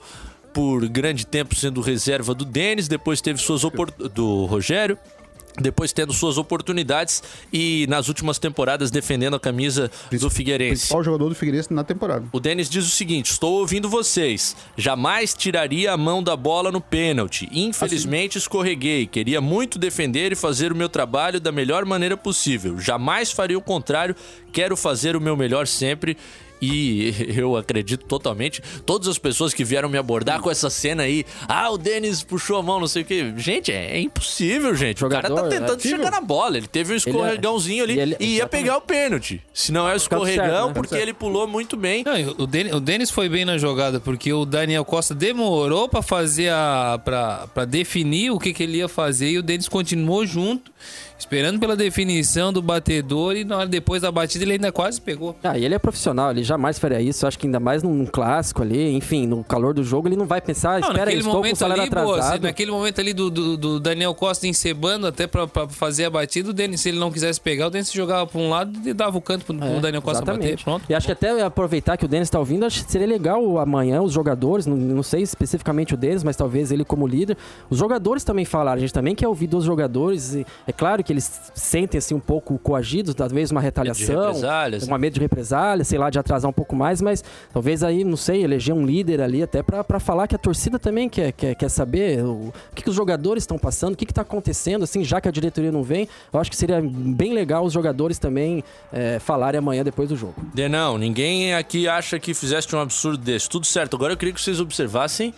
por 0.52 0.86
grande 0.88 1.26
tempo 1.26 1.54
sendo 1.54 1.80
reserva 1.80 2.34
do 2.34 2.44
Denis, 2.44 2.88
depois 2.88 3.22
teve 3.22 3.40
suas 3.40 3.64
opor... 3.64 3.90
do 3.90 4.44
Rogério. 4.44 4.98
Depois 5.60 5.92
tendo 5.92 6.12
suas 6.12 6.36
oportunidades 6.38 7.22
e 7.52 7.86
nas 7.88 8.08
últimas 8.08 8.38
temporadas 8.38 8.90
defendendo 8.90 9.36
a 9.36 9.40
camisa 9.40 9.90
do 10.10 10.28
Figueirense. 10.28 10.82
Principal 10.82 11.04
jogador 11.04 11.28
do 11.30 11.34
Figueirense 11.34 11.72
na 11.72 11.82
temporada. 11.82 12.26
O 12.32 12.38
Denis 12.38 12.68
diz 12.68 12.86
o 12.86 12.90
seguinte: 12.90 13.32
estou 13.32 13.60
ouvindo 13.60 13.88
vocês. 13.88 14.54
Jamais 14.76 15.34
tiraria 15.34 15.92
a 15.92 15.96
mão 15.96 16.22
da 16.22 16.36
bola 16.36 16.70
no 16.70 16.80
pênalti. 16.80 17.48
Infelizmente 17.52 18.38
escorreguei. 18.38 19.06
Queria 19.06 19.40
muito 19.40 19.78
defender 19.78 20.32
e 20.32 20.36
fazer 20.36 20.72
o 20.72 20.76
meu 20.76 20.88
trabalho 20.88 21.40
da 21.40 21.50
melhor 21.50 21.84
maneira 21.84 22.16
possível. 22.16 22.78
Jamais 22.78 23.32
faria 23.32 23.56
o 23.56 23.62
contrário. 23.62 24.14
Quero 24.52 24.76
fazer 24.76 25.16
o 25.16 25.20
meu 25.20 25.36
melhor 25.36 25.66
sempre. 25.66 26.16
E 26.60 27.14
eu 27.36 27.56
acredito 27.56 28.04
totalmente. 28.06 28.62
Todas 28.84 29.08
as 29.08 29.18
pessoas 29.18 29.52
que 29.52 29.64
vieram 29.64 29.88
me 29.88 29.98
abordar 29.98 30.40
com 30.40 30.50
essa 30.50 30.70
cena 30.70 31.02
aí. 31.04 31.24
Ah, 31.48 31.70
o 31.70 31.78
Denis 31.78 32.22
puxou 32.22 32.58
a 32.58 32.62
mão, 32.62 32.80
não 32.80 32.86
sei 32.88 33.02
o 33.02 33.04
que. 33.04 33.34
Gente, 33.36 33.70
é, 33.72 33.96
é 33.96 34.00
impossível, 34.00 34.74
gente. 34.74 35.04
o 35.04 35.08
cara 35.08 35.22
tá 35.22 35.28
Jogador, 35.28 35.48
tentando 35.48 35.78
é 35.78 35.88
chegar 35.88 36.10
na 36.10 36.20
bola. 36.20 36.56
Ele 36.56 36.66
teve 36.66 36.92
um 36.92 36.96
escorregãozinho 36.96 37.84
ali 37.84 37.94
e 37.94 38.00
ele- 38.00 38.16
e 38.20 38.26
ia 38.36 38.46
pegar 38.46 38.76
o 38.76 38.80
pênalti. 38.80 39.42
Se 39.52 39.72
não 39.72 39.82
é 39.88 39.94
o 39.94 39.98
certo, 39.98 40.12
escorregão, 40.14 40.68
né? 40.68 40.74
porque 40.74 40.94
ele 40.94 41.12
pulou 41.12 41.46
muito 41.46 41.76
bem. 41.76 42.04
Não, 42.04 42.34
o 42.38 42.46
Denis, 42.46 42.72
o 42.72 42.80
Denis 42.80 43.10
foi 43.10 43.28
bem 43.28 43.44
na 43.44 43.58
jogada, 43.58 44.00
porque 44.00 44.32
o 44.32 44.44
Daniel 44.44 44.84
Costa 44.84 45.14
demorou 45.14 45.88
pra 45.88 46.02
fazer 46.02 46.50
a. 46.50 47.00
Pra, 47.04 47.46
pra 47.52 47.64
definir 47.64 48.30
o 48.30 48.38
que, 48.38 48.52
que 48.52 48.62
ele 48.62 48.78
ia 48.78 48.88
fazer 48.88 49.30
e 49.30 49.38
o 49.38 49.42
Denis 49.42 49.68
continuou 49.68 50.24
junto, 50.26 50.70
esperando 51.18 51.58
pela 51.58 51.74
definição 51.76 52.52
do 52.52 52.60
batedor 52.62 53.36
e 53.36 53.44
na 53.44 53.56
hora 53.58 53.66
depois 53.68 54.02
da 54.02 54.12
batida 54.12 54.44
ele 54.44 54.52
ainda 54.52 54.70
quase 54.70 55.00
pegou. 55.00 55.34
Ah, 55.42 55.56
e 55.58 55.64
ele 55.64 55.74
é 55.74 55.78
profissional, 55.78 56.30
ele 56.30 56.42
jamais 56.44 56.78
faria 56.78 57.00
isso. 57.00 57.26
Acho 57.26 57.38
que 57.38 57.46
ainda 57.46 57.58
mais 57.60 57.82
num, 57.82 58.04
clássico 58.06 58.62
ali, 58.62 58.92
enfim, 58.94 59.26
no 59.26 59.42
calor 59.42 59.74
do 59.74 59.82
jogo, 59.82 60.08
ele 60.08 60.16
não 60.16 60.26
vai 60.26 60.40
pensar, 60.40 60.80
Não, 60.80 60.88
espera 60.88 61.12
estou 61.12 61.42
com 61.42 61.50
o 61.52 61.56
salário 61.56 61.82
ali, 61.82 61.88
atrasado. 61.90 62.36
se 62.36 62.42
naquele 62.42 62.70
momento 62.70 63.00
ali 63.00 63.12
do, 63.12 63.30
do, 63.30 63.56
do 63.56 63.80
Daniel 63.80 64.14
Costa 64.14 64.46
encebando 64.46 65.06
até 65.06 65.26
pra, 65.26 65.46
pra 65.46 65.68
fazer 65.68 66.04
a 66.04 66.10
batida, 66.10 66.50
o 66.50 66.52
Denis, 66.52 66.80
se 66.80 66.88
ele 66.90 66.98
não 66.98 67.10
quisesse 67.10 67.40
pegar, 67.40 67.66
o 67.68 67.70
Denis 67.70 67.90
jogava 67.92 68.26
pra 68.26 68.40
um 68.40 68.50
lado 68.50 68.72
e 68.88 68.92
dava 68.92 69.16
o 69.16 69.20
canto 69.20 69.44
pro, 69.44 69.56
pro 69.56 69.66
É, 69.66 69.80
Daniel 69.80 70.02
Costa 70.02 70.22
exatamente. 70.22 70.50
bater. 70.52 70.64
Pronto. 70.64 70.84
E 70.88 70.94
acho 70.94 71.06
que 71.06 71.12
até 71.12 71.42
aproveitar 71.42 71.96
que 71.96 72.04
o 72.04 72.08
Denis 72.08 72.26
está 72.28 72.38
ouvindo, 72.38 72.64
acho 72.66 72.84
que 72.84 72.92
seria 72.92 73.06
legal 73.06 73.58
amanhã 73.58 74.02
os 74.02 74.12
jogadores, 74.12 74.66
não, 74.66 74.76
não 74.76 75.02
sei 75.02 75.22
especificamente 75.22 75.94
o 75.94 75.96
Denis, 75.96 76.22
mas 76.22 76.36
talvez 76.36 76.70
ele 76.70 76.84
como 76.84 77.06
líder, 77.06 77.36
os 77.70 77.78
jogadores 77.78 78.22
também 78.24 78.44
falaram. 78.44 78.76
A 78.78 78.80
gente 78.80 78.92
também 78.92 79.14
quer 79.14 79.28
ouvir 79.28 79.46
dos 79.46 79.64
jogadores. 79.64 80.34
E 80.34 80.46
é 80.66 80.72
claro 80.72 81.02
que 81.06 81.12
eles 81.12 81.30
sentem 81.54 81.98
assim 81.98 82.14
um 82.14 82.20
pouco 82.20 82.58
coagidos, 82.58 83.14
talvez 83.14 83.50
uma 83.50 83.60
retaliação, 83.60 84.32
uma 84.86 84.98
medo 84.98 85.14
de 85.14 85.20
represália, 85.20 85.84
sei 85.84 85.98
lá, 85.98 86.10
de 86.10 86.18
atrasar 86.18 86.50
um 86.50 86.52
pouco 86.52 86.74
mais, 86.74 87.00
mas 87.00 87.22
talvez 87.52 87.82
aí, 87.84 88.02
não 88.02 88.16
sei, 88.16 88.42
eleger 88.42 88.74
um 88.74 88.84
líder 88.84 89.20
ali 89.20 89.42
até 89.42 89.62
para 89.62 90.00
falar 90.00 90.26
que 90.26 90.34
a 90.34 90.38
torcida 90.38 90.78
também 90.78 91.08
quer, 91.08 91.32
quer, 91.32 91.54
quer 91.54 91.68
saber 91.68 92.24
o, 92.24 92.52
que, 92.74 92.82
que 92.82 92.90
os 92.90 92.96
jogadores 92.96 93.44
estão 93.44 93.58
passando, 93.58 93.94
o 93.94 93.96
que 93.96 94.04
está 94.04 94.22
acontecendo, 94.22 94.82
assim, 94.82 95.04
já 95.04 95.20
que 95.20 95.28
a 95.28 95.30
diretoria 95.30 95.70
não 95.70 95.82
vem. 95.82 96.08
Eu 96.32 96.40
acho 96.40 96.50
que 96.50 96.56
seria 96.56 96.82
bem 96.82 97.32
legal 97.32 97.64
os 97.64 97.72
jogadores 97.72 98.18
também 98.18 98.64
é, 98.92 99.18
falarem 99.20 99.58
amanhã 99.58 99.84
depois 99.84 100.08
do 100.08 100.16
jogo. 100.16 100.34
Denão, 100.52 100.98
ninguém 100.98 101.54
aqui 101.54 101.86
acha 101.86 102.18
que 102.18 102.34
fizeste 102.34 102.74
um 102.74 102.80
absurdo 102.80 103.18
desse. 103.18 103.48
Tudo 103.48 103.64
certo. 103.64 103.94
Agora 103.94 104.12
eu 104.12 104.16
queria 104.16 104.34
que 104.34 104.40
vocês 104.40 104.60
observassem 104.60 105.32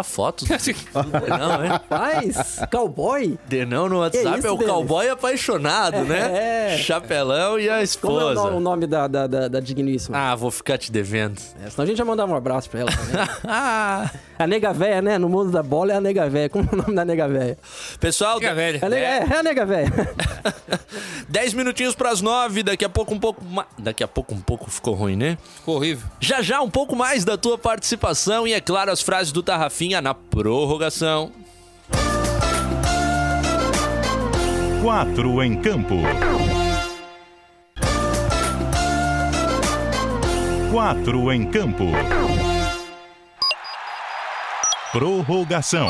a 0.00 0.02
foto 0.02 0.44
do 0.44 0.48
Denão, 1.20 1.58
né? 1.58 1.80
Mas, 1.90 2.60
cowboy? 2.70 3.38
Denão 3.46 3.88
no 3.88 3.98
WhatsApp 4.00 4.38
isso, 4.38 4.46
é 4.46 4.50
o 4.50 4.56
Denis? 4.56 4.72
cowboy 4.72 5.08
apaixonado, 5.08 6.04
né? 6.04 6.74
É. 6.74 6.78
Chapelão 6.78 7.58
e 7.58 7.68
a 7.68 7.72
Como 7.72 7.78
é 7.78 7.80
o 7.80 7.82
esposa. 7.84 8.50
no- 8.50 8.56
o 8.56 8.60
nome 8.60 8.86
da, 8.86 9.06
da, 9.06 9.26
da, 9.26 9.48
da 9.48 9.60
digníssima? 9.60 10.16
Ah, 10.16 10.34
vou 10.34 10.50
ficar 10.50 10.78
te 10.78 10.90
devendo. 10.92 11.40
É, 11.64 11.70
senão 11.70 11.84
a 11.84 11.86
gente 11.86 11.96
já 11.98 12.04
mandava 12.04 12.32
um 12.32 12.36
abraço 12.36 12.68
pra 12.70 12.80
ela 12.80 12.90
também. 12.90 13.28
Ah, 13.44 14.10
a 14.38 14.46
nega 14.46 14.72
véia, 14.72 15.00
né? 15.02 15.18
No 15.18 15.28
mundo 15.28 15.50
da 15.50 15.62
bola 15.62 15.92
é 15.92 15.96
a 15.96 16.00
nega 16.00 16.28
véia. 16.28 16.48
Como 16.48 16.68
é 16.70 16.74
o 16.74 16.76
nome 16.76 16.94
da 16.94 17.04
nega 17.04 17.26
véia? 17.28 17.58
pessoal, 17.98 18.38
Fica 18.38 18.54
velho. 18.54 18.78
É, 18.82 18.86
a 18.86 18.88
nega, 18.88 19.06
é, 19.06 19.26
é 19.34 19.38
a 19.38 19.42
nega 19.42 19.66
véia. 19.66 19.92
10 21.28 21.54
minutinhos 21.54 21.94
pras 21.94 22.20
9, 22.20 22.62
daqui 22.62 22.84
a 22.84 22.88
pouco 22.88 23.14
um 23.14 23.18
pouco 23.18 23.44
mais. 23.44 23.68
Daqui 23.78 24.02
a 24.02 24.08
pouco 24.08 24.34
um 24.34 24.40
pouco 24.40 24.70
ficou 24.70 24.94
ruim, 24.94 25.16
né? 25.16 25.36
Ficou 25.56 25.76
horrível. 25.76 26.08
Já 26.20 26.40
já 26.42 26.60
um 26.60 26.70
pouco 26.70 26.96
mais 26.96 27.24
da 27.24 27.36
tua 27.36 27.58
participação 27.58 28.46
e, 28.46 28.52
é 28.52 28.60
claro, 28.60 28.90
as 28.90 29.00
frases 29.00 29.32
do 29.32 29.42
Na 29.88 30.14
prorrogação. 30.14 31.32
Quatro 34.82 35.42
em 35.42 35.60
campo. 35.60 35.94
Quatro 40.70 41.32
em 41.32 41.50
campo. 41.50 41.84
Prorrogação. 44.92 45.88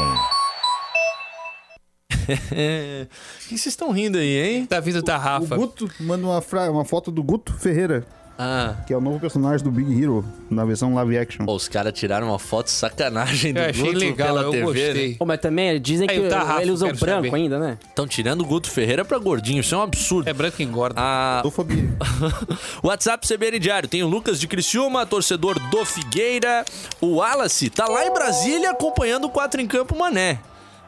O 2.11 2.26
que 3.49 3.49
vocês 3.49 3.66
estão 3.66 3.90
rindo 3.90 4.16
aí, 4.18 4.36
hein? 4.57 4.66
Tá 4.66 4.80
vindo 4.80 5.03
da 5.03 5.16
O 5.16 5.20
Rafa. 5.20 5.57
Guto 5.57 5.90
manda 6.01 6.26
uma, 6.26 6.40
fra- 6.40 6.70
uma 6.70 6.84
foto 6.84 7.11
do 7.11 7.22
Guto 7.22 7.53
Ferreira, 7.55 8.07
Ah, 8.39 8.76
que 8.86 8.93
é 8.93 8.97
o 8.97 9.01
novo 9.01 9.18
personagem 9.18 9.64
do 9.64 9.70
Big 9.72 10.01
Hero, 10.01 10.24
na 10.49 10.64
versão 10.64 10.95
live 10.95 11.18
action. 11.18 11.45
pô, 11.45 11.57
os 11.57 11.66
caras 11.66 11.93
tiraram 11.93 12.28
uma 12.28 12.39
foto 12.39 12.70
sacanagem 12.70 13.53
do 13.53 13.59
Eu 13.59 13.70
achei 13.70 13.84
Guto 13.84 13.99
legal, 13.99 14.28
pela 14.28 14.43
eu 14.43 14.51
TV, 14.53 14.64
gostei. 14.64 15.14
Pô, 15.16 15.26
mas 15.26 15.41
também 15.41 15.80
dizem 15.80 16.09
Aí, 16.09 16.20
que 16.20 16.26
o 16.26 16.30
Tarrafo, 16.30 16.61
ele 16.61 16.70
usa 16.70 16.86
o 16.86 16.97
branco 16.97 17.24
saber. 17.26 17.34
ainda, 17.34 17.59
né? 17.59 17.78
Estão 17.89 18.07
tirando 18.07 18.43
o 18.43 18.47
Guto 18.47 18.70
Ferreira 18.70 19.05
pra 19.05 19.18
gordinho, 19.18 19.61
isso 19.61 19.74
é 19.74 19.78
um 19.78 19.82
absurdo. 19.82 20.28
É 20.28 20.32
branco 20.32 20.62
e 20.62 20.64
engorda. 20.64 20.95
Ah. 21.01 21.43
WhatsApp 22.82 23.26
CBN 23.26 23.59
Diário. 23.59 23.89
Tem 23.89 24.03
o 24.03 24.09
Lucas 24.09 24.39
de 24.39 24.47
Criciúma, 24.47 25.05
torcedor 25.05 25.59
do 25.70 25.84
Figueira. 25.84 26.64
O 27.01 27.16
Wallace 27.16 27.68
tá 27.70 27.86
lá 27.89 28.07
em 28.07 28.12
Brasília 28.12 28.70
acompanhando 28.70 29.24
o 29.24 29.30
4 29.30 29.61
em 29.61 29.66
Campo 29.66 29.99
Mané. 29.99 30.39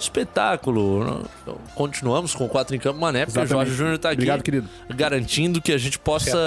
Espetáculo. 0.01 1.29
Continuamos 1.75 2.35
com 2.35 2.47
o 2.47 2.49
4 2.49 2.75
em 2.75 2.79
Campo 2.79 2.99
Mané, 2.99 3.27
porque 3.27 3.39
o. 3.39 3.47
Jorge 3.47 3.75
Júnior 3.75 3.99
tá 3.99 4.09
aqui 4.09 4.19
Obrigado, 4.19 4.43
querido. 4.43 4.69
garantindo 4.89 5.61
que 5.61 5.73
a 5.73 5.79
gente 5.79 5.99
possa 5.99 6.39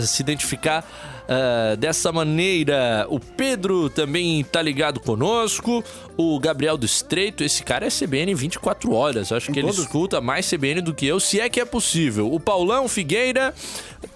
se 0.00 0.22
identificar 0.22 0.84
ah, 1.30 1.76
dessa 1.76 2.10
maneira. 2.10 3.06
O 3.08 3.20
Pedro 3.20 3.88
também 3.88 4.42
tá 4.42 4.60
ligado 4.60 4.98
conosco. 4.98 5.84
O 6.16 6.40
Gabriel 6.40 6.76
do 6.76 6.84
Estreito, 6.84 7.44
esse 7.44 7.62
cara 7.62 7.86
é 7.86 7.88
CBN 7.88 8.34
24 8.34 8.92
horas. 8.92 9.30
Acho 9.30 9.52
que 9.52 9.60
ele 9.60 9.70
escuta 9.70 10.20
mais 10.20 10.50
CBN 10.50 10.80
do 10.80 10.92
que 10.92 11.06
eu, 11.06 11.20
se 11.20 11.40
é 11.40 11.48
que 11.48 11.60
é 11.60 11.64
possível. 11.64 12.32
O 12.32 12.40
Paulão 12.40 12.88
Figueira, 12.88 13.54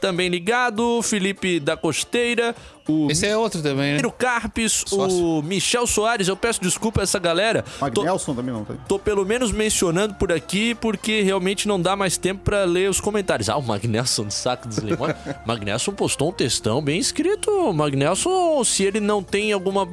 também 0.01 0.29
ligado. 0.29 1.01
Felipe 1.03 1.61
da 1.61 1.77
Costeira. 1.77 2.55
O 2.87 3.11
Esse 3.11 3.27
é 3.27 3.37
outro 3.37 3.63
também, 3.63 3.93
né? 3.93 3.97
Miro 3.97 4.13
Carpes, 4.13 4.85
o 4.93 5.41
Michel 5.43 5.87
Soares. 5.87 6.29
Eu 6.29 6.37
peço 6.37 6.61
desculpa 6.61 7.01
a 7.01 7.05
essa 7.05 7.19
galera. 7.19 7.63
Tô- 7.63 8.03
Magnelson 8.03 8.35
também 8.35 8.55
não 8.55 8.65
tem. 8.65 8.77
Tô 8.87 8.99
pelo 8.99 9.25
menos 9.25 9.51
mencionando 9.51 10.15
por 10.15 10.31
aqui 10.31 10.75
porque 10.75 11.23
realmente 11.23 11.67
não 11.67 11.81
dá 11.81 11.97
mais 11.97 12.17
tempo 12.19 12.43
pra 12.45 12.65
ler 12.65 12.91
os 12.91 13.01
comentários. 13.01 13.49
Ah, 13.49 13.57
o 13.57 13.63
Magnelson 13.63 14.25
do 14.25 14.31
Saco 14.33 14.69
dos 14.69 14.79
Limões. 14.79 15.15
Magnelson 15.47 15.93
postou 15.93 16.29
um 16.29 16.33
textão 16.33 16.83
bem 16.83 16.99
escrito. 16.99 17.51
O 17.51 17.73
Magnelson, 17.73 18.63
se 18.65 18.83
ele 18.85 19.01
não 19.01 19.23
tem 19.23 19.53
alguma 19.53 19.89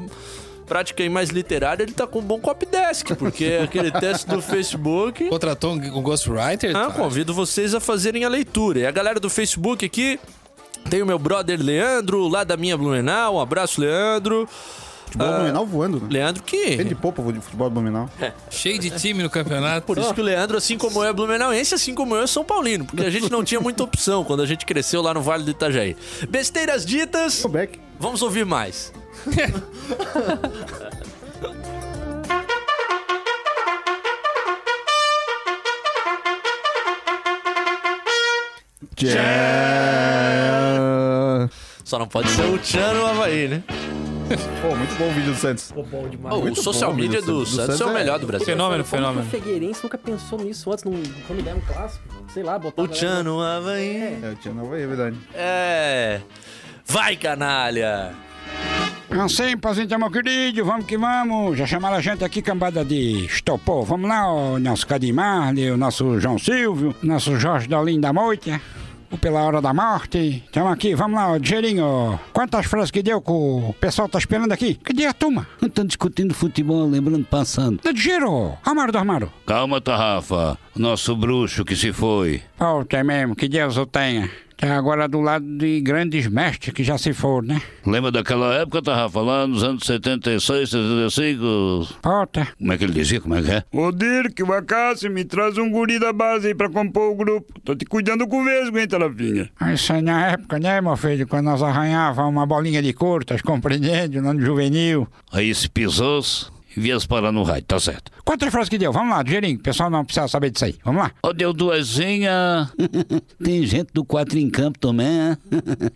prática 0.68 1.04
aí 1.04 1.10
mais 1.10 1.30
literária, 1.30 1.84
ele 1.84 1.92
tá 1.92 2.08
com 2.08 2.20
um 2.20 2.24
bom 2.24 2.40
copy 2.40 2.66
desk, 2.66 3.14
porque 3.16 3.60
aquele 3.64 3.92
teste 3.92 4.28
do 4.28 4.42
Facebook. 4.42 5.30
Contratou 5.30 5.74
um 5.74 5.98
um 5.98 6.02
Ghostwriter? 6.02 6.76
Ah, 6.76 6.88
tá? 6.88 6.92
convido 6.92 7.34
vocês 7.34 7.74
a 7.74 7.80
fazerem 7.80 8.24
a 8.26 8.30
leitura. 8.30 8.80
E 8.80 8.86
a 8.86 8.92
galera 8.92 9.20
do 9.20 9.30
Facebook 9.30 9.86
aqui, 9.86 10.20
tem 10.90 11.02
o 11.02 11.06
meu 11.06 11.18
brother 11.20 11.60
Leandro, 11.62 12.28
lá 12.28 12.44
da 12.44 12.58
minha 12.58 12.78
Blumenau. 12.78 13.36
Um 13.36 13.40
abraço, 13.40 13.80
Leandro. 13.82 14.48
Futebol 15.06 15.28
Ah, 15.28 15.38
Blumenau 15.38 15.66
voando, 15.66 16.00
né? 16.00 16.08
Leandro 16.10 16.42
que... 16.44 16.78
Tem 16.78 16.86
de 16.86 16.96
poupa 16.96 17.22
de 17.34 17.42
futebol 17.42 17.70
Blumenau. 17.70 18.10
Cheio 18.50 18.80
de 18.80 18.90
time 18.92 19.22
no 19.22 19.30
campeonato. 19.30 19.86
Por 19.86 19.98
isso 19.98 20.14
que 20.14 20.22
o 20.22 20.24
Leandro, 20.24 20.58
assim 20.58 20.78
como 20.78 21.04
eu, 21.04 21.10
é 21.10 21.14
blumenauense, 21.14 21.76
assim 21.76 21.94
como 21.94 22.16
eu, 22.16 22.24
é 22.24 22.28
São 22.28 22.44
Paulino. 22.46 22.86
Porque 22.86 23.06
a 23.06 23.10
gente 23.10 23.30
não 23.30 23.44
tinha 23.44 23.60
muita 23.60 23.84
opção 23.84 24.24
quando 24.24 24.42
a 24.42 24.46
gente 24.46 24.66
cresceu 24.66 25.02
lá 25.02 25.14
no 25.14 25.22
Vale 25.22 25.44
do 25.44 25.52
Itajaí. 25.52 25.98
Besteiras 26.30 26.86
ditas, 26.86 27.44
vamos 28.00 28.22
ouvir 28.22 28.46
mais. 28.46 28.94
Só 41.92 42.00
não 42.00 42.08
pode 42.08 42.30
ser 42.30 42.46
o 42.46 42.58
Tchan 42.58 42.94
no 42.94 43.06
Havaí, 43.06 43.50
né? 43.50 43.64
Pô, 44.62 44.74
muito 44.78 44.96
bom 44.98 45.10
o 45.10 45.12
vídeo 45.12 45.34
do 45.34 45.38
Santos. 45.38 45.74
o 45.76 45.84
Muito 46.40 46.64
social 46.64 46.92
bom, 46.92 46.96
media 46.98 47.20
do 47.22 47.26
do, 47.42 47.46
Santos. 47.46 47.52
Do 47.52 47.66
Santos 47.66 47.82
é 47.82 47.86
o 47.86 47.90
é- 47.90 47.94
melhor 47.94 48.18
do 48.18 48.26
Brasil. 48.26 48.46
Fenômeno, 48.46 48.82
Como 48.86 48.96
que 48.96 48.98
fenômeno. 49.10 49.28
o 49.28 49.30
Figueirense 49.30 49.84
nunca 49.84 49.98
pensou 49.98 50.40
nisso 50.40 50.72
antes, 50.72 50.86
num, 50.86 51.04
quando 51.28 51.44
der 51.44 51.54
um 51.54 51.60
clássico? 51.60 52.02
Sei 52.34 52.44
lá, 52.44 52.58
botar 52.58 52.82
O 52.82 52.88
galera- 52.88 53.08
Tchan 53.08 53.24
no 53.24 53.42
Havaí. 53.42 54.20
É, 54.24 54.30
o 54.32 54.36
Tia 54.36 54.54
Nova 54.54 54.76
aí, 54.76 54.84
é 54.84 54.88
verdade. 54.88 55.18
É. 55.36 56.22
Vai, 56.88 57.18
canalha! 57.18 58.14
Não 59.10 59.28
sei, 59.28 59.58
pazinho, 59.58 60.00
meu 60.00 60.10
querido, 60.10 60.64
vamos 60.64 60.86
que 60.86 60.98
vamos. 60.98 61.58
Já 61.58 61.66
chamaram 61.66 61.98
a 61.98 62.02
gente 62.02 62.24
aqui, 62.24 62.42
cambada 62.42 62.86
de 62.86 63.26
estopou. 63.26 63.84
Vamos 63.84 64.08
lá, 64.10 64.32
o 64.32 64.58
nosso 64.60 64.88
Cadimar, 64.88 65.54
o 65.54 65.76
nosso 65.76 66.22
João 66.22 66.40
Silvio, 66.40 66.96
nosso 67.04 67.38
Jorge 67.38 67.68
Dolim 67.68 68.00
da 68.00 68.14
Moita, 68.14 68.62
o 68.81 68.81
Pela 69.20 69.42
Hora 69.44 69.62
da 69.62 69.74
Morte. 69.74 70.44
Estamos 70.46 70.72
aqui, 70.72 70.96
vamos 70.96 71.16
lá, 71.16 71.32
ó, 71.32 71.38
Digeirinho. 71.38 72.20
Quantas 72.34 72.66
frases 72.66 72.92
que 72.92 73.04
deu 73.04 73.22
que 73.22 73.32
o 73.32 73.76
pessoal 73.80 74.08
tá 74.10 74.18
esperando 74.18 74.52
aqui? 74.52 74.76
Cadê 74.76 75.06
a 75.06 75.14
turma? 75.14 75.48
Estão 75.62 75.86
discutindo 75.86 76.34
futebol, 76.34 76.88
lembrando 76.90 77.26
passando. 77.26 77.82
Da 77.84 77.92
Digeiro, 77.92 78.54
Amaro 78.66 78.92
do 78.92 78.98
Armário. 78.98 79.32
Calma, 79.46 79.80
Tarrafa. 79.82 80.58
Nosso 80.76 81.16
bruxo 81.16 81.66
que 81.66 81.76
se 81.76 81.92
foi. 81.92 82.42
Volta 82.58 83.04
mesmo, 83.04 83.36
que 83.36 83.48
Deus 83.48 83.78
o 83.78 83.86
tenha. 83.86 84.30
Tá 84.62 84.78
agora 84.78 85.08
do 85.08 85.20
lado 85.20 85.58
de 85.58 85.82
grandes 85.82 86.28
mestres 86.28 86.72
que 86.72 86.84
já 86.84 86.96
se 86.96 87.14
foram, 87.14 87.48
né? 87.48 87.62
Lembra 87.84 88.12
daquela 88.12 88.54
época, 88.54 88.80
Tarrafa, 88.80 89.20
lá 89.20 89.48
nos 89.48 89.64
anos 89.64 89.88
76, 89.88 90.70
75? 90.70 91.88
Volta. 92.04 92.48
Como 92.60 92.72
é 92.72 92.78
que 92.78 92.84
ele 92.84 92.94
dizia? 92.94 93.20
Como 93.20 93.34
é 93.34 93.42
que 93.42 93.50
é? 93.50 93.64
Ô 93.74 93.92
Dirk, 93.92 94.44
o 94.44 94.54
Acácio, 94.54 95.10
me 95.10 95.26
traz 95.26 95.58
um 95.58 95.68
guri 95.68 95.98
da 95.98 96.14
base 96.14 96.50
aí 96.50 96.54
pra 96.54 96.70
compor 96.70 97.12
o 97.12 97.16
grupo. 97.16 97.60
Tô 97.62 97.76
te 97.76 97.86
cuidando 97.86 98.28
com 98.28 98.42
o 98.42 98.46
vesgo, 98.46 98.78
hein, 98.78 98.88
Talafinha? 98.88 99.50
Isso 99.74 99.94
aí 99.94 100.02
na 100.04 100.28
época, 100.28 100.60
né, 100.60 100.80
meu 100.80 100.96
filho? 100.96 101.28
Quando 101.28 101.46
nós 101.46 101.64
arranhava 101.64 102.24
uma 102.28 102.46
bolinha 102.46 102.84
de 102.84 102.94
tá 103.26 103.36
compreendendo? 103.44 104.22
No 104.22 104.30
ano 104.30 104.42
juvenil. 104.42 105.08
Aí 105.32 105.56
se 105.56 105.68
pisou-se 105.68 106.46
e 106.46 106.52
viesse 106.76 107.08
parar 107.08 107.32
no 107.32 107.44
raio, 107.44 107.64
tá 107.64 107.80
certo. 107.80 108.12
Quantas 108.24 108.50
frases 108.50 108.70
que 108.70 108.78
deu? 108.78 108.92
Vamos 108.92 109.16
lá, 109.16 109.24
Digeirinho. 109.24 109.58
O 109.58 109.62
pessoal 109.62 109.90
não 109.90 110.06
precisa 110.06 110.28
saber 110.28 110.52
disso 110.52 110.66
aí. 110.66 110.76
Vamos 110.84 111.02
lá. 111.04 111.12
Ó, 111.24 111.34
deu 111.34 111.54
duasinha. 111.54 112.70
Tem 113.44 113.66
gente 113.66 113.90
do 113.94 114.06
quatro 114.06 114.38
em 114.38 114.50
campo 114.50 114.80
também, 114.80 115.08
né? 115.08 115.38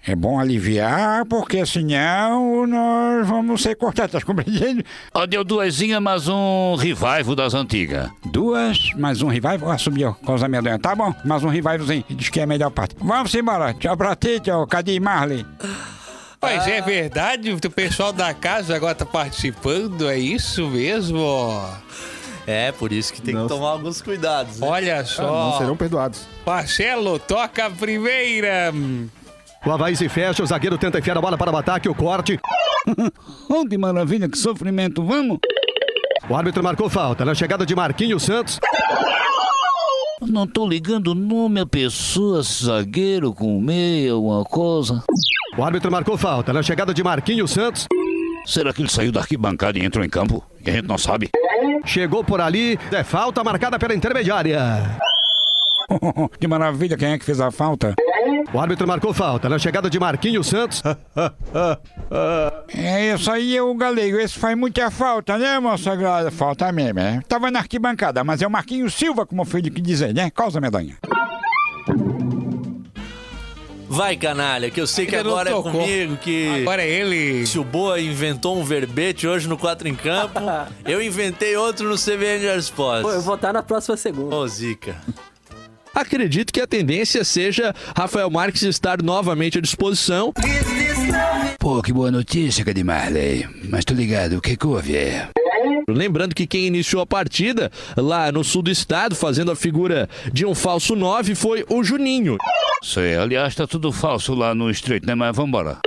É 0.05 0.15
bom 0.15 0.39
aliviar, 0.39 1.26
porque 1.26 1.65
senão 1.65 2.67
nós 2.67 3.28
vamos 3.28 3.61
ser 3.61 3.76
cortados, 3.76 4.11
tá 4.11 4.21
compreendendo? 4.26 4.84
Ó, 5.13 5.26
deu 5.26 5.43
duasinha, 5.43 5.99
mas 6.01 6.28
um 6.28 6.76
revival 6.76 7.36
das 7.36 7.53
antigas. 7.53 8.09
Duas, 8.32 8.91
mais 8.97 9.21
um 9.21 9.28
revival. 9.28 9.71
Ah, 9.71 9.78
subiu 9.78 10.13
com 10.26 10.34
os 10.34 10.43
amendoim. 10.43 10.78
Tá 10.80 10.95
bom, 10.95 11.13
mais 11.23 11.43
um 11.43 11.49
revivalzinho. 11.49 12.03
Diz 12.09 12.30
que 12.30 12.39
é 12.39 12.43
a 12.43 12.47
melhor 12.47 12.71
parte. 12.71 12.95
Vamos 12.99 13.34
embora. 13.34 13.73
Tchau 13.73 13.95
pra 13.95 14.15
ti, 14.15 14.39
tchau. 14.39 14.65
Cadê 14.67 14.99
Marley? 14.99 15.45
Mas 16.45 16.67
é 16.67 16.81
verdade, 16.81 17.51
o 17.51 17.71
pessoal 17.71 18.13
da 18.13 18.33
casa 18.33 18.75
agora 18.75 18.93
tá 18.95 19.05
participando, 19.05 20.09
é 20.09 20.17
isso 20.17 20.67
mesmo? 20.67 21.19
É, 22.47 22.71
por 22.71 22.91
isso 22.93 23.11
que 23.11 23.21
tem 23.21 23.33
que 23.33 23.41
Nossa. 23.41 23.55
tomar 23.55 23.69
alguns 23.71 24.01
cuidados. 24.01 24.59
né? 24.59 24.67
Olha 24.67 24.95
Ah, 24.97 24.99
não 24.99 25.05
só. 25.51 25.57
serão 25.57 25.75
perdoados. 25.77 26.21
Marcelo, 26.45 27.17
toca 27.17 27.65
a 27.65 27.69
primeira. 27.71 28.71
O 29.65 29.71
Havaí 29.71 29.95
se 29.95 30.07
fecha, 30.07 30.43
o 30.43 30.45
zagueiro 30.45 30.77
tenta 30.77 30.99
enfiar 30.99 31.17
a 31.17 31.21
bola 31.21 31.37
para 31.37 31.51
o 31.51 31.57
ataque, 31.57 31.89
o 31.89 31.95
corte. 31.95 32.39
Oh, 33.49 33.65
que 33.67 33.79
maravilha, 33.79 34.29
que 34.29 34.37
sofrimento. 34.37 35.03
Vamos. 35.03 35.39
O 36.29 36.35
árbitro 36.35 36.63
marcou 36.63 36.87
falta. 36.87 37.25
Na 37.25 37.33
chegada 37.33 37.65
de 37.65 37.75
Marquinhos 37.75 38.21
Santos, 38.21 38.59
Não 40.21 40.45
tô 40.45 40.67
ligando 40.67 41.07
o 41.07 41.15
nome 41.15 41.59
a 41.59 41.65
pessoa, 41.65 42.43
zagueiro 42.43 43.33
com 43.33 43.59
meia, 43.59 44.11
alguma 44.13 44.43
coisa. 44.43 45.03
O 45.58 45.64
árbitro 45.64 45.91
marcou 45.91 46.18
falta. 46.18 46.51
Na 46.53 46.62
chegada 46.64 46.93
de 46.93 47.03
Marquinhos 47.03 47.51
Santos, 47.51 47.88
Será 48.45 48.72
que 48.72 48.82
ele 48.82 48.89
saiu 48.89 49.12
da 49.12 49.22
arquibancada 49.22 49.80
e 49.80 49.84
entrou 49.84 50.06
em 50.06 50.10
campo? 50.10 50.43
E 50.64 50.70
a 50.70 50.74
gente 50.74 50.88
não 50.88 50.99
sabe. 50.99 51.32
chegou 51.84 52.24
por 52.24 52.39
ali. 52.39 52.80
É 52.91 53.03
falta 53.03 53.43
marcada 53.43 53.80
pela 53.80 53.95
intermediária. 53.95 54.60
que 56.39 56.47
maravilha, 56.47 56.95
quem 56.95 57.10
é 57.10 57.18
que 57.18 57.26
fez 57.26 57.41
a 57.41 57.49
falta? 57.49 57.95
O 58.53 58.60
árbitro 58.60 58.88
marcou 58.88 59.14
falta. 59.14 59.49
Na 59.49 59.58
chegada 59.58 59.89
de 59.89 59.99
Marquinhos 59.99 60.47
Santos, 60.47 60.84
É, 62.74 63.14
isso 63.16 63.32
aí 63.32 63.58
é 63.58 63.62
o 63.62 63.74
galego. 63.74 64.18
Esse 64.20 64.38
faz 64.38 64.56
muita 64.56 64.91
falta, 64.91 65.38
né, 65.38 65.60
sagrado? 65.78 66.32
Falta 66.32 66.72
mesmo, 66.72 66.99
é. 66.99 67.20
Tava 67.28 67.49
na 67.49 67.60
arquibancada, 67.60 68.24
mas 68.24 68.41
é 68.43 68.47
o 68.47 68.51
Marquinhos 68.51 68.93
Silva, 68.93 69.26
como 69.26 69.41
o 69.41 69.45
filho 69.45 69.72
que 69.72 69.82
dizer, 69.82 70.14
né? 70.14 70.30
Causa 70.30 70.62
medonha. 70.62 70.97
Vai, 73.95 74.17
canalha, 74.17 74.69
que 74.69 74.81
eu 74.81 74.85
sei 74.85 75.05
que 75.05 75.15
Ainda 75.15 75.29
agora 75.29 75.49
é 75.49 75.53
tocou. 75.53 75.71
comigo, 75.71 76.17
que... 76.17 76.49
Agora 76.49 76.83
é 76.83 76.89
ele. 76.89 77.45
Se 77.47 77.57
o 77.57 77.63
Boa 77.63 77.97
inventou 77.97 78.59
um 78.59 78.63
verbete 78.63 79.25
hoje 79.25 79.47
no 79.47 79.57
4 79.57 79.87
em 79.87 79.95
Campo, 79.95 80.37
eu 80.83 81.01
inventei 81.01 81.55
outro 81.55 81.87
no 81.87 81.95
CBN 81.95 82.39
de 82.39 82.59
Esportes. 82.59 83.03
Pô, 83.03 83.11
eu 83.11 83.21
vou 83.21 83.35
estar 83.35 83.53
na 83.53 83.63
próxima 83.63 83.95
segunda. 83.95 84.35
Ô, 84.35 84.45
Zica. 84.45 84.97
Acredito 85.93 86.51
que 86.51 86.59
a 86.59 86.67
tendência 86.67 87.23
seja 87.23 87.73
Rafael 87.95 88.29
Marques 88.29 88.63
estar 88.63 89.01
novamente 89.01 89.59
à 89.59 89.61
disposição. 89.61 90.33
Pô, 91.57 91.81
que 91.81 91.93
boa 91.93 92.11
notícia, 92.11 92.65
Cadê 92.65 92.83
Marley? 92.83 93.47
Mas 93.69 93.85
tô 93.85 93.93
ligado, 93.93 94.33
o 94.37 94.41
que 94.41 94.57
que 94.57 94.67
houve? 94.67 94.97
É? 94.97 95.29
Lembrando 95.88 96.36
que 96.36 96.47
quem 96.47 96.66
iniciou 96.66 97.01
a 97.01 97.05
partida 97.05 97.72
lá 97.95 98.32
no 98.32 98.43
sul 98.43 98.61
do 98.61 98.72
estado, 98.72 99.16
fazendo 99.16 99.51
a 99.51 99.55
figura 99.55 100.09
de 100.32 100.45
um 100.45 100.55
falso 100.55 100.95
9, 100.95 101.36
foi 101.36 101.66
o 101.70 101.84
Juninho. 101.84 102.38
Sei, 102.82 103.16
aliás, 103.16 103.55
tá 103.55 103.66
tudo 103.66 103.91
falso 103.91 104.34
lá 104.34 104.53
no 104.53 104.70
Estreito, 104.70 105.05
né? 105.07 105.16
Mas 105.16 105.36
vambora. 105.36 105.78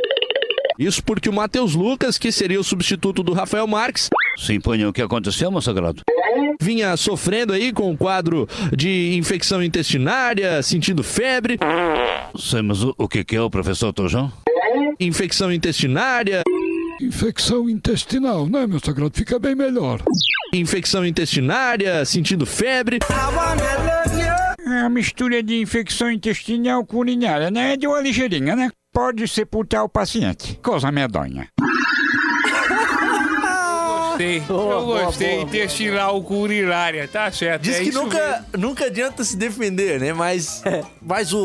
Isso 0.79 1.03
porque 1.03 1.29
o 1.29 1.33
Matheus 1.33 1.75
Lucas, 1.75 2.19
que 2.19 2.31
seria 2.31 2.61
o 2.61 2.65
substituto 2.65 3.23
do 3.23 3.33
Rafael 3.33 3.67
Marques, 3.67 4.09
Sim, 4.37 4.61
Panhão, 4.61 4.91
o 4.91 4.93
que 4.93 5.03
aconteceu, 5.03 5.51
meu 5.51 5.61
sagrado? 5.61 6.03
vinha 6.61 6.97
sofrendo 6.97 7.53
aí 7.53 7.73
com 7.73 7.91
um 7.91 7.97
quadro 7.97 8.47
de 8.77 9.17
infecção 9.17 9.63
intestinária, 9.63 10.63
sentindo 10.63 11.03
febre, 11.03 11.59
Sei, 12.37 12.63
mas 12.63 12.83
o, 12.85 12.95
o 12.97 13.09
que 13.09 13.25
que 13.25 13.35
é 13.37 13.41
o 13.43 13.51
professor 13.51 13.93
Tojão? 13.93 14.31
infecção 15.01 15.53
intestinária, 15.53 16.43
Infecção 17.01 17.71
intestinal, 17.71 18.49
né, 18.49 18.67
meu 18.67 18.81
sagrado? 18.81 19.13
Fica 19.15 19.39
bem 19.39 19.55
melhor. 19.55 20.03
infecção 20.53 21.07
intestinária, 21.07 22.05
sentindo 22.05 22.45
febre. 22.45 22.99
É 24.67 24.81
a 24.81 24.89
mistura 24.89 25.43
de 25.43 25.61
infecção 25.61 26.11
intestinal 26.11 26.85
com 26.85 26.99
urinária, 26.99 27.51
né? 27.51 27.75
É 27.75 27.77
de 27.77 27.87
uma 27.87 28.01
ligeirinha, 28.01 28.57
né? 28.57 28.71
Pode 28.93 29.29
sepultar 29.29 29.85
o 29.85 29.89
paciente. 29.89 30.59
Coisa 30.63 30.91
medonha. 30.91 31.49
Gostei. 34.19 34.41
Boa, 34.49 34.75
eu 34.75 34.85
boa, 34.85 35.05
gostei. 35.05 35.31
boa, 35.37 35.43
Intestinal 35.43 36.27
urinária. 36.29 37.09
Tá 37.09 37.31
certo. 37.31 37.63
Diz 37.63 37.77
é 37.77 37.83
que 37.83 37.89
isso 37.91 38.03
nunca, 38.03 38.45
nunca 38.57 38.85
adianta 38.87 39.23
se 39.25 39.37
defender, 39.37 40.01
né? 40.01 40.13
Mas, 40.13 40.63
mas 41.01 41.33
o, 41.33 41.39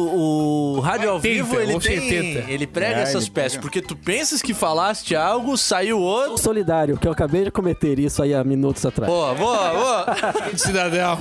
o 0.76 0.80
rádio 0.80 1.10
ao 1.12 1.20
vivo, 1.20 1.60
ele 1.60 1.80
tem... 1.80 2.44
Ele 2.48 2.68
prega 2.68 3.00
É, 3.00 3.04
essas 3.04 3.24
ele 3.26 3.32
peças. 3.32 3.52
prega. 3.54 3.62
Porque 3.62 3.82
tu 3.82 3.96
pensas 3.96 4.42
que 4.42 4.54
falaste 4.54 5.16
algo, 5.16 5.58
saiu 5.58 6.00
outro. 6.00 6.38
Solidário, 6.38 6.98
que 6.98 7.08
eu 7.08 7.12
acabei 7.12 7.44
de 7.44 7.52
cometer 7.52 8.00
isso 8.00 8.22
aí 8.24 8.34
há 8.34 8.44
minutos 8.44 8.86
atrás. 8.86 9.12
Boa, 9.12 9.34
boa, 9.36 9.70
boa. 9.74 10.06
Cidadão. 10.58 11.20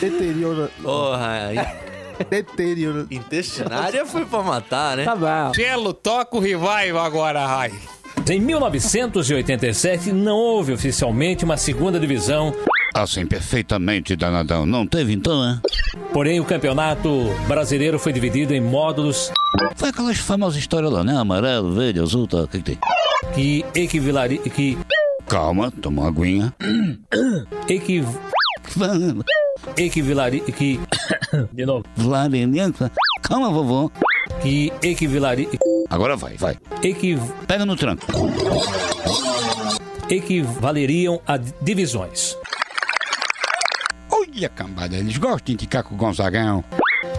Deteriora... 0.00 0.70
Porra, 0.82 1.82
Deteriora... 2.28 3.06
intestinária 3.10 4.06
foi 4.06 4.24
pra 4.24 4.42
matar, 4.42 4.96
né? 4.96 5.04
Tá 5.04 5.16
bom. 5.16 5.54
Gelo, 5.54 5.92
toca 5.92 6.36
o 6.36 6.40
revival 6.40 6.98
agora, 7.04 7.46
Rai. 7.46 7.72
Em 8.28 8.40
1987, 8.40 10.12
não 10.12 10.36
houve 10.36 10.72
oficialmente 10.72 11.44
uma 11.44 11.56
segunda 11.56 11.98
divisão, 11.98 12.54
Assim, 12.94 13.24
perfeitamente, 13.24 14.14
danadão. 14.14 14.66
Não 14.66 14.86
teve 14.86 15.14
então, 15.14 15.40
né? 15.40 15.60
porém 16.12 16.38
o 16.40 16.44
campeonato 16.44 17.24
brasileiro 17.48 17.98
foi 17.98 18.12
dividido 18.12 18.52
em 18.54 18.60
módulos 18.60 19.32
Foi 19.76 19.88
aquelas 19.88 20.18
famosas 20.18 20.58
histórias 20.58 20.92
lá, 20.92 21.02
né? 21.02 21.16
Amarelo, 21.16 21.72
verde, 21.72 22.00
azul, 22.00 22.26
tá? 22.26 22.42
O 22.42 22.48
que, 22.48 22.58
que 22.58 22.64
tem? 22.64 22.78
que 23.34 23.64
equivalariam. 23.74 24.42
Que 24.42 24.76
Calma, 25.26 25.70
toma 25.70 26.02
uma 26.02 26.08
aguinha. 26.10 26.52
equiv, 27.66 28.06
equivalariam. 29.76 30.44
Que. 30.44 30.78
De 31.52 31.64
novo. 31.64 31.84
Calma, 33.22 33.50
vovô. 33.50 33.90
Que 34.42 34.72
equivalariam. 34.82 35.50
Agora 35.88 36.16
vai, 36.16 36.36
vai. 36.36 36.56
Equiv, 36.82 37.20
Pega 37.46 37.64
no 37.64 37.76
tranco. 37.76 38.04
equivaleriam 40.10 41.20
a 41.26 41.36
divisões. 41.36 42.36
Olha, 44.10 44.48
cambada, 44.48 44.96
eles 44.96 45.16
gostam 45.18 45.54
de 45.54 45.60
ficar 45.64 45.82
com 45.84 45.94
o 45.94 45.98
Gonzagão. 45.98 46.64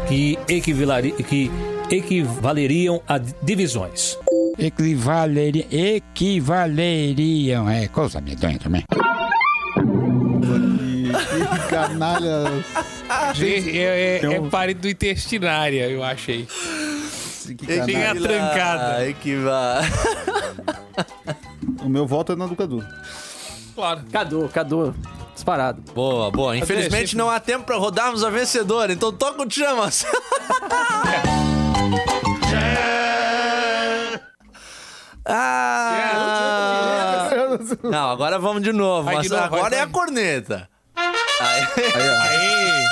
Que 0.08 0.38
equivalariam. 0.48 1.16
Que 1.18 1.50
equivaleriam 1.90 3.02
a 3.08 3.18
divisões. 3.18 4.18
Equivaleriam, 4.58 5.66
equivaleriam, 5.72 7.70
é 7.70 7.88
coisa 7.88 8.20
medonha 8.22 8.60
também. 8.60 8.84
Que 10.44 11.70
canalha... 11.70 12.44
Gente, 13.34 13.78
é, 13.80 14.20
é, 14.22 14.26
é 14.26 14.40
um- 14.40 14.50
parede 14.50 14.80
do 14.82 14.90
intestinária, 14.90 15.88
eu 15.90 16.04
achei. 16.04 16.48
Que 17.46 17.66
Tem 17.66 17.80
canalha. 17.80 18.12
a 18.12 18.16
trancada. 18.16 19.08
Equiva... 19.08 19.80
O 21.84 21.90
meu 21.90 22.08
voto 22.08 22.32
é 22.32 22.36
na 22.36 22.48
do 22.48 22.56
Cadu. 22.56 22.84
Claro. 23.76 24.04
Cadu, 24.12 24.50
Cadu. 24.54 24.96
Disparado. 25.34 25.82
Boa, 25.94 26.32
boa. 26.32 26.56
Infelizmente 26.56 27.08
Chifre. 27.08 27.18
não 27.18 27.30
há 27.30 27.40
tempo 27.40 27.66
pra 27.66 27.76
rodarmos 27.76 28.24
a 28.24 28.30
vencedora, 28.30 28.94
então 28.94 29.12
toca 29.12 29.44
o 29.44 29.52
chamas. 29.52 30.06
ah! 35.26 37.30
Não, 37.84 38.10
agora 38.12 38.40
vamos 38.40 38.64
de 38.64 38.72
novo. 38.72 39.04
Vai 39.04 39.20
de 39.22 39.30
novo, 39.30 39.42
vai, 39.42 39.48
agora 39.60 39.76
é 39.76 39.80
vai. 39.80 39.88
a 39.88 39.92
corneta. 39.92 40.70
Aí. 40.96 41.68
Aí. 42.22 42.86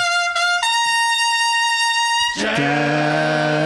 O 2.36 3.61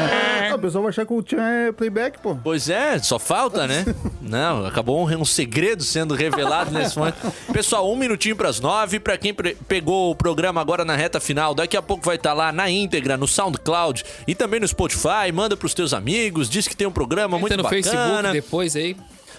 pessoal 0.66 0.82
vai 0.82 0.90
achar 0.90 1.06
que 1.06 1.12
o 1.12 1.22
Tchan 1.22 1.42
é 1.42 1.72
playback, 1.72 2.18
pô. 2.20 2.36
Pois 2.42 2.68
é, 2.68 2.98
só 2.98 3.18
falta, 3.18 3.66
né? 3.66 3.84
Não, 4.20 4.66
acabou 4.66 5.06
um, 5.06 5.20
um 5.20 5.24
segredo 5.24 5.82
sendo 5.82 6.14
revelado 6.14 6.70
nesse 6.70 6.98
momento. 6.98 7.16
Pessoal, 7.52 7.90
um 7.90 7.96
minutinho 7.96 8.36
pras 8.36 8.60
nove. 8.60 8.98
Pra 8.98 9.16
quem 9.16 9.34
pegou 9.34 10.10
o 10.10 10.14
programa 10.14 10.60
agora 10.60 10.84
na 10.84 10.96
reta 10.96 11.20
final, 11.20 11.54
daqui 11.54 11.76
a 11.76 11.82
pouco 11.82 12.04
vai 12.04 12.16
estar 12.16 12.34
lá 12.34 12.52
na 12.52 12.68
íntegra, 12.68 13.16
no 13.16 13.26
SoundCloud 13.26 14.04
e 14.26 14.34
também 14.34 14.60
no 14.60 14.68
Spotify. 14.68 15.30
Manda 15.32 15.56
pros 15.56 15.74
teus 15.74 15.94
amigos, 15.94 16.50
diz 16.50 16.66
que 16.66 16.76
tem 16.76 16.86
um 16.86 16.92
programa 16.92 17.38
muito 17.38 17.52
Entra 17.52 17.58
no 17.58 17.62
bacana. 17.62 17.82
Facebook 17.82 18.32
depois 18.32 18.76
aí. 18.76 18.96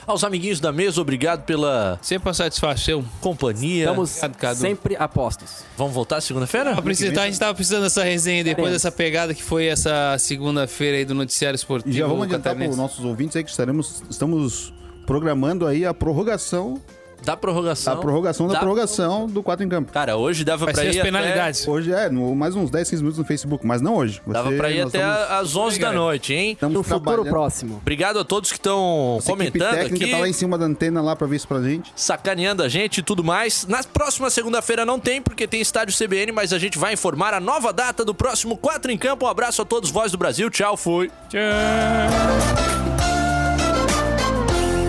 Aos 0.07 0.23
amiguinhos 0.23 0.61
da 0.61 0.71
mesa, 0.71 1.01
obrigado 1.01 1.43
pela 1.43 1.99
Sempre 2.01 2.29
uma 2.29 2.33
satisfação. 2.33 3.03
companhia. 3.19 3.83
Estamos 3.83 4.11
Obrigado, 4.11 4.37
Cadu. 4.37 4.59
sempre 4.61 4.95
apostos. 4.95 5.65
Vamos 5.75 5.93
voltar 5.93 6.21
segunda-feira? 6.21 6.73
Tá, 7.13 7.23
a 7.23 7.25
gente 7.25 7.37
tava 7.37 7.53
precisando 7.53 7.83
dessa 7.83 8.05
resenha 8.05 8.41
depois 8.41 8.71
dessa 8.71 8.89
pegada 8.89 9.33
que 9.33 9.43
foi 9.43 9.65
essa 9.65 10.15
segunda-feira 10.17 10.95
aí 10.95 11.03
do 11.03 11.13
Noticiário 11.13 11.57
Esportivo. 11.57 11.93
E 11.93 11.97
já 11.99 12.07
vamos 12.07 12.23
adiantar 12.23 12.41
para 12.41 12.51
catarinense. 12.53 12.71
os 12.71 12.77
nossos 12.77 13.03
ouvintes 13.03 13.35
aí 13.35 13.43
que 13.43 13.49
estaremos, 13.49 14.01
estamos 14.09 14.73
programando 15.05 15.67
aí 15.67 15.85
a 15.85 15.93
prorrogação, 15.93 16.81
Da 17.27 17.35
prorrogação. 17.35 17.93
a 17.93 17.97
prorrogação 17.97 18.47
da, 18.47 18.53
Da- 18.53 18.59
prorrogação 18.61 19.27
do 19.27 19.43
4 19.43 19.65
em 19.65 19.67
campo. 19.67 19.91
Cara, 19.91 20.15
hoje 20.15 20.45
dava 20.45 20.63
Vai 20.63 20.73
pra 20.73 20.83
ser 20.83 20.87
ir 20.87 20.91
as 20.91 20.95
até- 20.95 21.03
penalidades. 21.05 21.67
Hoje 21.67 21.91
é, 21.91 22.09
no, 22.09 22.33
mais 22.33 22.55
uns 22.55 22.69
10, 22.69 22.89
15 22.89 23.03
minutos 23.03 23.19
no 23.19 23.25
Facebook, 23.25 23.67
mas 23.67 23.81
não 23.81 23.95
hoje. 23.95 24.21
Vai 24.25 24.33
Dava 24.33 24.49
pra 24.53 24.71
ir 24.71 24.79
até 24.79 24.99
estamos- 24.99 25.31
às 25.31 25.55
11 25.57 25.77
da 25.77 25.91
noite, 25.91 26.33
hein? 26.33 26.51
estamos 26.53 26.73
No 26.73 26.83
futuro 26.83 27.25
próximo. 27.25 27.79
Obrigado 27.81 28.17
a 28.17 28.23
todos 28.23 28.49
que 28.49 28.57
estão 28.57 29.19
comentando 29.25 29.71
técnica 29.71 30.05
aqui. 30.05 30.11
tá 30.13 30.19
lá 30.19 30.29
em 30.29 30.31
cima 30.31 30.57
da 30.57 30.65
antena 30.65 31.01
lá 31.01 31.17
pra 31.17 31.27
ver 31.27 31.35
isso 31.35 31.47
pra 31.49 31.61
gente. 31.61 31.91
sacaneando 31.97 32.63
a 32.63 32.69
gente 32.69 32.99
e 32.99 33.03
tudo 33.03 33.25
mais. 33.25 33.67
Na 33.67 33.83
próxima 33.83 34.29
segunda-feira 34.29 34.85
não 34.85 34.97
tem, 34.97 35.21
porque 35.21 35.45
tem 35.45 35.59
estádio 35.59 35.93
CBN, 35.93 36.31
mas 36.31 36.53
a 36.53 36.57
gente 36.59 36.77
vai 36.77 36.93
informar 36.93 37.33
a 37.33 37.41
nova 37.41 37.73
data 37.73 38.05
do 38.05 38.13
próximo 38.15 38.55
4 38.55 38.89
em 38.89 38.97
Campo. 38.97 39.25
Um 39.25 39.29
abraço 39.29 39.61
a 39.61 39.65
todos, 39.65 39.91
voz 39.91 40.13
do 40.13 40.17
Brasil. 40.17 40.49
Tchau, 40.49 40.77
fui. 40.77 41.11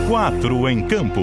Quatro 0.08 0.68
em 0.68 0.86
campo. 0.86 1.22